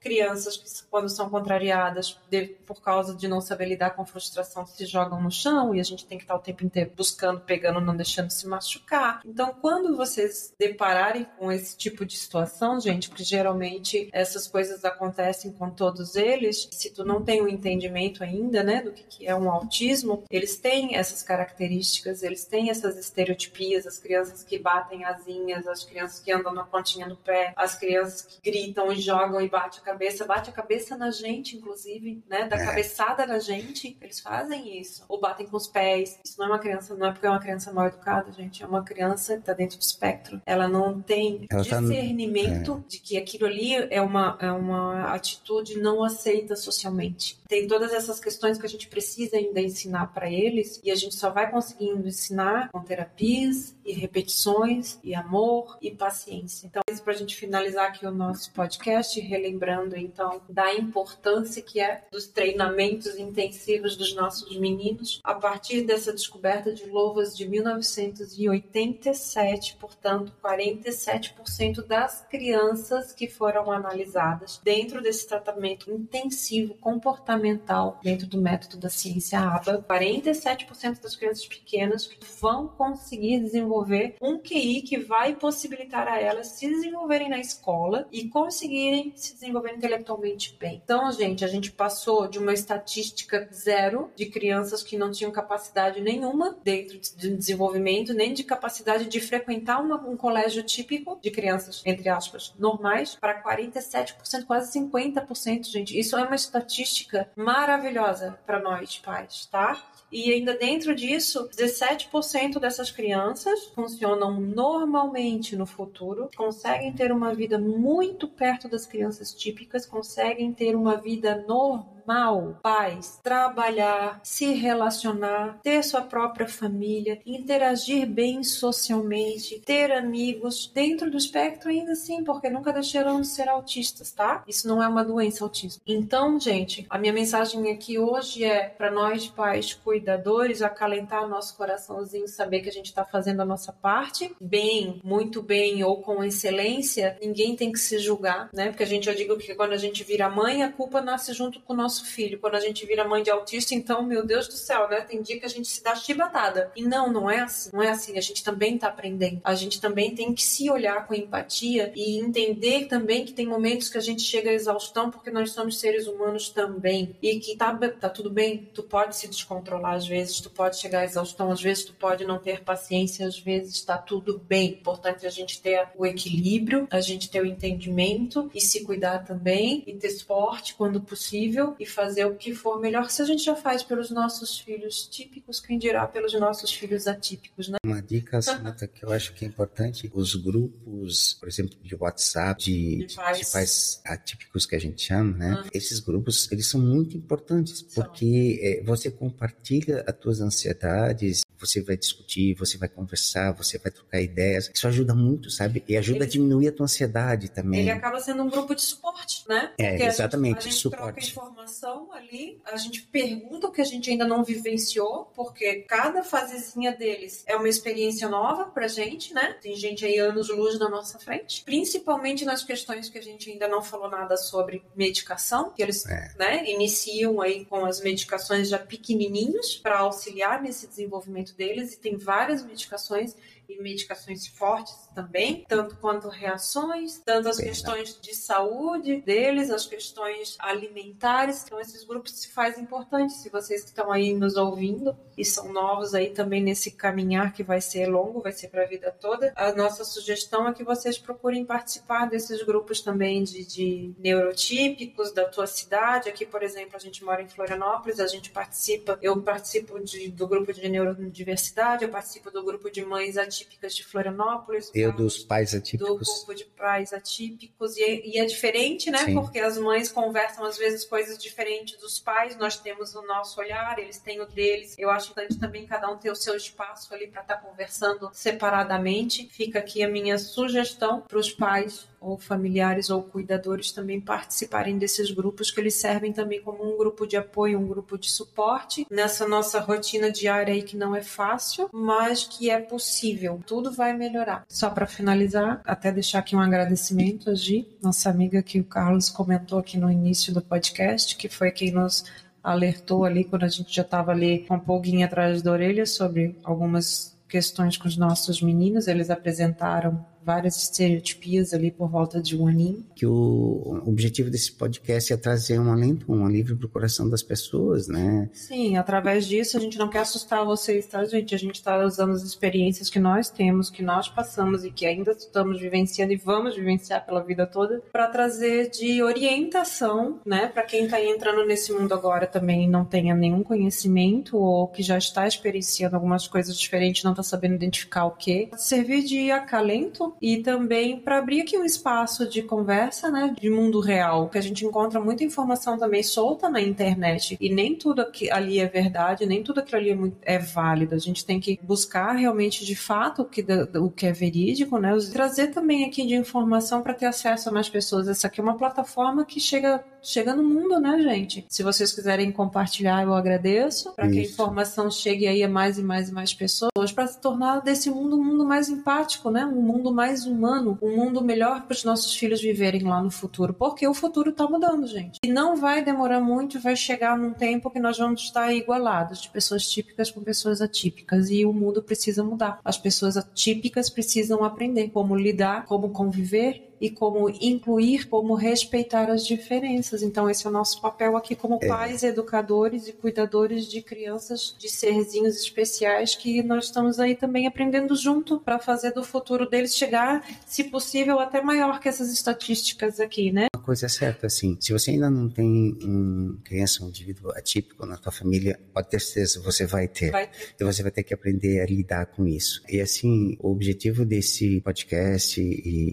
crianças 0.00 0.56
que 0.56 0.66
quando 0.90 1.08
são 1.08 1.28
contrariadas 1.30 2.18
de- 2.30 2.46
por 2.66 2.80
causa 2.82 3.14
de 3.14 3.26
não 3.28 3.40
saber 3.40 3.66
lidar 3.66 3.90
com 3.90 4.04
frustração 4.04 4.66
se 4.66 4.84
jogam 4.86 5.20
no 5.22 5.30
chão 5.30 5.74
e 5.74 5.80
a 5.80 5.82
gente 5.84 6.04
tem 6.06 6.18
que 6.18 6.24
estar 6.24 6.34
o 6.34 6.40
tempo 6.40 6.64
inteiro 6.64 6.92
buscando, 6.96 7.40
pegando, 7.40 7.80
não 7.80 7.96
deixando 7.96 8.30
se 8.30 8.46
machucar. 8.46 9.20
Então, 9.24 9.54
quando 9.60 9.96
vocês 9.96 10.52
depararem 10.58 11.26
com 11.38 11.50
esse 11.50 11.76
tipo 11.76 12.04
de 12.04 12.16
situação, 12.16 12.80
gente, 12.80 13.08
porque 13.08 13.24
geralmente 13.24 14.08
essas 14.12 14.46
coisas 14.46 14.84
acontecem 14.84 15.52
com 15.52 15.70
todos 15.70 16.16
eles, 16.16 16.68
se 16.70 16.90
tu 16.90 17.04
não 17.04 17.22
tem 17.22 17.40
o 17.42 17.48
entendimento 17.48 18.22
ainda, 18.22 18.62
né, 18.62 18.82
do 18.82 18.92
que, 18.92 19.04
que 19.04 19.26
é 19.26 19.34
um 19.34 19.50
autismo, 19.50 20.24
eles 20.30 20.56
têm 20.58 20.96
essas 20.96 21.22
características, 21.22 22.22
eles 22.22 22.44
têm 22.44 22.70
essas 22.70 22.96
estereotipias, 22.96 23.86
as 23.86 23.98
crianças 23.98 24.42
que 24.42 24.58
batem 24.58 25.04
asinhas, 25.04 25.66
as 25.66 25.84
crianças 25.84 26.20
que 26.20 26.32
andam 26.32 26.52
na 26.52 26.64
pontinha 26.64 27.08
do 27.08 27.16
pé, 27.16 27.52
as 27.56 27.74
crianças 27.74 28.22
que 28.22 28.40
gritam 28.50 28.92
e 28.92 29.00
jogam 29.00 29.40
e 29.46 29.50
bate 29.50 29.78
a 29.78 29.82
cabeça, 29.82 30.24
bate 30.24 30.50
a 30.50 30.52
cabeça 30.52 30.96
na 30.96 31.10
gente, 31.10 31.56
inclusive, 31.56 32.22
né? 32.28 32.46
Da 32.48 32.56
é. 32.56 32.64
cabeçada 32.64 33.26
na 33.26 33.38
gente, 33.38 33.96
eles 34.00 34.20
fazem 34.20 34.80
isso. 34.80 35.04
Ou 35.08 35.20
batem 35.20 35.46
com 35.46 35.56
os 35.56 35.66
pés. 35.66 36.18
Isso 36.24 36.38
não 36.38 36.46
é 36.46 36.48
uma 36.50 36.58
criança, 36.58 36.94
não 36.94 37.06
é 37.06 37.12
porque 37.12 37.26
é 37.26 37.30
uma 37.30 37.40
criança 37.40 37.72
mal 37.72 37.86
educada, 37.86 38.32
gente. 38.32 38.62
É 38.62 38.66
uma 38.66 38.82
criança 38.82 39.36
que 39.36 39.44
tá 39.44 39.52
dentro 39.52 39.78
do 39.78 39.82
espectro. 39.82 40.42
Ela 40.44 40.68
não 40.68 41.00
tem 41.00 41.46
Ela 41.50 41.64
tá 41.64 41.80
discernimento 41.80 42.74
tá... 42.74 42.80
é. 42.80 42.88
de 42.88 42.98
que 42.98 43.16
aquilo 43.16 43.46
ali 43.46 43.74
é 43.90 44.02
uma, 44.02 44.36
é 44.40 44.50
uma 44.50 45.14
atitude 45.14 45.78
não 45.78 46.02
aceita 46.02 46.56
socialmente. 46.56 47.38
Tem 47.48 47.66
todas 47.66 47.92
essas 47.92 48.18
questões 48.18 48.58
que 48.58 48.66
a 48.66 48.68
gente 48.68 48.88
precisa 48.88 49.36
ainda 49.36 49.60
ensinar 49.60 50.12
para 50.12 50.30
eles 50.30 50.80
e 50.82 50.90
a 50.90 50.94
gente 50.94 51.14
só 51.14 51.30
vai 51.30 51.50
conseguindo 51.50 52.06
ensinar 52.08 52.70
com 52.70 52.80
terapias 52.80 53.75
e 53.86 53.92
repetições 53.92 54.98
e 55.02 55.14
amor 55.14 55.78
e 55.80 55.90
paciência. 55.90 56.66
Então, 56.66 56.82
para 57.04 57.12
a 57.12 57.16
gente 57.16 57.36
finalizar 57.36 57.86
aqui 57.86 58.04
o 58.04 58.10
nosso 58.10 58.52
podcast, 58.52 59.20
relembrando 59.20 59.96
então 59.96 60.42
da 60.48 60.74
importância 60.74 61.62
que 61.62 61.78
é 61.78 62.04
dos 62.10 62.26
treinamentos 62.26 63.16
intensivos 63.16 63.94
dos 63.96 64.12
nossos 64.14 64.58
meninos 64.58 65.20
a 65.22 65.34
partir 65.34 65.82
dessa 65.82 66.12
descoberta 66.12 66.74
de 66.74 66.86
louvas 66.86 67.36
de 67.36 67.48
1987, 67.48 69.76
portanto, 69.76 70.32
47% 70.42 71.86
das 71.86 72.26
crianças 72.28 73.12
que 73.12 73.28
foram 73.28 73.70
analisadas 73.70 74.60
dentro 74.64 75.00
desse 75.00 75.28
tratamento 75.28 75.92
intensivo 75.92 76.74
comportamental 76.74 78.00
dentro 78.02 78.26
do 78.26 78.40
método 78.40 78.78
da 78.78 78.88
ciência 78.88 79.38
ABA, 79.38 79.84
47% 79.88 81.00
das 81.00 81.14
crianças 81.14 81.46
pequenas 81.46 82.10
vão 82.40 82.66
conseguir 82.66 83.38
desenvolver 83.38 83.75
um 84.20 84.38
QI 84.38 84.82
que 84.82 84.98
vai 84.98 85.34
possibilitar 85.34 86.08
a 86.08 86.20
elas 86.20 86.48
se 86.48 86.68
desenvolverem 86.68 87.28
na 87.28 87.38
escola 87.38 88.06
e 88.10 88.28
conseguirem 88.28 89.12
se 89.16 89.34
desenvolver 89.34 89.72
intelectualmente 89.74 90.56
bem. 90.58 90.80
Então, 90.84 91.10
gente, 91.12 91.44
a 91.44 91.48
gente 91.48 91.72
passou 91.72 92.26
de 92.26 92.38
uma 92.38 92.52
estatística 92.52 93.48
zero 93.52 94.10
de 94.14 94.26
crianças 94.26 94.82
que 94.82 94.96
não 94.96 95.10
tinham 95.10 95.30
capacidade 95.30 96.00
nenhuma 96.00 96.56
dentro 96.62 96.98
de 96.98 97.36
desenvolvimento, 97.36 98.14
nem 98.14 98.32
de 98.32 98.44
capacidade 98.44 99.06
de 99.06 99.20
frequentar 99.20 99.80
uma, 99.80 99.96
um 99.96 100.16
colégio 100.16 100.62
típico 100.62 101.18
de 101.22 101.30
crianças, 101.30 101.82
entre 101.84 102.08
aspas, 102.08 102.54
normais, 102.58 103.16
para 103.16 103.42
47%, 103.42 104.44
quase 104.46 104.78
50%, 104.78 105.66
gente. 105.66 105.98
Isso 105.98 106.16
é 106.16 106.22
uma 106.22 106.36
estatística 106.36 107.30
maravilhosa 107.36 108.38
para 108.46 108.60
nós, 108.60 108.98
pais, 108.98 109.46
tá? 109.46 109.82
E 110.10 110.32
ainda 110.32 110.56
dentro 110.56 110.94
disso, 110.94 111.48
17% 111.48 112.60
dessas 112.60 112.90
crianças 112.90 113.66
funcionam 113.66 114.40
normalmente 114.40 115.56
no 115.56 115.66
futuro, 115.66 116.30
conseguem 116.36 116.92
ter 116.92 117.10
uma 117.10 117.34
vida 117.34 117.58
muito 117.58 118.28
perto 118.28 118.68
das 118.68 118.86
crianças 118.86 119.34
típicas, 119.34 119.84
conseguem 119.84 120.52
ter 120.52 120.76
uma 120.76 120.96
vida 120.96 121.44
normal 121.46 121.95
normal, 122.06 122.58
paz, 122.62 123.20
trabalhar, 123.22 124.20
se 124.22 124.52
relacionar, 124.52 125.58
ter 125.62 125.82
sua 125.82 126.02
própria 126.02 126.46
família, 126.46 127.20
interagir 127.26 128.06
bem 128.06 128.44
socialmente, 128.44 129.60
ter 129.64 129.90
amigos 129.90 130.70
dentro 130.72 131.10
do 131.10 131.16
espectro 131.16 131.68
ainda 131.68 131.92
assim, 131.92 132.22
porque 132.22 132.48
nunca 132.48 132.72
deixaram 132.72 133.20
de 133.20 133.26
ser 133.26 133.48
autistas, 133.48 134.12
tá? 134.12 134.44
Isso 134.46 134.68
não 134.68 134.82
é 134.82 134.86
uma 134.86 135.04
doença 135.04 135.42
autista. 135.42 135.82
Então, 135.86 136.38
gente, 136.38 136.86
a 136.88 136.96
minha 136.96 137.12
mensagem 137.12 137.70
aqui 137.72 137.98
hoje 137.98 138.44
é 138.44 138.68
para 138.68 138.90
nós 138.90 139.26
pais 139.26 139.74
cuidadores 139.74 140.62
acalentar 140.62 141.28
nosso 141.28 141.56
coraçãozinho, 141.56 142.28
saber 142.28 142.60
que 142.60 142.68
a 142.68 142.72
gente 142.72 142.86
está 142.86 143.04
fazendo 143.04 143.40
a 143.40 143.44
nossa 143.44 143.72
parte, 143.72 144.34
bem, 144.40 145.00
muito 145.02 145.42
bem 145.42 145.82
ou 145.82 146.00
com 146.02 146.22
excelência. 146.22 147.18
Ninguém 147.20 147.56
tem 147.56 147.72
que 147.72 147.78
se 147.78 147.98
julgar, 147.98 148.48
né? 148.52 148.68
Porque 148.68 148.84
a 148.84 148.86
gente 148.86 149.08
eu 149.08 149.14
digo 149.14 149.36
que 149.36 149.54
quando 149.54 149.72
a 149.72 149.76
gente 149.76 150.04
vira 150.04 150.28
mãe, 150.28 150.62
a 150.62 150.70
culpa 150.70 151.00
nasce 151.00 151.32
junto 151.32 151.60
com 151.60 151.72
o 151.72 151.76
nosso 151.76 151.95
nosso 151.96 152.04
filho. 152.04 152.38
Quando 152.38 152.56
a 152.56 152.60
gente 152.60 152.84
vira 152.84 153.06
mãe 153.06 153.22
de 153.22 153.30
autista, 153.30 153.74
então, 153.74 154.02
meu 154.02 154.24
Deus 154.24 154.46
do 154.46 154.54
céu, 154.54 154.88
né? 154.88 155.00
Tem 155.00 155.22
dia 155.22 155.38
que 155.38 155.46
a 155.46 155.48
gente 155.48 155.68
se 155.68 155.82
dá 155.82 155.94
chibatada. 155.94 156.70
E 156.76 156.82
não, 156.82 157.10
não 157.10 157.30
é 157.30 157.40
assim. 157.40 157.70
Não 157.72 157.82
é 157.82 157.90
assim. 157.90 158.18
A 158.18 158.20
gente 158.20 158.44
também 158.44 158.76
tá 158.76 158.88
aprendendo. 158.88 159.40
A 159.42 159.54
gente 159.54 159.80
também 159.80 160.14
tem 160.14 160.34
que 160.34 160.42
se 160.42 160.70
olhar 160.70 161.06
com 161.06 161.14
empatia 161.14 161.92
e 161.94 162.18
entender 162.18 162.86
também 162.86 163.24
que 163.24 163.32
tem 163.32 163.46
momentos 163.46 163.88
que 163.88 163.98
a 163.98 164.00
gente 164.00 164.22
chega 164.22 164.50
à 164.50 164.52
exaustão 164.52 165.10
porque 165.10 165.30
nós 165.30 165.52
somos 165.52 165.78
seres 165.78 166.06
humanos 166.06 166.50
também. 166.50 167.16
E 167.22 167.38
que 167.38 167.56
tá, 167.56 167.74
tá 167.74 168.08
tudo 168.08 168.30
bem. 168.30 168.68
Tu 168.74 168.82
pode 168.82 169.16
se 169.16 169.28
descontrolar 169.28 169.94
às 169.94 170.06
vezes, 170.06 170.40
tu 170.40 170.50
pode 170.50 170.78
chegar 170.78 171.00
à 171.00 171.04
exaustão, 171.04 171.50
às 171.50 171.62
vezes 171.62 171.84
tu 171.84 171.94
pode 171.94 172.24
não 172.24 172.38
ter 172.38 172.62
paciência, 172.62 173.26
às 173.26 173.38
vezes 173.38 173.80
tá 173.82 173.96
tudo 173.96 174.38
bem. 174.38 174.70
Importante 174.70 175.26
a 175.26 175.30
gente 175.30 175.60
ter 175.60 175.88
o 175.96 176.04
equilíbrio, 176.04 176.86
a 176.90 177.00
gente 177.00 177.30
ter 177.30 177.40
o 177.40 177.46
entendimento 177.46 178.50
e 178.54 178.60
se 178.60 178.84
cuidar 178.84 179.24
também 179.24 179.82
e 179.86 179.94
ter 179.94 180.08
esporte 180.08 180.74
quando 180.74 181.00
possível 181.00 181.74
e 181.78 181.85
fazer 181.86 182.24
o 182.24 182.34
que 182.34 182.54
for 182.54 182.80
melhor. 182.80 183.10
Se 183.10 183.22
a 183.22 183.24
gente 183.24 183.44
já 183.44 183.54
faz 183.54 183.82
pelos 183.82 184.10
nossos 184.10 184.58
filhos 184.58 185.06
típicos, 185.06 185.60
quem 185.60 185.78
dirá 185.78 186.06
pelos 186.06 186.32
nossos 186.34 186.72
filhos 186.72 187.06
atípicos, 187.06 187.68
né? 187.68 187.76
Uma 187.84 188.02
dica, 188.02 188.40
Samantha, 188.42 188.86
que 188.86 189.04
eu 189.04 189.12
acho 189.12 189.32
que 189.34 189.44
é 189.44 189.48
importante, 189.48 190.10
os 190.12 190.34
grupos, 190.34 191.34
por 191.34 191.48
exemplo, 191.48 191.76
de 191.82 191.94
WhatsApp, 191.94 192.62
de, 192.62 193.06
de, 193.06 193.14
pais. 193.14 193.38
de 193.38 193.52
pais 193.52 194.00
atípicos 194.04 194.66
que 194.66 194.74
a 194.74 194.78
gente 194.78 195.02
chama, 195.02 195.36
né? 195.36 195.54
Uhum. 195.54 195.68
Esses 195.72 196.00
grupos, 196.00 196.50
eles 196.50 196.66
são 196.66 196.80
muito 196.80 197.16
importantes, 197.16 197.82
porque 197.82 198.58
é, 198.62 198.84
você 198.84 199.10
compartilha 199.10 200.04
as 200.06 200.16
tuas 200.16 200.40
ansiedades, 200.40 201.45
você 201.58 201.82
vai 201.82 201.96
discutir, 201.96 202.54
você 202.54 202.78
vai 202.78 202.88
conversar, 202.88 203.52
você 203.52 203.78
vai 203.78 203.90
trocar 203.90 204.20
ideias. 204.20 204.70
Isso 204.74 204.86
ajuda 204.86 205.14
muito, 205.14 205.50
sabe? 205.50 205.84
E 205.88 205.96
ajuda 205.96 206.18
ele, 206.18 206.24
a 206.24 206.28
diminuir 206.28 206.68
a 206.68 206.72
tua 206.72 206.84
ansiedade 206.84 207.50
também. 207.50 207.80
Ele 207.80 207.90
acaba 207.90 208.20
sendo 208.20 208.42
um 208.42 208.50
grupo 208.50 208.74
de 208.74 208.82
suporte, 208.82 209.44
né? 209.48 209.72
É, 209.78 210.06
exatamente, 210.06 210.58
a 210.58 210.60
gente, 210.60 210.68
a 210.68 210.70
gente 210.70 210.80
suporte. 210.80 211.02
troca 211.02 211.20
informação 211.20 212.12
ali, 212.12 212.60
a 212.64 212.76
gente 212.76 213.02
pergunta 213.02 213.66
o 213.66 213.72
que 213.72 213.80
a 213.80 213.84
gente 213.84 214.10
ainda 214.10 214.26
não 214.26 214.44
vivenciou, 214.44 215.30
porque 215.34 215.84
cada 215.88 216.22
fasezinha 216.22 216.94
deles 216.94 217.44
é 217.46 217.56
uma 217.56 217.68
experiência 217.68 218.28
nova 218.28 218.66
pra 218.66 218.88
gente, 218.88 219.32
né? 219.34 219.56
Tem 219.60 219.74
gente 219.76 220.04
aí 220.04 220.18
anos 220.18 220.48
luz 220.48 220.78
na 220.78 220.88
nossa 220.88 221.18
frente, 221.18 221.62
principalmente 221.64 222.44
nas 222.44 222.62
questões 222.62 223.08
que 223.08 223.18
a 223.18 223.22
gente 223.22 223.50
ainda 223.50 223.68
não 223.68 223.82
falou 223.82 224.10
nada 224.10 224.36
sobre 224.36 224.82
medicação, 224.94 225.70
que 225.70 225.82
eles, 225.82 226.06
é. 226.06 226.32
né, 226.38 226.70
iniciam 226.70 227.40
aí 227.40 227.64
com 227.64 227.84
as 227.84 228.00
medicações 228.00 228.68
já 228.68 228.78
pequenininhos 228.78 229.76
para 229.76 229.98
auxiliar 229.98 230.62
nesse 230.62 230.86
desenvolvimento 230.86 231.45
tratamento 231.46 231.54
deles 231.54 231.94
e 231.94 232.00
tem 232.00 232.16
várias 232.16 232.64
medicações 232.64 233.36
e 233.68 233.82
medicações 233.82 234.46
fortes 234.46 234.94
também, 235.14 235.64
tanto 235.68 235.96
quanto 235.96 236.28
reações, 236.28 237.18
tanto 237.18 237.48
as 237.48 237.56
questões 237.56 238.18
de 238.20 238.34
saúde 238.34 239.20
deles, 239.22 239.70
as 239.70 239.86
questões 239.86 240.56
alimentares. 240.58 241.64
Então, 241.64 241.80
esses 241.80 242.04
grupos 242.04 242.32
se 242.32 242.48
fazem 242.52 242.84
importantes. 242.84 243.36
Se 243.36 243.48
vocês 243.48 243.82
que 243.82 243.88
estão 243.88 244.12
aí 244.12 244.32
nos 244.32 244.56
ouvindo 244.56 245.16
e 245.36 245.44
são 245.44 245.72
novos 245.72 246.14
aí 246.14 246.30
também 246.30 246.62
nesse 246.62 246.90
caminhar 246.90 247.52
que 247.52 247.62
vai 247.62 247.80
ser 247.80 248.06
longo, 248.06 248.40
vai 248.40 248.52
ser 248.52 248.68
para 248.68 248.82
a 248.82 248.86
vida 248.86 249.10
toda, 249.10 249.52
a 249.56 249.72
nossa 249.72 250.04
sugestão 250.04 250.68
é 250.68 250.72
que 250.72 250.84
vocês 250.84 251.18
procurem 251.18 251.64
participar 251.64 252.26
desses 252.26 252.62
grupos 252.62 253.00
também 253.00 253.42
de, 253.42 253.64
de 253.64 254.14
neurotípicos 254.18 255.32
da 255.32 255.44
tua 255.44 255.66
cidade. 255.66 256.28
Aqui, 256.28 256.46
por 256.46 256.62
exemplo, 256.62 256.96
a 256.96 256.98
gente 256.98 257.24
mora 257.24 257.42
em 257.42 257.48
Florianópolis, 257.48 258.20
a 258.20 258.26
gente 258.26 258.50
participa, 258.50 259.18
eu 259.20 259.40
participo 259.42 259.98
de, 260.02 260.28
do 260.30 260.46
grupo 260.46 260.72
de 260.72 260.88
neurodiversidade, 260.88 262.04
eu 262.04 262.10
participo 262.10 262.50
do 262.50 262.64
grupo 262.64 262.90
de 262.90 263.04
mães 263.04 263.36
ativas 263.36 263.55
atípicas 263.56 263.94
de 263.94 264.04
Florianópolis. 264.04 264.90
Eu 264.94 265.12
dos 265.12 265.38
pais 265.38 265.74
atípicos. 265.74 266.08
Do 266.08 266.16
grupo 266.16 266.54
de 266.54 266.64
pais 266.64 267.12
atípicos. 267.12 267.96
E, 267.96 268.02
é, 268.02 268.26
e 268.26 268.38
é 268.38 268.44
diferente, 268.44 269.10
né? 269.10 269.24
Sim. 269.24 269.34
Porque 269.34 269.58
as 269.58 269.78
mães 269.78 270.10
conversam 270.10 270.64
às 270.64 270.76
vezes 270.76 271.04
coisas 271.04 271.38
diferentes 271.38 271.98
dos 271.98 272.18
pais. 272.18 272.56
Nós 272.56 272.78
temos 272.78 273.14
o 273.14 273.22
nosso 273.22 273.60
olhar, 273.60 273.98
eles 273.98 274.18
têm 274.18 274.40
o 274.40 274.46
deles. 274.46 274.94
Eu 274.98 275.10
acho 275.10 275.30
importante 275.30 275.58
também 275.58 275.86
cada 275.86 276.10
um 276.10 276.16
ter 276.16 276.30
o 276.30 276.36
seu 276.36 276.56
espaço 276.56 277.12
ali 277.14 277.26
para 277.26 277.42
estar 277.42 277.56
tá 277.56 277.60
conversando 277.60 278.30
separadamente. 278.32 279.48
Fica 279.50 279.78
aqui 279.78 280.02
a 280.02 280.08
minha 280.08 280.38
sugestão 280.38 281.22
para 281.22 281.38
os 281.38 281.50
pais 281.50 282.06
ou 282.20 282.38
familiares 282.38 283.10
ou 283.10 283.22
cuidadores 283.22 283.92
também 283.92 284.20
participarem 284.20 284.98
desses 284.98 285.30
grupos, 285.30 285.70
que 285.70 285.80
eles 285.80 285.94
servem 285.94 286.32
também 286.32 286.60
como 286.60 286.82
um 286.84 286.96
grupo 286.96 287.26
de 287.26 287.36
apoio, 287.36 287.78
um 287.78 287.86
grupo 287.86 288.18
de 288.18 288.30
suporte 288.30 289.06
nessa 289.10 289.46
nossa 289.46 289.80
rotina 289.80 290.30
diária 290.30 290.72
aí 290.72 290.82
que 290.82 290.96
não 290.96 291.14
é 291.14 291.22
fácil, 291.22 291.88
mas 291.92 292.44
que 292.44 292.70
é 292.70 292.80
possível. 292.80 293.60
Tudo 293.66 293.92
vai 293.92 294.12
melhorar. 294.12 294.64
Só 294.68 294.90
para 294.90 295.06
finalizar, 295.06 295.80
até 295.84 296.10
deixar 296.10 296.40
aqui 296.40 296.56
um 296.56 296.60
agradecimento 296.60 297.50
a 297.50 297.54
Gi, 297.54 297.88
nossa 298.02 298.30
amiga 298.30 298.62
que 298.62 298.80
o 298.80 298.84
Carlos 298.84 299.30
comentou 299.30 299.78
aqui 299.78 299.98
no 299.98 300.10
início 300.10 300.52
do 300.52 300.62
podcast, 300.62 301.36
que 301.36 301.48
foi 301.48 301.70
quem 301.70 301.92
nos 301.92 302.24
alertou 302.62 303.24
ali 303.24 303.44
quando 303.44 303.62
a 303.62 303.68
gente 303.68 303.94
já 303.94 304.02
estava 304.02 304.32
ali 304.32 304.64
com 304.66 304.74
um 304.74 304.80
pouquinho 304.80 305.24
atrás 305.24 305.62
da 305.62 305.70
orelha 305.70 306.04
sobre 306.04 306.58
algumas 306.64 307.36
questões 307.48 307.96
com 307.96 308.08
os 308.08 308.16
nossos 308.16 308.60
meninos. 308.60 309.06
Eles 309.06 309.30
apresentaram 309.30 310.24
várias 310.46 310.80
estereotipias 310.80 311.74
ali 311.74 311.90
por 311.90 312.08
volta 312.08 312.40
de 312.40 312.56
um 312.56 312.68
aninho. 312.68 313.04
Que 313.16 313.26
o 313.26 314.00
objetivo 314.06 314.48
desse 314.48 314.70
podcast 314.70 315.32
é 315.32 315.36
trazer 315.36 315.80
um 315.80 315.92
alento, 315.92 316.32
um 316.32 316.46
alívio 316.46 316.76
para 316.76 316.86
o 316.86 316.88
coração 316.88 317.28
das 317.28 317.42
pessoas, 317.42 318.06
né? 318.06 318.48
Sim, 318.52 318.96
através 318.96 319.46
disso 319.46 319.76
a 319.76 319.80
gente 319.80 319.98
não 319.98 320.08
quer 320.08 320.20
assustar 320.20 320.64
vocês, 320.64 321.04
tá, 321.06 321.24
gente? 321.24 321.52
A 321.54 321.58
gente 321.58 321.74
está 321.74 321.98
usando 322.04 322.32
as 322.32 322.44
experiências 322.44 323.10
que 323.10 323.18
nós 323.18 323.50
temos, 323.50 323.90
que 323.90 324.02
nós 324.02 324.28
passamos 324.28 324.84
e 324.84 324.90
que 324.92 325.04
ainda 325.04 325.32
estamos 325.32 325.80
vivenciando 325.80 326.32
e 326.32 326.36
vamos 326.36 326.76
vivenciar 326.76 327.26
pela 327.26 327.42
vida 327.42 327.66
toda, 327.66 328.00
para 328.12 328.28
trazer 328.28 328.90
de 328.90 329.20
orientação, 329.22 330.40
né, 330.46 330.68
para 330.68 330.84
quem 330.84 331.04
está 331.04 331.20
entrando 331.20 331.66
nesse 331.66 331.92
mundo 331.92 332.14
agora 332.14 332.46
também 332.46 332.84
e 332.84 332.88
não 332.88 333.04
tenha 333.04 333.34
nenhum 333.34 333.62
conhecimento 333.62 334.56
ou 334.56 334.86
que 334.86 335.02
já 335.02 335.18
está 335.18 335.46
experienciando 335.46 336.14
algumas 336.14 336.46
coisas 336.46 336.78
diferentes, 336.78 337.24
não 337.24 337.32
está 337.32 337.42
sabendo 337.42 337.74
identificar 337.74 338.26
o 338.26 338.32
que, 338.32 338.68
servir 338.76 339.24
de 339.24 339.50
acalento 339.50 340.35
e 340.40 340.58
também 340.58 341.18
para 341.18 341.38
abrir 341.38 341.60
aqui 341.60 341.76
um 341.76 341.84
espaço 341.84 342.48
de 342.48 342.62
conversa, 342.62 343.30
né, 343.30 343.54
de 343.60 343.70
mundo 343.70 344.00
real, 344.00 344.48
que 344.48 344.58
a 344.58 344.60
gente 344.60 344.84
encontra 344.84 345.20
muita 345.20 345.44
informação 345.44 345.98
também 345.98 346.22
solta 346.22 346.68
na 346.68 346.80
internet 346.80 347.56
e 347.60 347.72
nem 347.72 347.94
tudo 347.94 348.22
aqui, 348.22 348.50
ali 348.50 348.78
é 348.78 348.86
verdade, 348.86 349.46
nem 349.46 349.62
tudo 349.62 349.80
aquilo 349.80 350.00
ali 350.00 350.10
é, 350.10 350.14
muito, 350.14 350.36
é 350.42 350.58
válido. 350.58 351.14
A 351.14 351.18
gente 351.18 351.44
tem 351.44 351.60
que 351.60 351.78
buscar 351.82 352.32
realmente 352.32 352.84
de 352.84 352.96
fato 352.96 353.42
o 353.42 353.44
que, 353.44 353.64
o 353.98 354.10
que 354.10 354.26
é 354.26 354.32
verídico, 354.32 354.98
né, 354.98 355.16
trazer 355.32 355.68
também 355.68 356.04
aqui 356.04 356.26
de 356.26 356.34
informação 356.34 357.02
para 357.02 357.14
ter 357.14 357.26
acesso 357.26 357.68
a 357.68 357.72
mais 357.72 357.88
pessoas. 357.88 358.28
Essa 358.28 358.46
aqui 358.46 358.60
é 358.60 358.62
uma 358.62 358.76
plataforma 358.76 359.44
que 359.44 359.60
chega 359.60 360.04
chega 360.26 360.56
no 360.56 360.64
mundo, 360.64 360.98
né, 360.98 361.22
gente? 361.22 361.64
Se 361.68 361.84
vocês 361.84 362.12
quiserem 362.12 362.50
compartilhar, 362.50 363.22
eu 363.22 363.32
agradeço, 363.32 364.12
para 364.12 364.28
que 364.28 364.40
a 364.40 364.42
informação 364.42 365.08
chegue 365.08 365.46
aí 365.46 365.62
a 365.62 365.68
mais 365.68 365.98
e 365.98 366.02
mais 366.02 366.28
e 366.28 366.32
mais 366.32 366.52
pessoas, 366.52 367.12
para 367.14 367.28
se 367.28 367.40
tornar 367.40 367.80
desse 367.80 368.10
mundo 368.10 368.36
um 368.36 368.42
mundo 368.42 368.66
mais 368.66 368.88
empático, 368.88 369.50
né? 369.50 369.64
Um 369.64 369.80
mundo 369.80 370.12
mais 370.12 370.25
humano, 370.44 370.98
um 371.00 371.16
mundo 371.16 371.42
melhor 371.42 371.82
para 371.82 371.94
os 371.94 372.04
nossos 372.04 372.34
filhos 372.34 372.60
viverem 372.60 373.02
lá 373.02 373.22
no 373.22 373.30
futuro, 373.30 373.72
porque 373.72 374.06
o 374.06 374.14
futuro 374.14 374.50
está 374.50 374.66
mudando, 374.66 375.06
gente. 375.06 375.38
E 375.44 375.48
não 375.48 375.76
vai 375.76 376.04
demorar 376.04 376.40
muito, 376.40 376.80
vai 376.80 376.96
chegar 376.96 377.38
num 377.38 377.52
tempo 377.52 377.90
que 377.90 378.00
nós 378.00 378.18
vamos 378.18 378.42
estar 378.42 378.72
igualados 378.72 379.40
de 379.40 379.48
pessoas 379.48 379.86
típicas 379.86 380.30
com 380.30 380.42
pessoas 380.42 380.80
atípicas 380.80 381.50
e 381.50 381.64
o 381.64 381.72
mundo 381.72 382.02
precisa 382.02 382.42
mudar. 382.42 382.80
As 382.84 382.98
pessoas 382.98 383.36
atípicas 383.36 384.10
precisam 384.10 384.64
aprender 384.64 385.10
como 385.10 385.36
lidar, 385.36 385.84
como 385.86 386.10
conviver 386.10 386.85
e 387.00 387.10
como 387.10 387.48
incluir, 387.60 388.26
como 388.28 388.54
respeitar 388.54 389.30
as 389.30 389.46
diferenças. 389.46 390.22
Então, 390.22 390.48
esse 390.48 390.66
é 390.66 390.70
o 390.70 390.72
nosso 390.72 391.00
papel 391.00 391.36
aqui 391.36 391.54
como 391.54 391.78
é. 391.82 391.86
pais, 391.86 392.22
educadores 392.22 393.08
e 393.08 393.12
cuidadores 393.12 393.86
de 393.86 394.02
crianças, 394.02 394.74
de 394.78 394.88
serzinhos 394.88 395.56
especiais 395.56 396.34
que 396.34 396.62
nós 396.62 396.86
estamos 396.86 397.18
aí 397.18 397.34
também 397.34 397.66
aprendendo 397.66 398.14
junto 398.16 398.58
para 398.60 398.78
fazer 398.78 399.12
do 399.12 399.24
futuro 399.24 399.68
deles 399.68 399.96
chegar, 399.96 400.46
se 400.66 400.84
possível, 400.84 401.38
até 401.38 401.60
maior 401.60 402.00
que 402.00 402.08
essas 402.08 402.32
estatísticas 402.32 403.20
aqui, 403.20 403.52
né? 403.52 403.66
Uma 403.74 403.82
coisa 403.82 404.06
é 404.06 404.08
certa, 404.08 404.46
assim, 404.46 404.76
se 404.80 404.92
você 404.92 405.12
ainda 405.12 405.30
não 405.30 405.48
tem 405.48 405.96
um 406.02 406.58
criança, 406.64 407.04
um 407.04 407.08
indivíduo 407.08 407.50
atípico 407.52 408.06
na 408.06 408.16
tua 408.16 408.32
família, 408.32 408.78
pode 408.92 409.08
ter 409.08 409.20
certeza, 409.20 409.60
você 409.60 409.86
vai 409.86 410.08
ter. 410.08 410.30
Vai 410.30 410.46
ter. 410.46 410.74
E 410.80 410.84
você 410.84 411.02
vai 411.02 411.10
ter 411.10 411.22
que 411.22 411.34
aprender 411.34 411.80
a 411.80 411.86
lidar 411.86 412.26
com 412.26 412.46
isso. 412.46 412.82
E 412.88 413.00
assim, 413.00 413.56
o 413.60 413.70
objetivo 413.70 414.24
desse 414.24 414.80
podcast 414.80 415.60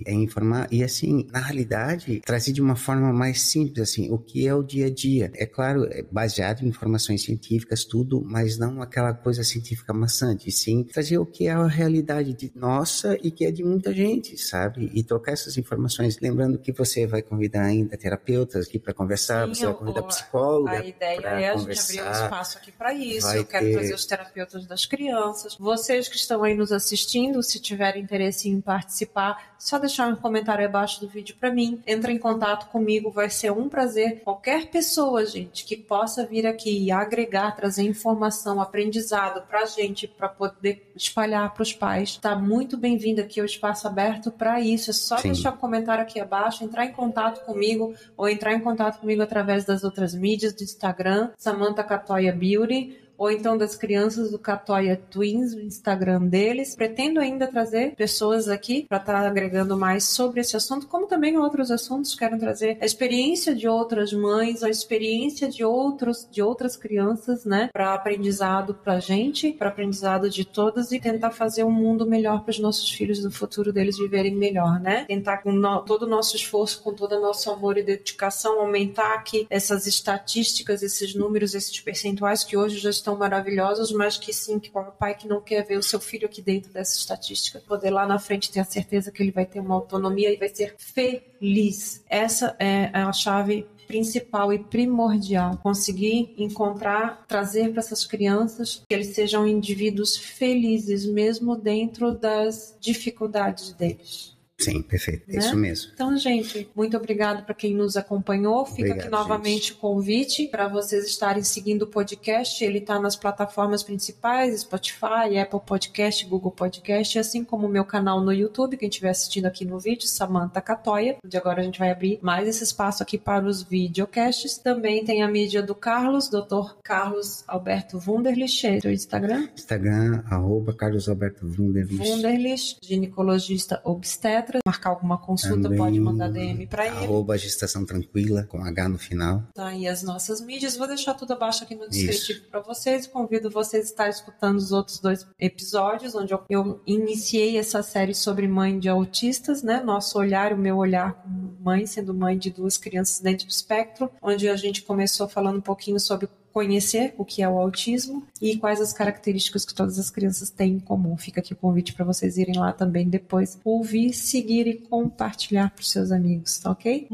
é 0.06 0.14
informar 0.14 0.68
e 0.74 0.84
assim, 0.84 1.28
na 1.32 1.40
realidade, 1.40 2.20
trazer 2.26 2.52
de 2.52 2.60
uma 2.60 2.76
forma 2.76 3.14
mais 3.14 3.42
simples, 3.42 3.90
assim, 3.90 4.12
o 4.12 4.18
que 4.18 4.48
é 4.48 4.56
o 4.56 4.64
dia 4.64 4.88
a 4.88 4.90
dia. 4.90 5.32
É 5.36 5.46
claro, 5.46 5.86
é 5.86 6.02
baseado 6.02 6.64
em 6.64 6.68
informações 6.68 7.22
científicas, 7.24 7.86
tudo, 7.86 8.24
mas 8.26 8.58
não 8.58 8.82
aquela 8.82 9.14
coisa 9.14 9.44
científica 9.44 9.94
maçante, 9.94 10.52
sim 10.52 10.84
trazer 10.84 11.20
o 11.20 11.26
que 11.28 11.48
é 11.48 11.52
a 11.52 11.68
realidade 11.68 12.34
de 12.34 12.52
nossa 12.56 13.16
e 13.22 13.30
que 13.30 13.46
é 13.46 13.52
de 13.52 13.64
muita 13.64 13.94
gente, 13.94 14.36
sabe? 14.36 14.90
E 14.94 15.04
trocar 15.04 15.34
essas 15.34 15.58
informações. 15.58 16.20
Lembrando 16.20 16.58
que 16.58 16.72
você 16.72 17.06
vai 17.06 17.22
convidar 17.22 17.66
ainda 17.66 17.96
terapeutas 17.96 18.68
aqui 18.68 18.80
para 18.80 18.96
conversar, 18.96 19.48
sim, 19.48 19.54
você 19.54 19.66
vai 19.68 19.76
convidar 19.76 20.04
psicóloga. 20.04 20.72
A 20.72 20.86
ideia 20.86 21.20
é 21.20 21.50
a 21.50 21.58
gente 21.58 21.80
abrir 21.80 22.02
um 22.02 22.12
espaço 22.12 22.58
aqui 22.58 22.72
para 22.72 22.94
isso. 22.96 23.28
Vai 23.28 23.38
Eu 23.38 23.46
quero 23.46 23.66
ter... 23.66 23.74
trazer 23.74 23.94
os 23.94 24.06
terapeutas 24.06 24.66
das 24.66 24.88
crianças. 24.88 25.56
Vocês 25.56 26.08
que 26.08 26.16
estão 26.16 26.44
aí 26.44 26.56
nos 26.56 26.72
assistindo, 26.72 27.44
se 27.44 27.60
tiverem 27.60 28.02
interesse 28.02 28.50
em 28.50 28.60
participar, 28.60 29.53
só 29.64 29.80
deixar 29.80 30.10
um 30.10 30.16
comentário 30.18 30.66
abaixo 30.66 31.00
do 31.00 31.08
vídeo 31.08 31.38
para 31.40 31.50
mim. 31.50 31.82
Entra 31.88 32.12
em 32.12 32.18
contato 32.18 32.70
comigo, 32.70 33.10
vai 33.10 33.30
ser 33.30 33.50
um 33.50 33.70
prazer. 33.70 34.20
Qualquer 34.22 34.68
pessoa, 34.68 35.26
gente, 35.26 35.64
que 35.64 35.78
possa 35.78 36.26
vir 36.26 36.46
aqui 36.46 36.84
e 36.84 36.92
agregar, 36.92 37.56
trazer 37.56 37.84
informação, 37.84 38.62
aprendizado 38.62 39.42
para 39.48 39.62
a 39.62 39.66
gente, 39.66 40.06
para 40.06 40.28
poder 40.28 40.92
espalhar 40.94 41.54
para 41.54 41.64
os 41.64 41.72
pais, 41.72 42.10
está 42.10 42.36
muito 42.36 42.76
bem-vindo 42.76 43.22
aqui, 43.22 43.42
o 43.42 43.46
espaço 43.46 43.88
aberto 43.88 44.30
para 44.30 44.60
isso. 44.60 44.90
É 44.90 44.94
só 44.94 45.18
Sim. 45.18 45.32
deixar 45.32 45.54
um 45.54 45.58
comentário 45.58 46.04
aqui 46.04 46.20
abaixo, 46.20 46.66
entrar 46.66 46.86
em 46.86 46.92
contato 46.92 47.46
comigo 47.46 47.94
ou 48.18 48.28
entrar 48.28 48.54
em 48.54 48.60
contato 48.60 49.00
comigo 49.00 49.22
através 49.22 49.64
das 49.64 49.86
outras 49.86 50.14
mídias 50.14 50.52
do 50.52 50.62
Instagram, 50.62 51.30
Samantha 51.38 51.86
Catoia 51.86 52.34
Beauty 52.34 53.03
ou 53.18 53.32
então 53.32 53.58
das 53.58 53.76
crianças 53.76 54.32
do 54.32 54.40
Catoia 54.40 55.00
Twins, 55.10 55.54
o 55.54 55.60
Instagram 55.60 56.28
deles. 56.28 56.76
Pretendo 56.76 57.20
ainda 57.20 57.48
trazer 57.48 57.96
pessoas 57.96 58.48
aqui 58.48 58.86
para 58.88 58.98
estar 58.98 59.22
tá 59.22 59.28
agregando 59.28 59.78
mais 59.78 60.06
sobre 60.06 60.42
esse 60.42 60.56
assunto, 60.56 60.88
como 60.88 61.08
também 61.08 61.38
outros 61.38 61.72
assuntos. 61.72 62.16
Quero 62.16 62.38
trazer 62.38 62.78
a 62.82 62.86
experiência 62.86 63.56
de 63.56 63.68
outras 63.68 64.12
mães, 64.14 64.64
a 64.64 64.70
experiência 64.70 65.48
de 65.50 65.64
outros 65.64 66.28
de 66.30 66.42
outras 66.42 66.76
crianças, 66.76 67.46
né, 67.46 67.70
para 67.72 67.94
aprendizado 67.94 68.74
para 68.74 69.00
gente, 69.00 69.52
para 69.52 69.70
aprendizado 69.70 70.30
de 70.30 70.46
todas 70.46 70.92
e 70.92 71.00
tentar 71.00 71.32
fazer 71.32 71.64
um 71.64 71.72
mundo 71.72 72.06
melhor 72.06 72.42
para 72.42 72.52
os 72.52 72.60
nossos 72.60 72.90
filhos 72.90 73.24
no 73.24 73.32
futuro 73.32 73.72
deles 73.72 73.98
viverem 73.98 74.36
melhor, 74.36 74.80
né? 74.80 75.06
Tentar 75.06 75.38
com 75.38 75.52
no, 75.52 75.82
todo 75.82 76.04
o 76.04 76.10
nosso 76.10 76.36
esforço, 76.36 76.82
com 76.82 76.94
todo 76.94 77.16
o 77.16 77.22
nosso 77.22 77.50
amor 77.52 77.78
e 77.78 77.84
dedicação 77.84 78.60
aumentar 78.60 79.14
aqui 79.14 79.48
essas 79.50 79.88
estatísticas, 79.88 80.82
esses 80.84 81.14
números, 81.16 81.54
esses 81.54 81.80
percentuais 81.80 82.44
que 82.44 82.58
hoje 82.58 82.78
já 82.78 82.90
estão 82.90 83.13
maravilhosos, 83.18 83.92
mas 83.92 84.18
que 84.18 84.34
sim, 84.34 84.60
que 84.60 84.72
o 84.74 84.92
pai 84.92 85.16
que 85.16 85.28
não 85.28 85.42
quer 85.42 85.66
ver 85.66 85.78
o 85.78 85.84
seu 85.84 86.00
filho 86.00 86.26
aqui 86.26 86.42
dentro 86.42 86.72
dessa 86.72 86.98
estatística, 86.98 87.62
poder 87.68 87.90
lá 87.90 88.06
na 88.06 88.20
frente 88.20 88.52
ter 88.52 88.60
a 88.60 88.66
certeza 88.66 89.12
que 89.12 89.22
ele 89.22 89.32
vai 89.32 89.46
ter 89.46 89.60
uma 89.60 89.76
autonomia 89.76 90.32
e 90.32 90.38
vai 90.38 90.50
ser 90.50 90.76
feliz. 90.78 92.04
Essa 92.10 92.56
é 92.60 92.90
a 92.94 93.12
chave 93.12 93.68
principal 93.88 94.52
e 94.52 94.60
primordial. 94.60 95.58
Conseguir 95.62 96.34
encontrar, 96.38 97.26
trazer 97.28 97.70
para 97.70 97.80
essas 97.80 98.06
crianças 98.06 98.84
que 98.88 98.94
eles 98.94 99.08
sejam 99.14 99.48
indivíduos 99.48 100.18
felizes, 100.18 101.06
mesmo 101.06 101.56
dentro 101.56 102.12
das 102.12 102.76
dificuldades 102.80 103.72
deles. 103.74 104.33
Sim, 104.60 104.82
perfeito. 104.82 105.30
É 105.30 105.34
né? 105.34 105.40
isso 105.40 105.56
mesmo. 105.58 105.92
Então, 105.94 106.16
gente, 106.16 106.70
muito 106.76 106.96
obrigado 106.96 107.44
para 107.44 107.54
quem 107.54 107.74
nos 107.74 107.98
acompanhou. 107.98 108.66
Fica 108.66 108.92
obrigado, 108.92 109.00
aqui 109.00 109.10
novamente 109.10 109.68
gente. 109.68 109.74
o 109.74 109.78
convite 109.78 110.48
para 110.48 110.68
vocês 110.68 111.06
estarem 111.06 111.44
seguindo 111.44 111.84
o 111.84 111.88
podcast. 111.88 112.64
Ele 112.64 112.78
está 112.78 113.00
nas 113.00 113.16
plataformas 113.16 113.84
principais: 113.84 114.62
Spotify, 114.62 115.38
Apple 115.42 115.60
Podcast, 115.66 116.26
Google 116.26 116.52
Podcast, 116.52 117.20
assim 117.20 117.44
como 117.44 117.68
o 117.68 117.70
meu 117.70 117.84
canal 117.84 118.22
no 118.22 118.32
YouTube. 118.32 118.78
Quem 118.78 118.90
estiver 118.90 119.10
assistindo 119.10 119.48
aqui 119.48 119.66
no 119.66 119.80
vídeo, 119.80 120.08
Samantha 120.08 120.62
Catoia. 120.62 121.18
De 121.26 121.36
agora 121.36 121.62
a 121.62 121.64
gente 121.64 121.80
vai 121.80 121.92
abrir 121.92 122.20
mais 122.22 122.48
esse 122.48 122.64
espaço 122.64 123.04
aqui 123.04 123.18
para 123.18 123.46
os 123.46 123.64
videocasts. 123.64 124.58
Também 124.58 125.04
tem 125.04 125.24
a 125.24 125.28
mídia 125.28 125.62
do 125.62 125.76
Carlos, 125.76 126.30
Dr. 126.30 126.76
Carlos 126.84 127.44
Alberto 127.48 128.02
Wunderlich, 128.06 128.66
é 128.68 128.80
o 128.88 128.92
Instagram. 128.92 129.50
Instagram, 129.56 130.24
arroba 130.30 130.74
Carlos 130.74 131.10
Alberto 131.10 131.46
Wunderlich. 131.46 132.10
Wunderlich, 132.10 132.78
ginecologista 132.82 133.82
obstetra 133.84 134.43
marcar 134.66 134.90
alguma 134.90 135.18
consulta, 135.18 135.64
Também, 135.64 135.78
pode 135.78 136.00
mandar 136.00 136.30
DM 136.30 136.68
para 136.68 136.88
ele. 136.88 137.06
Arroba 137.06 137.38
gestação 137.38 137.86
tranquila, 137.86 138.44
com 138.44 138.64
H 138.64 138.90
no 138.90 138.98
final. 138.98 139.44
Tá, 139.54 139.74
e 139.74 139.88
as 139.88 140.04
nossas 140.04 140.42
mídias, 140.42 140.76
vou 140.76 140.88
deixar 140.88 141.14
tudo 141.14 141.34
abaixo 141.34 141.64
aqui 141.64 141.76
no 141.76 141.90
descritivo 141.90 142.48
para 142.50 142.60
vocês. 142.60 143.08
Convido 143.08 143.50
vocês 143.50 143.86
a 143.86 143.90
estar 143.90 144.10
escutando 144.10 144.58
os 144.58 144.72
outros 144.72 145.00
dois 145.00 145.26
episódios, 145.40 146.16
onde 146.16 146.34
eu, 146.34 146.44
eu 146.50 146.82
iniciei 146.86 147.58
essa 147.58 147.82
série 147.84 148.14
sobre 148.14 148.48
mãe 148.48 148.80
de 148.80 148.90
autistas, 148.90 149.64
né? 149.64 149.82
Nosso 149.82 150.18
olhar, 150.18 150.54
o 150.54 150.58
meu 150.58 150.78
olhar 150.78 151.14
como 151.14 151.58
mãe, 151.60 151.86
sendo 151.86 152.14
mãe 152.14 152.38
de 152.38 152.50
duas 152.50 152.78
crianças 152.78 153.20
dentro 153.20 153.46
do 153.46 153.52
espectro, 153.52 154.12
onde 154.22 154.50
a 154.50 154.56
gente 154.56 154.82
começou 154.84 155.28
falando 155.28 155.58
um 155.58 155.62
pouquinho 155.62 156.00
sobre 156.00 156.28
conhecer 156.54 157.14
o 157.18 157.26
que 157.26 157.42
é 157.42 157.50
o 157.50 157.58
autismo 157.58 158.24
e 158.42 158.56
quais 158.56 158.80
as 158.80 158.94
características 158.94 159.66
que 159.66 159.74
todas 159.74 159.98
as 159.98 160.10
crianças 160.10 160.50
têm 160.50 160.74
em 160.74 160.80
comum. 160.80 161.18
Fica 161.18 161.42
aqui 161.42 161.54
o 161.54 161.56
convite 161.56 161.94
para 161.94 162.06
vocês 162.06 162.38
irem 162.38 162.58
lá 162.58 162.72
também 162.72 163.10
depois 163.10 163.58
ouvir, 163.64 164.14
seguir 164.14 164.68
e 164.68 164.76
compartilhar 164.76 165.72
para 165.72 165.82
os 165.82 165.90
seus 165.90 166.12
amigos, 166.12 166.60
tá 166.60 166.72
ok? 166.72 167.08